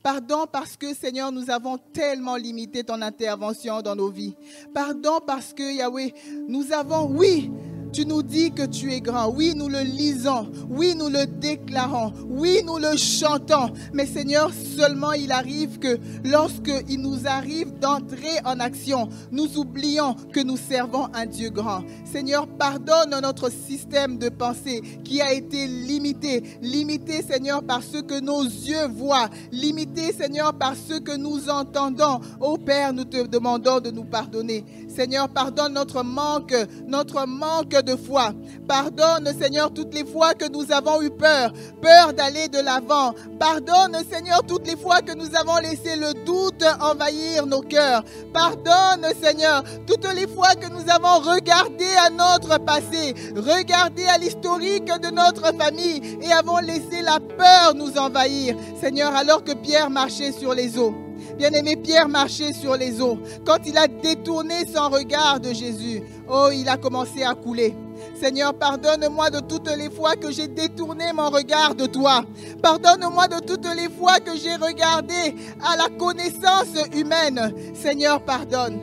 Pardon 0.01 0.45
parce 0.51 0.77
que, 0.77 0.93
Seigneur, 0.93 1.31
nous 1.31 1.49
avons 1.49 1.77
tellement 1.77 2.35
limité 2.35 2.83
ton 2.83 3.01
intervention 3.01 3.81
dans 3.81 3.95
nos 3.95 4.09
vies. 4.09 4.35
Pardon 4.73 5.19
parce 5.25 5.53
que, 5.53 5.63
Yahweh, 5.63 6.13
nous 6.47 6.71
avons, 6.71 7.07
oui, 7.07 7.51
tu 7.95 8.05
nous 8.05 8.23
dis 8.23 8.51
que 8.51 8.65
tu 8.65 8.91
es 8.91 8.99
grand. 8.99 9.29
Oui, 9.29 9.53
nous 9.55 9.69
le 9.69 9.79
lisons. 9.79 10.51
Oui, 10.69 10.95
nous 10.95 11.07
le 11.07 11.25
déclarons. 11.25 12.11
Oui, 12.27 12.61
nous 12.65 12.77
le 12.77 12.97
chantons. 12.97 13.71
Mais 13.93 14.05
Seigneur, 14.05 14.51
seulement 14.53 15.13
il 15.13 15.31
arrive 15.31 15.79
que 15.79 15.97
lorsque 16.25 16.71
il 16.89 16.99
nous 17.01 17.25
arrive 17.25 17.79
d'entrer 17.79 18.41
en 18.43 18.59
action, 18.59 19.07
nous 19.31 19.57
oublions 19.57 20.13
que 20.33 20.41
nous 20.41 20.57
servons 20.57 21.07
un 21.13 21.25
Dieu 21.25 21.49
grand. 21.49 21.83
Seigneur, 22.03 22.47
pardonne 22.47 23.17
notre 23.21 23.49
système 23.49 24.17
de 24.17 24.27
pensée 24.27 24.81
qui 25.05 25.21
a 25.21 25.31
été 25.31 25.65
limité. 25.65 26.43
Limité, 26.61 27.23
Seigneur, 27.23 27.63
par 27.63 27.81
ce 27.81 27.99
que 27.99 28.19
nos 28.19 28.43
yeux 28.43 28.87
voient. 28.89 29.29
Limité, 29.53 30.11
Seigneur, 30.11 30.53
par 30.53 30.75
ce 30.75 30.99
que 30.99 31.15
nous 31.15 31.49
entendons. 31.49 32.19
Ô 32.41 32.57
Père, 32.57 32.91
nous 32.91 33.05
te 33.05 33.25
demandons 33.25 33.79
de 33.79 33.91
nous 33.91 34.03
pardonner. 34.03 34.65
Seigneur, 34.95 35.27
pardonne 35.27 35.73
notre 35.73 36.03
manque, 36.03 36.55
notre 36.87 37.27
manque 37.27 37.69
de 37.81 37.97
foi. 37.97 38.31
Pardonne, 38.65 39.29
Seigneur, 39.37 39.73
toutes 39.73 39.93
les 39.93 40.05
fois 40.05 40.33
que 40.33 40.47
nous 40.49 40.71
avons 40.71 41.01
eu 41.01 41.09
peur, 41.09 41.51
peur 41.81 42.13
d'aller 42.13 42.47
de 42.47 42.59
l'avant. 42.59 43.13
Pardonne, 43.37 43.97
Seigneur, 44.09 44.41
toutes 44.47 44.65
les 44.65 44.77
fois 44.77 45.01
que 45.01 45.13
nous 45.13 45.35
avons 45.35 45.57
laissé 45.57 45.97
le 45.97 46.13
doute 46.25 46.63
envahir 46.79 47.45
nos 47.45 47.61
cœurs. 47.61 48.03
Pardonne, 48.33 49.05
Seigneur, 49.21 49.63
toutes 49.85 50.07
les 50.13 50.27
fois 50.27 50.55
que 50.55 50.69
nous 50.69 50.89
avons 50.89 51.29
regardé 51.29 51.87
à 51.97 52.09
notre 52.09 52.57
passé, 52.59 53.13
regardé 53.35 54.05
à 54.05 54.17
l'historique 54.17 54.85
de 54.85 55.11
notre 55.11 55.53
famille 55.57 56.19
et 56.21 56.31
avons 56.31 56.59
laissé 56.59 57.01
la 57.01 57.19
peur 57.19 57.75
nous 57.75 57.97
envahir. 57.97 58.55
Seigneur, 58.79 59.13
alors 59.13 59.43
que 59.43 59.53
Pierre 59.53 59.89
marchait 59.89 60.31
sur 60.31 60.53
les 60.53 60.77
eaux. 60.77 61.04
Bien-aimé, 61.37 61.75
Pierre 61.75 62.07
marchait 62.07 62.53
sur 62.53 62.75
les 62.75 63.01
eaux. 63.01 63.19
Quand 63.45 63.57
il 63.65 63.77
a 63.77 63.87
détourné 63.87 64.65
son 64.65 64.89
regard 64.89 65.39
de 65.39 65.53
Jésus, 65.53 66.01
oh, 66.29 66.49
il 66.53 66.67
a 66.69 66.77
commencé 66.77 67.23
à 67.23 67.33
couler. 67.33 67.75
Seigneur, 68.19 68.53
pardonne-moi 68.53 69.29
de 69.29 69.39
toutes 69.39 69.69
les 69.75 69.89
fois 69.89 70.15
que 70.15 70.31
j'ai 70.31 70.47
détourné 70.47 71.11
mon 71.13 71.29
regard 71.29 71.75
de 71.75 71.85
toi. 71.85 72.23
Pardonne-moi 72.61 73.27
de 73.27 73.39
toutes 73.45 73.67
les 73.75 73.89
fois 73.89 74.19
que 74.19 74.35
j'ai 74.37 74.55
regardé 74.55 75.35
à 75.61 75.75
la 75.75 75.89
connaissance 75.97 76.73
humaine. 76.93 77.53
Seigneur, 77.73 78.23
pardonne. 78.23 78.79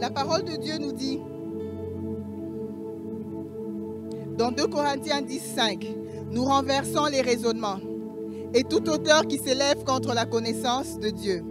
La 0.00 0.08
parole 0.08 0.44
de 0.44 0.56
Dieu 0.56 0.78
nous 0.78 0.92
dit, 0.92 1.20
dans 4.40 4.52
2 4.52 4.68
Corinthiens 4.68 5.20
10, 5.20 5.38
5, 5.54 5.86
nous 6.30 6.44
renversons 6.44 7.04
les 7.12 7.20
raisonnements 7.20 7.76
et 8.54 8.64
toute 8.64 8.88
hauteur 8.88 9.26
qui 9.26 9.36
s'élève 9.36 9.84
contre 9.84 10.14
la 10.14 10.24
connaissance 10.24 10.98
de 10.98 11.10
Dieu. 11.10 11.44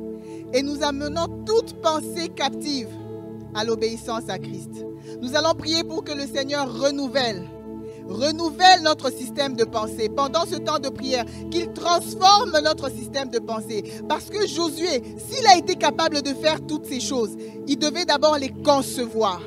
Et 0.56 0.64
nous 0.64 0.82
amenons 0.82 1.28
toute 1.46 1.80
pensée 1.84 2.30
captive 2.30 2.90
à 3.54 3.64
l'obéissance 3.64 4.28
à 4.28 4.40
Christ. 4.40 4.72
Nous 5.22 5.36
allons 5.36 5.54
prier 5.54 5.84
pour 5.84 6.04
que 6.04 6.14
le 6.14 6.26
Seigneur 6.26 6.82
renouvelle, 6.82 7.48
renouvelle 8.08 8.82
notre 8.82 9.12
système 9.12 9.56
de 9.56 9.66
pensée 9.66 10.10
pendant 10.10 10.48
ce 10.48 10.56
temps 10.56 10.80
de 10.80 10.90
prière, 10.90 11.26
qu'il 11.52 11.72
transforme 11.74 12.58
notre 12.64 12.90
système 12.90 13.30
de 13.30 13.38
pensée. 13.38 13.84
Parce 14.10 14.32
que 14.32 14.48
Josué, 14.48 15.04
s'il 15.30 15.46
a 15.46 15.58
été 15.58 15.76
capable 15.76 16.24
de 16.24 16.34
faire 16.34 16.66
toutes 16.66 16.88
ces 16.88 17.02
choses, 17.02 17.38
il 17.68 17.78
devait 17.78 18.06
d'abord 18.06 18.40
les 18.40 18.50
concevoir. 18.50 19.44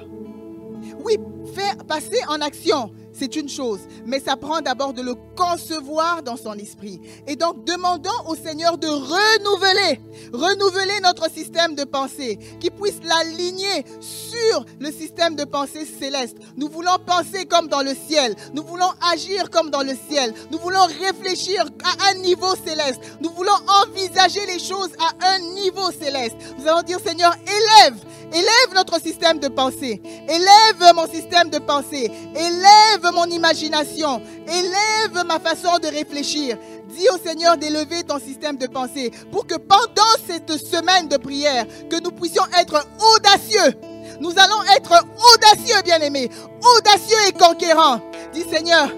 Oui, 1.05 1.17
faire 1.57 1.77
passer 1.89 2.21
en 2.29 2.41
action 2.41 2.93
c'est 3.13 3.37
une 3.37 3.49
chose, 3.49 3.81
mais 4.07 4.21
ça 4.21 4.37
prend 4.37 4.61
d'abord 4.61 4.93
de 4.93 5.03
le 5.03 5.15
concevoir 5.37 6.23
dans 6.23 6.37
son 6.37 6.55
esprit. 6.55 7.01
Et 7.27 7.37
donc, 7.37 7.65
demandons 7.65 8.11
au 8.27 8.35
Seigneur 8.35 8.79
de 8.79 8.89
renouveler, 8.89 10.01
renouveler 10.33 11.01
notre 11.03 11.31
système 11.31 11.75
de 11.75 11.85
pensée, 11.85 12.39
qui 12.61 12.71
puisse 12.71 13.01
l'aligner 13.03 13.85
sur 14.01 14.65
le 14.81 14.91
système 14.91 15.37
de 15.37 15.45
pensée 15.45 15.85
céleste. 15.85 16.37
Nous 16.57 16.69
voulons 16.69 16.97
penser 17.07 17.45
comme 17.47 17.69
dans 17.69 17.83
le 17.83 17.95
ciel, 17.95 18.35
nous 18.55 18.63
voulons 18.63 18.91
agir 19.13 19.51
comme 19.51 19.71
dans 19.71 19.83
le 19.83 19.95
ciel, 20.09 20.33
nous 20.51 20.59
voulons 20.59 20.87
réfléchir 21.01 21.65
à 21.85 22.11
un 22.11 22.15
niveau 22.15 22.55
céleste, 22.57 23.01
nous 23.21 23.31
voulons 23.31 23.53
envisager 23.85 24.45
les 24.47 24.59
choses 24.59 24.91
à 24.99 25.35
un 25.35 25.39
niveau 25.55 25.91
céleste. 25.91 26.37
Nous 26.59 26.67
allons 26.69 26.83
dire, 26.83 26.99
Seigneur, 27.01 27.35
élève, 27.47 27.97
élève 28.33 28.75
notre 28.75 29.01
système 29.01 29.39
de 29.39 29.49
pensée, 29.49 30.01
élève 30.29 30.95
mon 30.95 31.07
système 31.07 31.51
de 31.51 31.59
pensée, 31.59 32.11
élève 32.35 33.13
mon 33.13 33.27
imagination, 33.27 34.21
élève 34.47 35.25
ma 35.27 35.39
façon 35.39 35.79
de 35.79 35.87
réfléchir. 35.89 36.57
Dis 36.89 37.09
au 37.15 37.19
Seigneur 37.19 37.57
d'élever 37.57 38.03
ton 38.03 38.19
système 38.19 38.57
de 38.57 38.67
pensée 38.67 39.11
pour 39.31 39.47
que 39.47 39.57
pendant 39.57 40.13
cette 40.27 40.57
semaine 40.59 41.09
de 41.09 41.17
prière, 41.17 41.67
que 41.89 42.01
nous 42.03 42.11
puissions 42.11 42.45
être 42.59 42.87
audacieux. 43.15 43.75
Nous 44.21 44.33
allons 44.39 44.63
être 44.77 45.05
audacieux, 45.35 45.83
bien-aimés, 45.85 46.31
audacieux 46.77 47.19
et 47.29 47.33
conquérants. 47.33 48.01
Dis 48.33 48.45
Seigneur, 48.45 48.89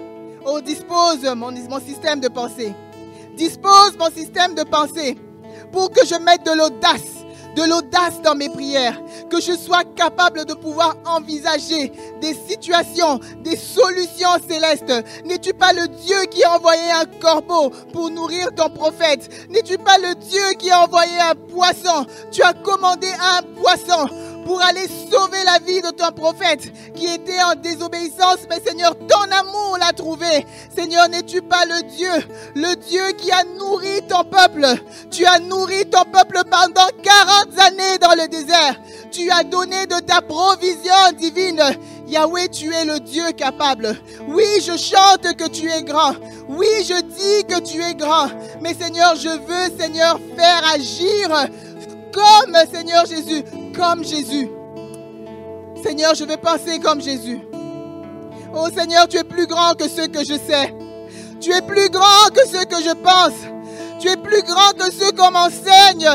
oh, 0.45 0.61
dispose 0.61 1.23
mon, 1.35 1.51
système 1.79 2.19
de 2.19 2.27
pensée. 2.27 2.73
Dispose 3.35 3.97
mon 3.97 4.09
système 4.11 4.55
de 4.55 4.63
pensée 4.63 5.17
pour 5.71 5.91
que 5.91 6.05
je 6.05 6.15
mette 6.15 6.45
de 6.45 6.51
l'audace 6.51 7.14
de 7.55 7.63
l'audace 7.63 8.21
dans 8.21 8.35
mes 8.35 8.49
prières, 8.49 8.99
que 9.29 9.39
je 9.39 9.53
sois 9.53 9.83
capable 9.95 10.45
de 10.45 10.53
pouvoir 10.53 10.95
envisager 11.05 11.91
des 12.21 12.33
situations, 12.33 13.19
des 13.43 13.55
solutions 13.55 14.37
célestes. 14.47 14.93
N'es-tu 15.25 15.53
pas 15.53 15.73
le 15.73 15.87
Dieu 15.87 16.17
qui 16.29 16.43
a 16.43 16.55
envoyé 16.55 16.91
un 16.91 17.05
corbeau 17.19 17.71
pour 17.93 18.09
nourrir 18.09 18.49
ton 18.55 18.69
prophète? 18.69 19.29
N'es-tu 19.49 19.77
pas 19.77 19.97
le 19.97 20.15
Dieu 20.15 20.43
qui 20.59 20.69
a 20.69 20.83
envoyé 20.83 21.19
un 21.19 21.35
poisson? 21.35 22.05
Tu 22.31 22.41
as 22.43 22.53
commandé 22.53 23.07
un 23.07 23.41
poisson 23.61 24.07
pour 24.45 24.61
aller 24.61 24.87
sauver 24.87 25.43
la 25.43 25.57
vie 25.59 25.81
de 25.81 25.89
ton 25.89 26.11
prophète 26.11 26.71
qui 26.93 27.07
était 27.07 27.41
en 27.41 27.55
désobéissance. 27.55 28.45
Mais 28.49 28.61
Seigneur, 28.65 28.95
ton 29.07 29.23
amour 29.31 29.77
l'a 29.79 29.91
trouvé. 29.91 30.45
Seigneur, 30.73 31.09
n'es-tu 31.09 31.41
pas 31.41 31.65
le 31.65 31.83
Dieu, 31.89 32.11
le 32.55 32.75
Dieu 32.75 33.03
qui 33.17 33.31
a 33.31 33.43
nourri 33.57 34.01
ton 34.07 34.23
peuple? 34.23 34.67
Tu 35.11 35.25
as 35.25 35.39
nourri 35.39 35.85
ton 35.89 36.03
peuple 36.03 36.41
pendant 36.49 36.87
40 37.03 37.59
années 37.59 37.97
dans 37.99 38.15
le 38.15 38.27
désert. 38.27 38.75
Tu 39.11 39.31
as 39.31 39.43
donné 39.43 39.87
de 39.87 39.99
ta 39.99 40.21
provision 40.21 40.93
divine. 41.17 41.61
Yahweh, 42.07 42.49
tu 42.49 42.71
es 42.71 42.85
le 42.85 42.99
Dieu 42.99 43.31
capable. 43.35 43.97
Oui, 44.27 44.45
je 44.59 44.77
chante 44.77 45.35
que 45.35 45.47
tu 45.47 45.71
es 45.71 45.81
grand. 45.81 46.13
Oui, 46.49 46.67
je 46.87 47.01
dis 47.01 47.45
que 47.47 47.59
tu 47.61 47.81
es 47.81 47.95
grand. 47.95 48.27
Mais 48.61 48.75
Seigneur, 48.75 49.15
je 49.15 49.29
veux, 49.29 49.75
Seigneur, 49.79 50.19
faire 50.37 50.61
agir 50.71 51.49
comme, 52.15 52.55
Seigneur 52.71 53.05
Jésus, 53.05 53.43
comme 53.75 54.03
Jésus. 54.03 54.49
Seigneur, 55.83 56.15
je 56.15 56.23
veux 56.23 56.37
penser 56.37 56.79
comme 56.79 57.01
Jésus. 57.01 57.39
Oh 58.55 58.67
Seigneur, 58.75 59.07
tu 59.07 59.17
es 59.17 59.23
plus 59.23 59.45
grand 59.45 59.73
que 59.73 59.89
ce 59.89 60.07
que 60.07 60.19
je 60.19 60.35
sais. 60.35 60.73
Tu 61.41 61.51
es 61.51 61.61
plus 61.61 61.89
grand 61.89 62.29
que 62.33 62.47
ce 62.47 62.63
que 62.65 62.81
je 62.81 62.93
pense. 62.93 63.37
Tu 63.99 64.07
es 64.07 64.15
plus 64.15 64.41
grand 64.43 64.71
que 64.77 64.91
ce 64.91 65.11
qu'on 65.11 65.31
m'enseigne. 65.31 66.09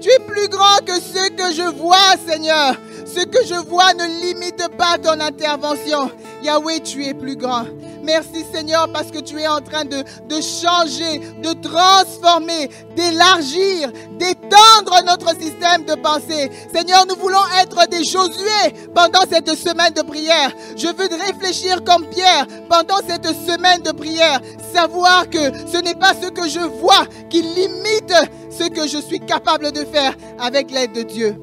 Tu 0.00 0.10
es 0.10 0.18
plus 0.18 0.48
grand 0.48 0.78
que 0.84 0.94
ce 0.94 1.30
que 1.30 1.54
je 1.54 1.68
vois, 1.76 2.16
Seigneur. 2.28 2.76
Ce 3.06 3.24
que 3.24 3.46
je 3.46 3.54
vois 3.54 3.94
ne 3.94 4.04
limite 4.20 4.68
pas 4.76 4.98
ton 4.98 5.18
intervention. 5.20 6.10
Yahweh, 6.42 6.80
tu 6.80 7.04
es 7.06 7.14
plus 7.14 7.36
grand. 7.36 7.64
Merci 8.06 8.44
Seigneur 8.52 8.88
parce 8.92 9.10
que 9.10 9.18
tu 9.18 9.40
es 9.40 9.48
en 9.48 9.60
train 9.60 9.84
de, 9.84 9.96
changer, 10.40 11.18
de 11.42 11.52
transformer, 11.60 12.70
d'élargir, 12.94 13.90
d'étendre 14.12 15.02
notre 15.04 15.30
système 15.30 15.84
de 15.84 15.96
pensée. 15.96 16.48
Seigneur, 16.72 17.04
nous 17.08 17.16
voulons 17.16 17.44
être 17.60 17.88
des 17.88 18.04
Josué 18.04 18.72
pendant 18.94 19.26
cette 19.28 19.52
semaine 19.56 19.92
de 19.92 20.02
prière. 20.02 20.52
Je 20.76 20.86
veux 20.86 21.08
réfléchir 21.26 21.82
comme 21.82 22.06
Pierre 22.06 22.46
pendant 22.68 22.98
cette 23.08 23.26
semaine 23.26 23.82
de 23.82 23.90
prière. 23.90 24.40
Savoir 24.72 25.28
que 25.28 25.50
ce 25.66 25.78
n'est 25.78 25.96
pas 25.96 26.14
ce 26.14 26.28
que 26.28 26.48
je 26.48 26.60
vois 26.60 27.06
qui 27.28 27.42
limite 27.42 28.14
ce 28.50 28.68
que 28.68 28.86
je 28.86 28.98
suis 28.98 29.18
capable 29.18 29.72
de 29.72 29.84
faire 29.84 30.14
avec 30.38 30.70
l'aide 30.70 30.92
de 30.92 31.02
Dieu. 31.02 31.34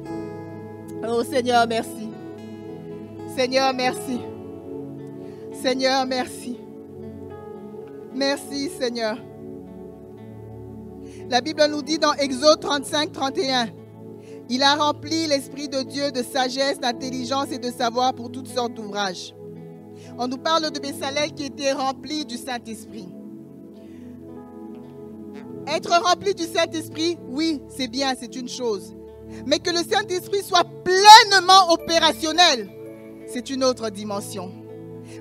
Oh 1.06 1.22
Seigneur, 1.22 1.66
merci. 1.68 2.08
Seigneur, 3.36 3.74
merci. 3.74 4.33
Seigneur, 5.64 6.04
merci. 6.04 6.58
Merci, 8.14 8.68
Seigneur. 8.68 9.16
La 11.30 11.40
Bible 11.40 11.64
nous 11.70 11.80
dit 11.80 11.98
dans 11.98 12.12
Exode 12.12 12.60
35, 12.60 13.12
31, 13.12 13.68
Il 14.50 14.62
a 14.62 14.74
rempli 14.74 15.26
l'Esprit 15.26 15.70
de 15.70 15.80
Dieu 15.80 16.12
de 16.12 16.22
sagesse, 16.22 16.80
d'intelligence 16.80 17.50
et 17.50 17.56
de 17.56 17.70
savoir 17.70 18.12
pour 18.12 18.30
toutes 18.30 18.48
sortes 18.48 18.74
d'ouvrages. 18.74 19.34
On 20.18 20.28
nous 20.28 20.36
parle 20.36 20.70
de 20.70 20.78
Bessalel 20.78 21.32
qui 21.32 21.46
était 21.46 21.72
rempli 21.72 22.26
du 22.26 22.36
Saint-Esprit. 22.36 23.08
Être 25.66 25.98
rempli 25.98 26.34
du 26.34 26.44
Saint-Esprit, 26.44 27.16
oui, 27.30 27.62
c'est 27.70 27.88
bien, 27.88 28.12
c'est 28.20 28.36
une 28.36 28.50
chose. 28.50 28.94
Mais 29.46 29.60
que 29.60 29.70
le 29.70 29.78
Saint-Esprit 29.78 30.42
soit 30.42 30.66
pleinement 30.84 31.72
opérationnel, 31.72 32.68
c'est 33.26 33.48
une 33.48 33.64
autre 33.64 33.88
dimension. 33.88 34.63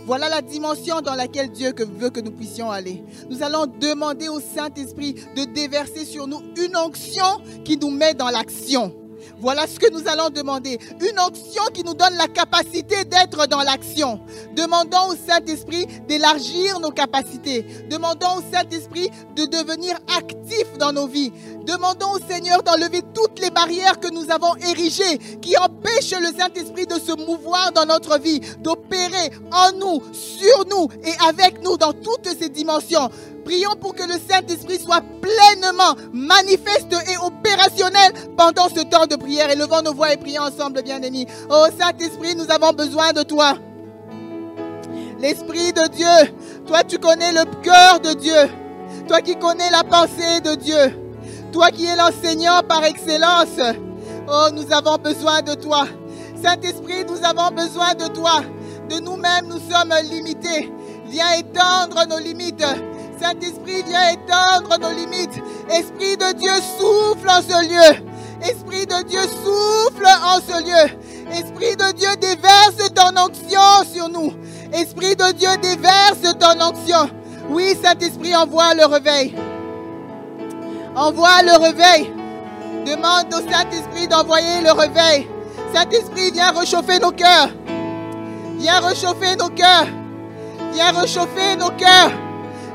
Voilà 0.06 0.30
la 0.30 0.42
dimension 0.42 1.02
dans 1.02 1.16
laquelle 1.16 1.52
Dieu 1.52 1.74
veut 1.98 2.10
que 2.10 2.20
nous 2.20 2.32
puissions 2.32 2.72
aller. 2.72 3.04
Nous 3.30 3.44
allons 3.44 3.66
demander 3.66 4.28
au 4.28 4.40
Saint-Esprit 4.40 5.16
de 5.36 5.46
déverser 5.46 6.06
sur 6.06 6.28
nous 6.28 6.42
une 6.58 6.76
onction 6.76 7.42
qui 7.64 7.78
nous 7.78 7.92
met 7.92 8.14
dans 8.14 8.30
l'action. 8.30 9.03
Voilà 9.44 9.68
ce 9.68 9.78
que 9.78 9.91
nous 9.91 10.08
allons 10.08 10.30
demander. 10.30 10.80
Une 11.02 11.20
onction 11.20 11.64
qui 11.74 11.84
nous 11.84 11.94
donne 11.94 12.16
la 12.16 12.28
capacité 12.28 13.04
d'être 13.04 13.46
dans 13.48 13.62
l'action. 13.62 14.22
Demandons 14.56 15.10
au 15.10 15.16
Saint-Esprit 15.16 15.86
d'élargir 16.08 16.80
nos 16.80 16.91
capacités. 16.91 17.66
Demandons 17.89 18.38
au 18.38 18.56
Saint-Esprit 18.56 19.10
de 19.36 19.44
devenir 19.44 19.98
actif 20.18 20.78
dans 20.80 20.94
nos 20.94 21.08
vies. 21.08 21.34
Demandons 21.66 22.14
au 22.14 22.20
Seigneur 22.26 22.64
d'enlever 22.64 23.02
toutes 23.14 23.41
les 23.41 23.50
barrières 23.50 24.00
que 24.00 24.08
nous 24.14 24.32
avons 24.32 24.56
érigées 24.56 25.18
qui 25.41 25.58
empêchent 25.58 26.18
le 26.18 26.38
Saint-Esprit 26.39 26.88
de 26.88 26.96
se 26.96 27.12
mouvoir 27.12 27.74
dans 27.74 27.86
notre 27.86 28.18
vie, 28.20 28.39
d'opérer 28.60 29.30
en 29.52 29.74
nous, 29.78 30.02
sur 30.14 30.66
nous 30.70 30.88
et 31.04 31.14
avec 31.28 31.62
nous 31.62 31.76
dans 31.76 31.91
toutes 31.91 32.30
ces 32.39 32.48
dimensions. 32.48 33.10
Prions 33.44 33.76
pour 33.76 33.94
que 33.94 34.04
le 34.04 34.14
Saint-Esprit 34.30 34.80
soit 34.80 35.04
pleinement 35.22 35.96
manifeste 36.14 36.94
et 37.12 37.18
opérationnel 37.18 38.14
pendant 38.38 38.70
ce 38.70 38.82
temps 38.84 39.06
de 39.06 39.16
prière. 39.18 39.33
Élevons 39.40 39.82
nos 39.82 39.94
voix 39.94 40.14
et 40.14 40.18
prions 40.18 40.44
ensemble, 40.44 40.82
bien-aimés. 40.84 41.28
Oh 41.50 41.66
Saint-Esprit, 41.80 42.36
nous 42.36 42.50
avons 42.50 42.72
besoin 42.74 43.12
de 43.14 43.24
toi. 43.24 43.56
L'Esprit 45.20 45.72
de 45.72 45.88
Dieu, 45.88 46.36
toi 46.68 46.84
tu 46.84 46.98
connais 47.00 47.32
le 47.32 47.46
cœur 47.62 48.00
de 48.00 48.14
Dieu. 48.14 48.50
Toi 49.08 49.22
qui 49.22 49.36
connais 49.36 49.70
la 49.70 49.84
pensée 49.84 50.42
de 50.44 50.56
Dieu. 50.56 51.00
Toi 51.52 51.70
qui 51.72 51.86
es 51.86 51.96
l'enseignant 51.96 52.62
par 52.68 52.84
excellence. 52.84 53.60
Oh, 54.28 54.48
nous 54.54 54.72
avons 54.72 54.98
besoin 54.98 55.42
de 55.42 55.54
toi. 55.56 55.86
Saint-Esprit, 56.42 57.06
nous 57.08 57.24
avons 57.24 57.56
besoin 57.56 57.94
de 57.94 58.08
toi. 58.08 58.42
De 58.90 59.00
nous-mêmes, 59.00 59.48
nous 59.48 59.60
sommes 59.72 59.94
limités. 60.10 60.72
Viens 61.06 61.32
étendre 61.34 62.06
nos 62.10 62.20
limites. 62.20 62.66
Saint-Esprit, 63.22 63.84
viens 63.88 64.10
étendre 64.12 64.78
nos 64.80 64.92
limites. 64.92 65.42
Esprit 65.70 66.18
de 66.18 66.34
Dieu, 66.34 66.52
souffle 66.78 67.30
en 67.30 67.42
ce 67.42 67.68
lieu. 67.68 68.06
Esprit 68.44 68.86
de 68.86 69.04
Dieu, 69.04 69.22
souffle 69.22 70.06
en 70.06 70.39
ce 70.41 70.64
lieu. 70.64 70.91
Esprit 71.32 71.76
de 71.78 71.94
Dieu, 71.94 72.10
déverse 72.18 72.94
ton 72.94 73.18
onction 73.18 73.94
sur 73.94 74.10
nous. 74.10 74.34
Esprit 74.74 75.16
de 75.16 75.32
Dieu, 75.32 75.50
déverse 75.62 76.38
ton 76.39 76.62
onction. 76.62 77.10
Oui, 77.50 77.76
Saint-Esprit, 77.82 78.36
envoie 78.36 78.74
le 78.74 78.86
réveil. 78.86 79.36
Envoie 80.96 81.41
le 81.44 81.58
réveil. 81.58 82.12
Demande 82.86 83.34
au 83.34 83.50
Saint-Esprit 83.50 84.08
d'envoyer 84.08 84.62
le 84.62 84.72
réveil. 84.72 85.28
Saint-Esprit, 85.74 86.32
viens 86.32 86.52
réchauffer 86.52 87.00
nos 87.00 87.12
cœurs. 87.12 87.50
Viens 88.58 88.80
réchauffer 88.82 89.36
nos 89.38 89.50
cœurs. 89.50 89.88
Viens 90.74 90.91
réchauffer 90.91 91.56
nos 91.58 91.70
cœurs. 91.72 92.12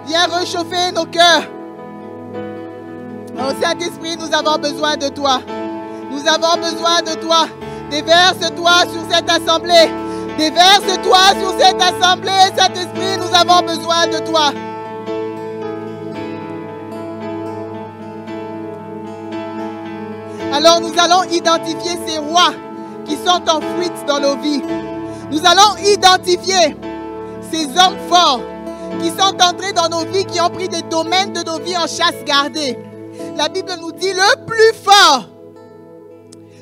Viens 0.06 0.26
réchauffer 0.26 0.92
nos 0.94 1.04
cœurs. 1.04 1.57
Oh 3.40 3.52
Saint-Esprit, 3.62 4.16
nous 4.16 4.34
avons 4.34 4.58
besoin 4.58 4.96
de 4.96 5.08
toi. 5.08 5.40
Nous 6.10 6.26
avons 6.26 6.60
besoin 6.60 7.02
de 7.02 7.20
toi. 7.20 7.46
Déverse-toi 7.88 8.72
sur 8.92 9.02
cette 9.08 9.30
assemblée. 9.30 9.88
Déverse-toi 10.36 11.18
sur 11.40 11.54
cette 11.58 11.80
assemblée. 11.80 12.30
Saint-Esprit, 12.56 13.16
nous 13.18 13.34
avons 13.34 13.64
besoin 13.64 14.08
de 14.08 14.18
toi. 14.26 14.52
Alors 20.52 20.80
nous 20.80 20.92
allons 20.98 21.22
identifier 21.30 21.96
ces 22.06 22.18
rois 22.18 22.52
qui 23.04 23.14
sont 23.16 23.42
en 23.48 23.60
fuite 23.76 24.04
dans 24.08 24.18
nos 24.18 24.36
vies. 24.38 24.62
Nous 25.30 25.40
allons 25.46 25.76
identifier 25.86 26.76
ces 27.52 27.66
hommes 27.66 27.98
forts 28.08 28.40
qui 29.00 29.10
sont 29.10 29.36
entrés 29.40 29.72
dans 29.72 29.88
nos 29.88 30.04
vies, 30.10 30.24
qui 30.24 30.40
ont 30.40 30.50
pris 30.50 30.68
des 30.68 30.82
domaines 30.82 31.32
de 31.32 31.44
nos 31.44 31.60
vies 31.60 31.76
en 31.76 31.86
chasse 31.86 32.24
gardée. 32.26 32.87
La 33.36 33.48
Bible 33.48 33.72
nous 33.80 33.92
dit 33.92 34.12
le 34.12 34.46
plus 34.46 34.74
fort, 34.82 35.28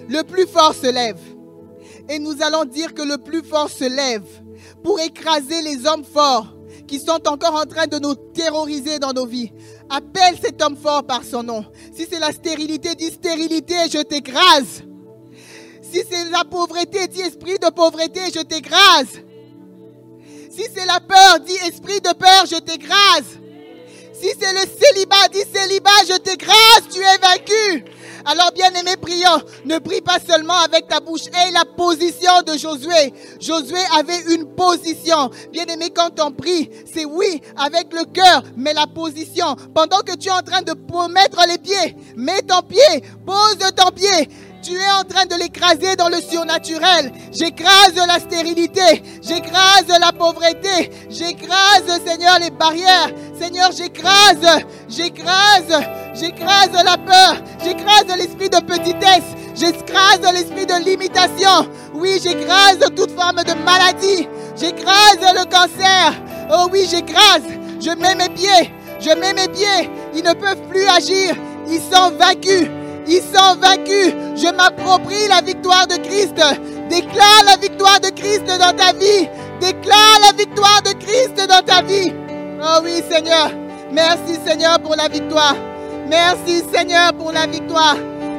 le 0.08 0.22
plus 0.22 0.46
fort 0.46 0.74
se 0.74 0.90
lève. 0.90 1.18
Et 2.08 2.18
nous 2.18 2.42
allons 2.42 2.64
dire 2.64 2.94
que 2.94 3.02
le 3.02 3.18
plus 3.18 3.42
fort 3.42 3.70
se 3.70 3.84
lève 3.84 4.26
pour 4.84 5.00
écraser 5.00 5.62
les 5.62 5.86
hommes 5.86 6.04
forts 6.04 6.54
qui 6.86 7.00
sont 7.00 7.26
encore 7.26 7.54
en 7.54 7.64
train 7.64 7.86
de 7.86 7.98
nous 7.98 8.14
terroriser 8.14 8.98
dans 8.98 9.12
nos 9.12 9.26
vies. 9.26 9.50
Appelle 9.90 10.36
cet 10.40 10.62
homme 10.62 10.76
fort 10.76 11.04
par 11.04 11.24
son 11.24 11.42
nom. 11.42 11.64
Si 11.92 12.06
c'est 12.08 12.20
la 12.20 12.32
stérilité, 12.32 12.94
dis 12.94 13.10
stérilité, 13.10 13.74
je 13.90 14.02
t'écrase. 14.02 14.84
Si 15.82 16.02
c'est 16.08 16.30
la 16.30 16.44
pauvreté, 16.44 17.06
dis 17.08 17.20
esprit 17.20 17.58
de 17.58 17.70
pauvreté, 17.70 18.20
je 18.34 18.40
t'écrase. 18.40 19.22
Si 20.50 20.62
c'est 20.74 20.86
la 20.86 21.00
peur, 21.00 21.40
dis 21.40 21.56
esprit 21.66 22.00
de 22.00 22.14
peur, 22.14 22.46
je 22.46 22.58
t'écrase. 22.58 23.40
Si 24.20 24.30
c'est 24.40 24.52
le 24.52 24.60
célibat, 24.60 25.28
dis 25.32 25.44
célibat, 25.52 25.90
je 26.08 26.16
t'écrase, 26.18 26.88
tu 26.90 27.00
es 27.00 27.18
vaincu. 27.18 27.84
Alors 28.24 28.50
bien-aimé, 28.52 28.96
prions. 29.00 29.40
Ne 29.64 29.78
prie 29.78 30.00
pas 30.00 30.18
seulement 30.18 30.58
avec 30.64 30.88
ta 30.88 30.98
bouche. 30.98 31.26
Et 31.26 31.52
la 31.52 31.64
position 31.64 32.42
de 32.44 32.58
Josué. 32.58 33.12
Josué 33.40 33.78
avait 33.96 34.34
une 34.34 34.46
position. 34.46 35.30
Bien-aimé, 35.52 35.90
quand 35.94 36.18
on 36.20 36.32
prie, 36.32 36.68
c'est 36.92 37.04
oui 37.04 37.40
avec 37.56 37.92
le 37.92 38.04
cœur, 38.04 38.42
mais 38.56 38.74
la 38.74 38.88
position. 38.88 39.54
Pendant 39.72 40.00
que 40.00 40.16
tu 40.16 40.28
es 40.28 40.32
en 40.32 40.42
train 40.42 40.62
de 40.62 40.72
mettre 41.12 41.38
les 41.48 41.58
pieds, 41.58 41.96
mets 42.16 42.42
ton 42.42 42.62
pied, 42.62 43.04
pose 43.24 43.58
ton 43.76 43.90
pied. 43.92 44.28
Tu 44.66 44.74
es 44.74 44.90
en 44.90 45.04
train 45.04 45.26
de 45.26 45.40
l'écraser 45.40 45.94
dans 45.94 46.08
le 46.08 46.20
surnaturel. 46.20 47.12
J'écrase 47.30 47.94
la 47.94 48.18
stérilité. 48.18 49.00
J'écrase 49.22 49.86
la 49.86 50.10
pauvreté. 50.10 50.90
J'écrase, 51.08 52.00
Seigneur, 52.04 52.40
les 52.40 52.50
barrières. 52.50 53.10
Seigneur, 53.40 53.70
j'écrase. 53.70 54.64
J'écrase. 54.88 55.84
J'écrase 56.14 56.72
la 56.84 56.98
peur. 56.98 57.36
J'écrase 57.62 58.06
l'esprit 58.18 58.50
de 58.50 58.58
petitesse. 58.58 59.36
J'écrase 59.54 60.32
l'esprit 60.34 60.66
de 60.66 60.84
limitation. 60.84 61.70
Oui, 61.94 62.18
j'écrase 62.20 62.80
toute 62.96 63.12
forme 63.12 63.44
de 63.44 63.54
maladie. 63.64 64.26
J'écrase 64.56 65.20
le 65.20 65.44
cancer. 65.44 66.12
Oh 66.50 66.66
oui, 66.72 66.88
j'écrase. 66.90 67.44
Je 67.80 67.90
mets 67.90 68.16
mes 68.16 68.30
pieds. 68.30 68.72
Je 68.98 69.10
mets 69.10 69.32
mes 69.32 69.46
pieds. 69.46 69.90
Ils 70.12 70.24
ne 70.24 70.32
peuvent 70.32 70.66
plus 70.68 70.88
agir. 70.88 71.36
Ils 71.68 71.80
sont 71.80 72.10
vaincus. 72.18 72.68
Ils 73.08 73.22
sont 73.22 73.56
vaincus. 73.60 74.14
Je 74.36 74.52
m'approprie 74.52 75.28
la 75.28 75.40
victoire 75.40 75.86
de 75.86 75.96
Christ. 75.96 76.34
Déclare 76.88 77.44
la 77.46 77.56
victoire 77.56 78.00
de 78.00 78.10
Christ 78.10 78.46
dans 78.46 78.76
ta 78.76 78.92
vie. 78.92 79.28
Déclare 79.60 80.18
la 80.26 80.36
victoire 80.36 80.82
de 80.82 80.92
Christ 80.92 81.36
dans 81.48 81.64
ta 81.64 81.82
vie. 81.82 82.12
Oh 82.60 82.80
oui, 82.82 83.02
Seigneur. 83.10 83.50
Merci 83.92 84.38
Seigneur 84.46 84.78
pour 84.80 84.96
la 84.96 85.08
victoire. 85.08 85.54
Merci 86.08 86.62
Seigneur 86.72 87.12
pour 87.14 87.32
la 87.32 87.46
victoire. 87.46 87.96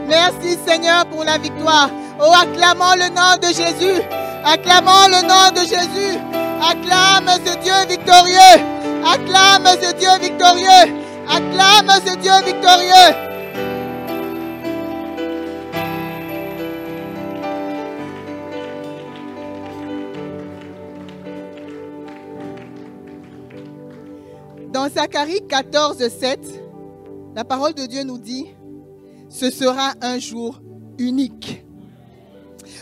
Merci 0.07 0.57
Seigneur 0.65 1.05
pour 1.07 1.24
la 1.24 1.38
victoire. 1.38 1.89
Oh, 2.20 2.32
acclamons 2.34 2.95
le 2.95 3.09
nom 3.09 3.36
de 3.41 3.47
Jésus. 3.47 4.01
Acclamons 4.45 5.07
le 5.07 5.22
nom 5.28 5.51
de 5.53 5.68
Jésus. 5.68 6.18
Acclame 6.61 7.30
ce 7.45 7.57
Dieu 7.57 7.74
victorieux. 7.88 8.63
Acclame 9.05 9.68
ce 9.82 9.93
Dieu 9.93 10.09
victorieux. 10.22 10.93
Acclame 11.30 12.01
ce 12.05 12.15
Dieu 12.18 12.32
victorieux. 12.45 13.26
Dans 24.78 24.89
Zacharie 24.89 25.41
14, 25.49 26.07
7, 26.07 26.39
la 27.36 27.43
parole 27.43 27.73
de 27.73 27.88
Dieu 27.88 28.03
nous 28.03 28.19
dit, 28.19 28.45
ce 29.28 29.49
sera 29.49 29.95
un 30.03 30.19
jour 30.19 30.61
unique. 30.99 31.65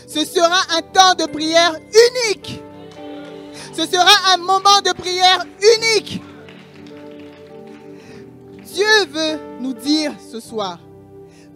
Ce 0.06 0.22
sera 0.26 0.58
un 0.76 0.82
temps 0.82 1.14
de 1.18 1.24
prière 1.24 1.72
unique. 1.72 2.60
Ce 3.72 3.86
sera 3.86 4.34
un 4.34 4.36
moment 4.36 4.82
de 4.84 4.92
prière 4.92 5.42
unique. 5.78 6.20
Dieu 8.74 9.06
veut 9.10 9.40
nous 9.62 9.72
dire 9.72 10.12
ce 10.30 10.38
soir, 10.38 10.78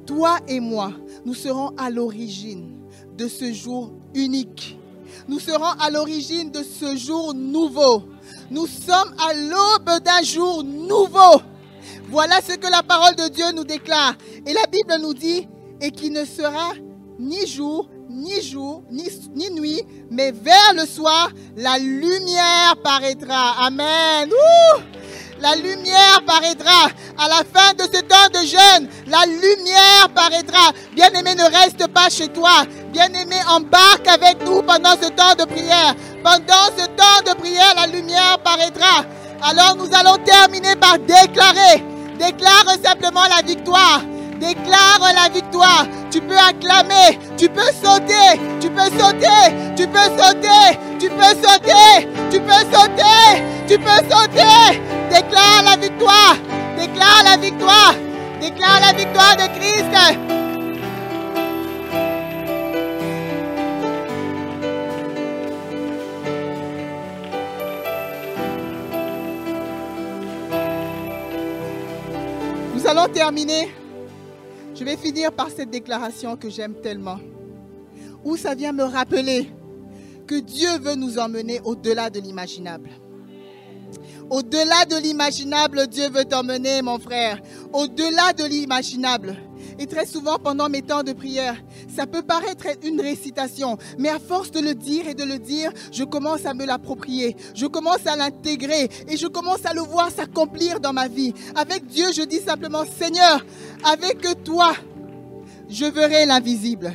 toi 0.07 0.39
et 0.49 0.59
moi, 0.59 0.91
nous 1.27 1.35
serons 1.35 1.77
à 1.77 1.91
l'origine 1.91 2.89
de 3.15 3.29
ce 3.29 3.53
jour 3.53 3.93
unique. 4.15 4.79
Nous 5.29 5.39
serons 5.39 5.79
à 5.79 5.91
l'origine 5.91 6.51
de 6.51 6.63
ce 6.63 6.97
jour 6.97 7.35
nouveau. 7.35 8.05
Nous 8.51 8.67
sommes 8.67 9.15
à 9.29 9.33
l'aube 9.33 10.03
d'un 10.03 10.23
jour 10.23 10.65
nouveau. 10.65 11.41
Voilà 12.09 12.41
ce 12.41 12.57
que 12.57 12.69
la 12.71 12.83
parole 12.83 13.15
de 13.15 13.29
Dieu 13.29 13.45
nous 13.55 13.65
déclare. 13.65 14.15
Et 14.45 14.53
la 14.53 14.67
Bible 14.67 15.01
nous 15.01 15.15
dit, 15.15 15.47
et 15.81 15.91
qui 15.91 16.11
ne 16.11 16.25
sera 16.25 16.73
ni 17.19 17.47
jour, 17.47 17.89
ni 18.09 18.43
jour, 18.43 18.83
ni, 18.91 19.51
nuit, 19.51 19.83
mais 20.11 20.33
vers 20.33 20.75
le 20.75 20.85
soir, 20.85 21.31
la 21.57 21.79
lumière 21.79 22.75
paraîtra. 22.83 23.65
Amen. 23.65 24.31
La 25.41 25.55
lumière 25.57 26.23
paraîtra. 26.27 26.89
À 27.19 27.29
la 27.29 27.43
fin 27.55 27.73
de 27.75 27.83
ce 27.83 28.01
temps 28.03 28.29
de 28.33 28.47
jeûne, 28.47 28.89
la 29.07 29.25
lumière 29.27 30.09
paraîtra. 30.15 30.73
Bien-aimé, 30.95 31.35
ne 31.35 31.45
reste 31.45 31.87
pas 31.89 32.09
chez 32.11 32.29
toi. 32.29 32.65
Bien-aimé, 32.93 33.37
embarque 33.49 34.07
avec 34.09 34.45
nous 34.45 34.63
pendant 34.63 34.93
ce 35.01 35.09
temps 35.09 35.35
de 35.39 35.45
prière. 35.45 35.95
Pendant 36.23 36.67
ce 36.77 36.87
temps 36.87 37.33
de 37.33 37.35
prière, 37.39 37.75
la 37.77 37.87
lumière 37.87 38.39
paraîtra. 38.45 39.05
Alors 39.43 39.77
nous 39.77 39.89
allons 39.95 40.19
terminer 40.25 40.77
par 40.77 40.99
déclarer. 40.99 41.85
Déclare 42.19 42.77
simplement 42.85 43.23
la 43.37 43.43
victoire. 43.47 44.03
Déclare 44.41 45.13
la 45.15 45.29
victoire. 45.29 45.87
Tu 46.11 46.21
peux 46.23 46.39
acclamer. 46.39 47.19
Tu 47.37 47.49
peux 47.51 47.61
sauter. 47.83 48.41
Tu 48.59 48.71
peux 48.71 48.91
sauter. 48.99 49.41
Tu 49.77 49.87
peux 49.87 50.09
sauter. 50.19 50.79
Tu 50.99 51.11
peux 51.11 51.35
sauter. 51.43 52.09
Tu 52.31 52.41
peux 52.41 52.65
sauter. 52.73 53.43
Tu 53.69 53.79
peux 53.79 54.03
sauter. 54.11 54.81
Déclare 55.11 55.63
la 55.65 55.77
victoire. 55.77 56.37
Déclare 56.79 57.23
la 57.25 57.37
victoire. 57.37 57.95
Déclare 58.41 58.81
la 58.81 58.93
victoire 58.95 59.37
de 59.37 59.47
Christ. 59.59 59.85
Nous 72.75 72.87
allons 72.87 73.09
terminer. 73.13 73.80
Je 74.81 74.85
vais 74.87 74.97
finir 74.97 75.31
par 75.31 75.51
cette 75.51 75.69
déclaration 75.69 76.39
que 76.39 76.49
j'aime 76.49 76.75
tellement. 76.81 77.19
Où 78.25 78.39
ça 78.39 78.55
vient 78.55 78.73
me 78.73 78.85
rappeler 78.85 79.51
que 80.27 80.37
Dieu 80.37 80.71
veut 80.81 80.95
nous 80.95 81.19
emmener 81.19 81.61
au-delà 81.65 82.09
de 82.09 82.19
l'imaginable. 82.19 82.89
Au-delà 84.31 84.87
de 84.87 84.97
l'imaginable, 84.97 85.87
Dieu 85.87 86.09
veut 86.09 86.25
t'emmener, 86.25 86.81
mon 86.81 86.99
frère. 86.99 87.43
Au-delà 87.75 88.33
de 88.33 88.45
l'imaginable. 88.45 89.37
Et 89.79 89.87
très 89.87 90.07
souvent, 90.07 90.39
pendant 90.39 90.71
mes 90.71 90.81
temps 90.81 91.03
de 91.03 91.13
prière, 91.13 91.63
ça 92.01 92.07
peut 92.07 92.23
paraître 92.23 92.65
une 92.83 92.99
récitation, 92.99 93.77
mais 93.99 94.09
à 94.09 94.19
force 94.19 94.51
de 94.51 94.61
le 94.61 94.75
dire 94.75 95.07
et 95.07 95.13
de 95.13 95.23
le 95.23 95.39
dire, 95.39 95.71
je 95.93 96.03
commence 96.03 96.47
à 96.47 96.55
me 96.55 96.65
l'approprier, 96.65 97.37
je 97.55 97.67
commence 97.67 98.07
à 98.07 98.17
l'intégrer 98.17 98.89
et 99.07 99.19
je 99.19 99.27
commence 99.27 99.67
à 99.67 99.75
le 99.75 99.83
voir 99.83 100.11
s'accomplir 100.11 100.81
dans 100.81 100.95
ma 100.95 101.09
vie. 101.09 101.35
Avec 101.55 101.87
Dieu, 101.89 102.07
je 102.15 102.23
dis 102.23 102.39
simplement, 102.39 102.85
Seigneur, 102.99 103.45
avec 103.85 104.43
toi, 104.45 104.73
je 105.69 105.85
verrai 105.85 106.25
l'invisible. 106.25 106.91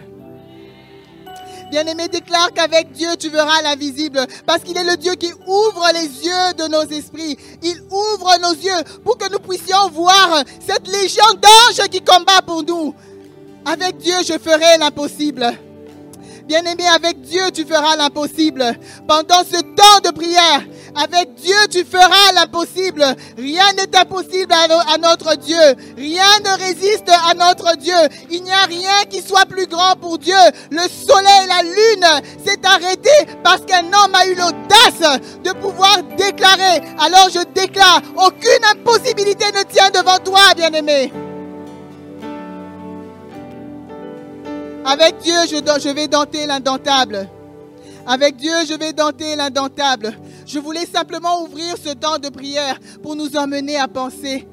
Bien-aimé, 1.70 2.08
déclare 2.08 2.52
qu'avec 2.52 2.92
Dieu, 2.92 3.10
tu 3.20 3.30
verras 3.30 3.62
l'invisible. 3.62 4.26
Parce 4.48 4.64
qu'il 4.64 4.78
est 4.78 4.84
le 4.84 4.98
Dieu 4.98 5.14
qui 5.14 5.32
ouvre 5.46 5.86
les 5.94 6.26
yeux 6.26 6.54
de 6.58 6.68
nos 6.68 6.84
esprits. 6.84 7.38
Il 7.62 7.80
ouvre 7.92 8.40
nos 8.42 8.54
yeux 8.54 8.84
pour 9.04 9.20
que 9.20 9.32
nous 9.32 9.40
puissions 9.40 9.90
voir 9.92 10.44
cette 10.66 10.88
légion 10.88 11.26
d'anges 11.34 11.88
qui 11.90 12.02
combat 12.02 12.42
pour 12.44 12.64
nous. 12.64 12.96
Avec 13.66 13.98
Dieu, 13.98 14.16
je 14.24 14.38
ferai 14.38 14.78
l'impossible. 14.80 15.52
Bien-aimé, 16.46 16.84
avec 16.94 17.22
Dieu, 17.22 17.42
tu 17.52 17.66
feras 17.66 17.96
l'impossible. 17.96 18.64
Pendant 19.08 19.44
ce 19.44 19.60
temps 19.60 20.00
de 20.04 20.12
prière, 20.14 20.62
avec 20.94 21.34
Dieu, 21.34 21.56
tu 21.72 21.84
feras 21.84 22.32
l'impossible. 22.36 23.04
Rien 23.36 23.74
n'est 23.76 23.98
impossible 23.98 24.54
à, 24.54 24.98
notre 25.00 25.36
Dieu. 25.38 25.58
Rien 25.98 26.24
ne 26.44 26.64
résiste 26.64 27.10
à 27.10 27.34
notre 27.34 27.76
Dieu. 27.78 27.96
Il 28.30 28.44
n'y 28.44 28.52
a 28.52 28.66
rien 28.68 29.04
qui 29.10 29.24
soit 29.24 29.48
plus 29.48 29.66
grand 29.66 29.96
pour 30.00 30.20
Dieu. 30.20 30.36
Le 30.70 30.88
soleil, 30.88 31.48
la 31.48 31.64
lune 31.64 32.24
s'est 32.46 32.62
arrêté 32.64 33.10
parce 33.44 33.62
qu'un 33.66 33.86
homme 33.86 34.14
a 34.14 34.28
eu 34.28 34.36
l'audace 34.36 35.20
de 35.44 35.52
pouvoir 35.54 36.04
déclarer. 36.16 36.82
Alors 37.00 37.30
je 37.34 37.44
déclare, 37.60 38.02
aucune 38.18 38.64
impossibilité 38.72 39.46
ne 39.48 39.64
tient 39.64 39.90
devant 39.90 40.20
toi, 40.20 40.54
bien-aimé. 40.56 41.12
Avec 44.88 45.18
Dieu, 45.24 45.34
je, 45.50 45.90
vais 45.90 46.08
denter 46.08 46.46
l'indentable. 46.46 47.28
Avec 48.06 48.36
Dieu, 48.36 48.54
je 48.70 48.76
vais 48.76 48.94
denter 48.94 49.36
l'indentable. 49.36 50.16
Je 50.46 50.60
voulais 50.60 50.86
simplement 50.86 51.42
ouvrir 51.42 51.76
ce 51.84 51.90
temps 51.90 52.20
de 52.20 52.30
prière 52.30 52.80
pour 53.02 53.16
nous 53.16 53.36
emmener 53.36 53.78
à 53.78 53.88
penser 53.88 54.48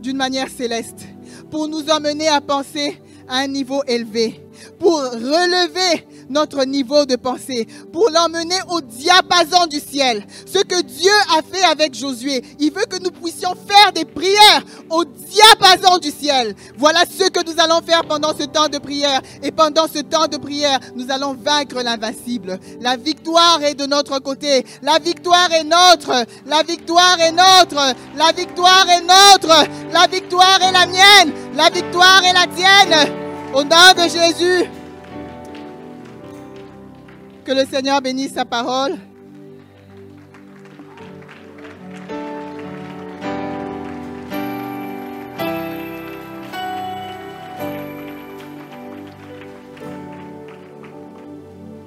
d'une 0.00 0.16
manière 0.16 0.48
céleste, 0.48 1.06
pour 1.52 1.68
nous 1.68 1.88
emmener 1.88 2.26
à 2.26 2.40
penser 2.40 3.00
à 3.28 3.36
un 3.38 3.46
niveau 3.46 3.84
élevé, 3.86 4.44
pour 4.80 4.96
relever 4.98 6.04
notre 6.30 6.64
niveau 6.64 7.04
de 7.04 7.16
pensée, 7.16 7.66
pour 7.92 8.08
l'emmener 8.10 8.58
au 8.68 8.80
diapason 8.80 9.66
du 9.66 9.80
ciel. 9.80 10.24
Ce 10.46 10.58
que 10.62 10.80
Dieu 10.82 11.12
a 11.36 11.42
fait 11.42 11.64
avec 11.64 11.94
Josué, 11.94 12.42
il 12.58 12.72
veut 12.72 12.86
que 12.86 13.02
nous 13.02 13.10
puissions 13.10 13.54
faire 13.68 13.92
des 13.92 14.04
prières 14.04 14.62
au 14.88 15.04
diapason 15.04 15.98
du 15.98 16.10
ciel. 16.10 16.54
Voilà 16.78 17.00
ce 17.06 17.28
que 17.28 17.44
nous 17.44 17.60
allons 17.60 17.80
faire 17.84 18.04
pendant 18.04 18.36
ce 18.36 18.44
temps 18.44 18.68
de 18.68 18.78
prière. 18.78 19.20
Et 19.42 19.50
pendant 19.50 19.86
ce 19.86 20.00
temps 20.00 20.26
de 20.26 20.36
prière, 20.36 20.78
nous 20.94 21.10
allons 21.10 21.34
vaincre 21.34 21.82
l'invincible. 21.82 22.58
La 22.80 22.96
victoire 22.96 23.62
est 23.62 23.74
de 23.74 23.86
notre 23.86 24.18
côté. 24.20 24.64
La 24.82 24.98
victoire 24.98 25.52
est 25.52 25.64
notre. 25.64 26.24
La 26.46 26.62
victoire 26.62 27.18
est 27.20 27.32
notre. 27.32 27.94
La 28.16 28.32
victoire 28.32 28.86
est 28.88 29.02
notre. 29.02 29.68
La 29.92 30.06
victoire 30.06 30.58
est 30.62 30.72
la 30.72 30.86
mienne. 30.86 31.34
La 31.54 31.70
victoire 31.70 32.22
est 32.24 32.32
la 32.32 32.46
tienne. 32.46 33.12
Au 33.52 33.64
nom 33.64 33.92
de 33.96 34.02
Jésus. 34.02 34.79
Que 37.44 37.52
le 37.52 37.64
Seigneur 37.64 38.02
bénisse 38.02 38.34
sa 38.34 38.44
parole. 38.44 38.98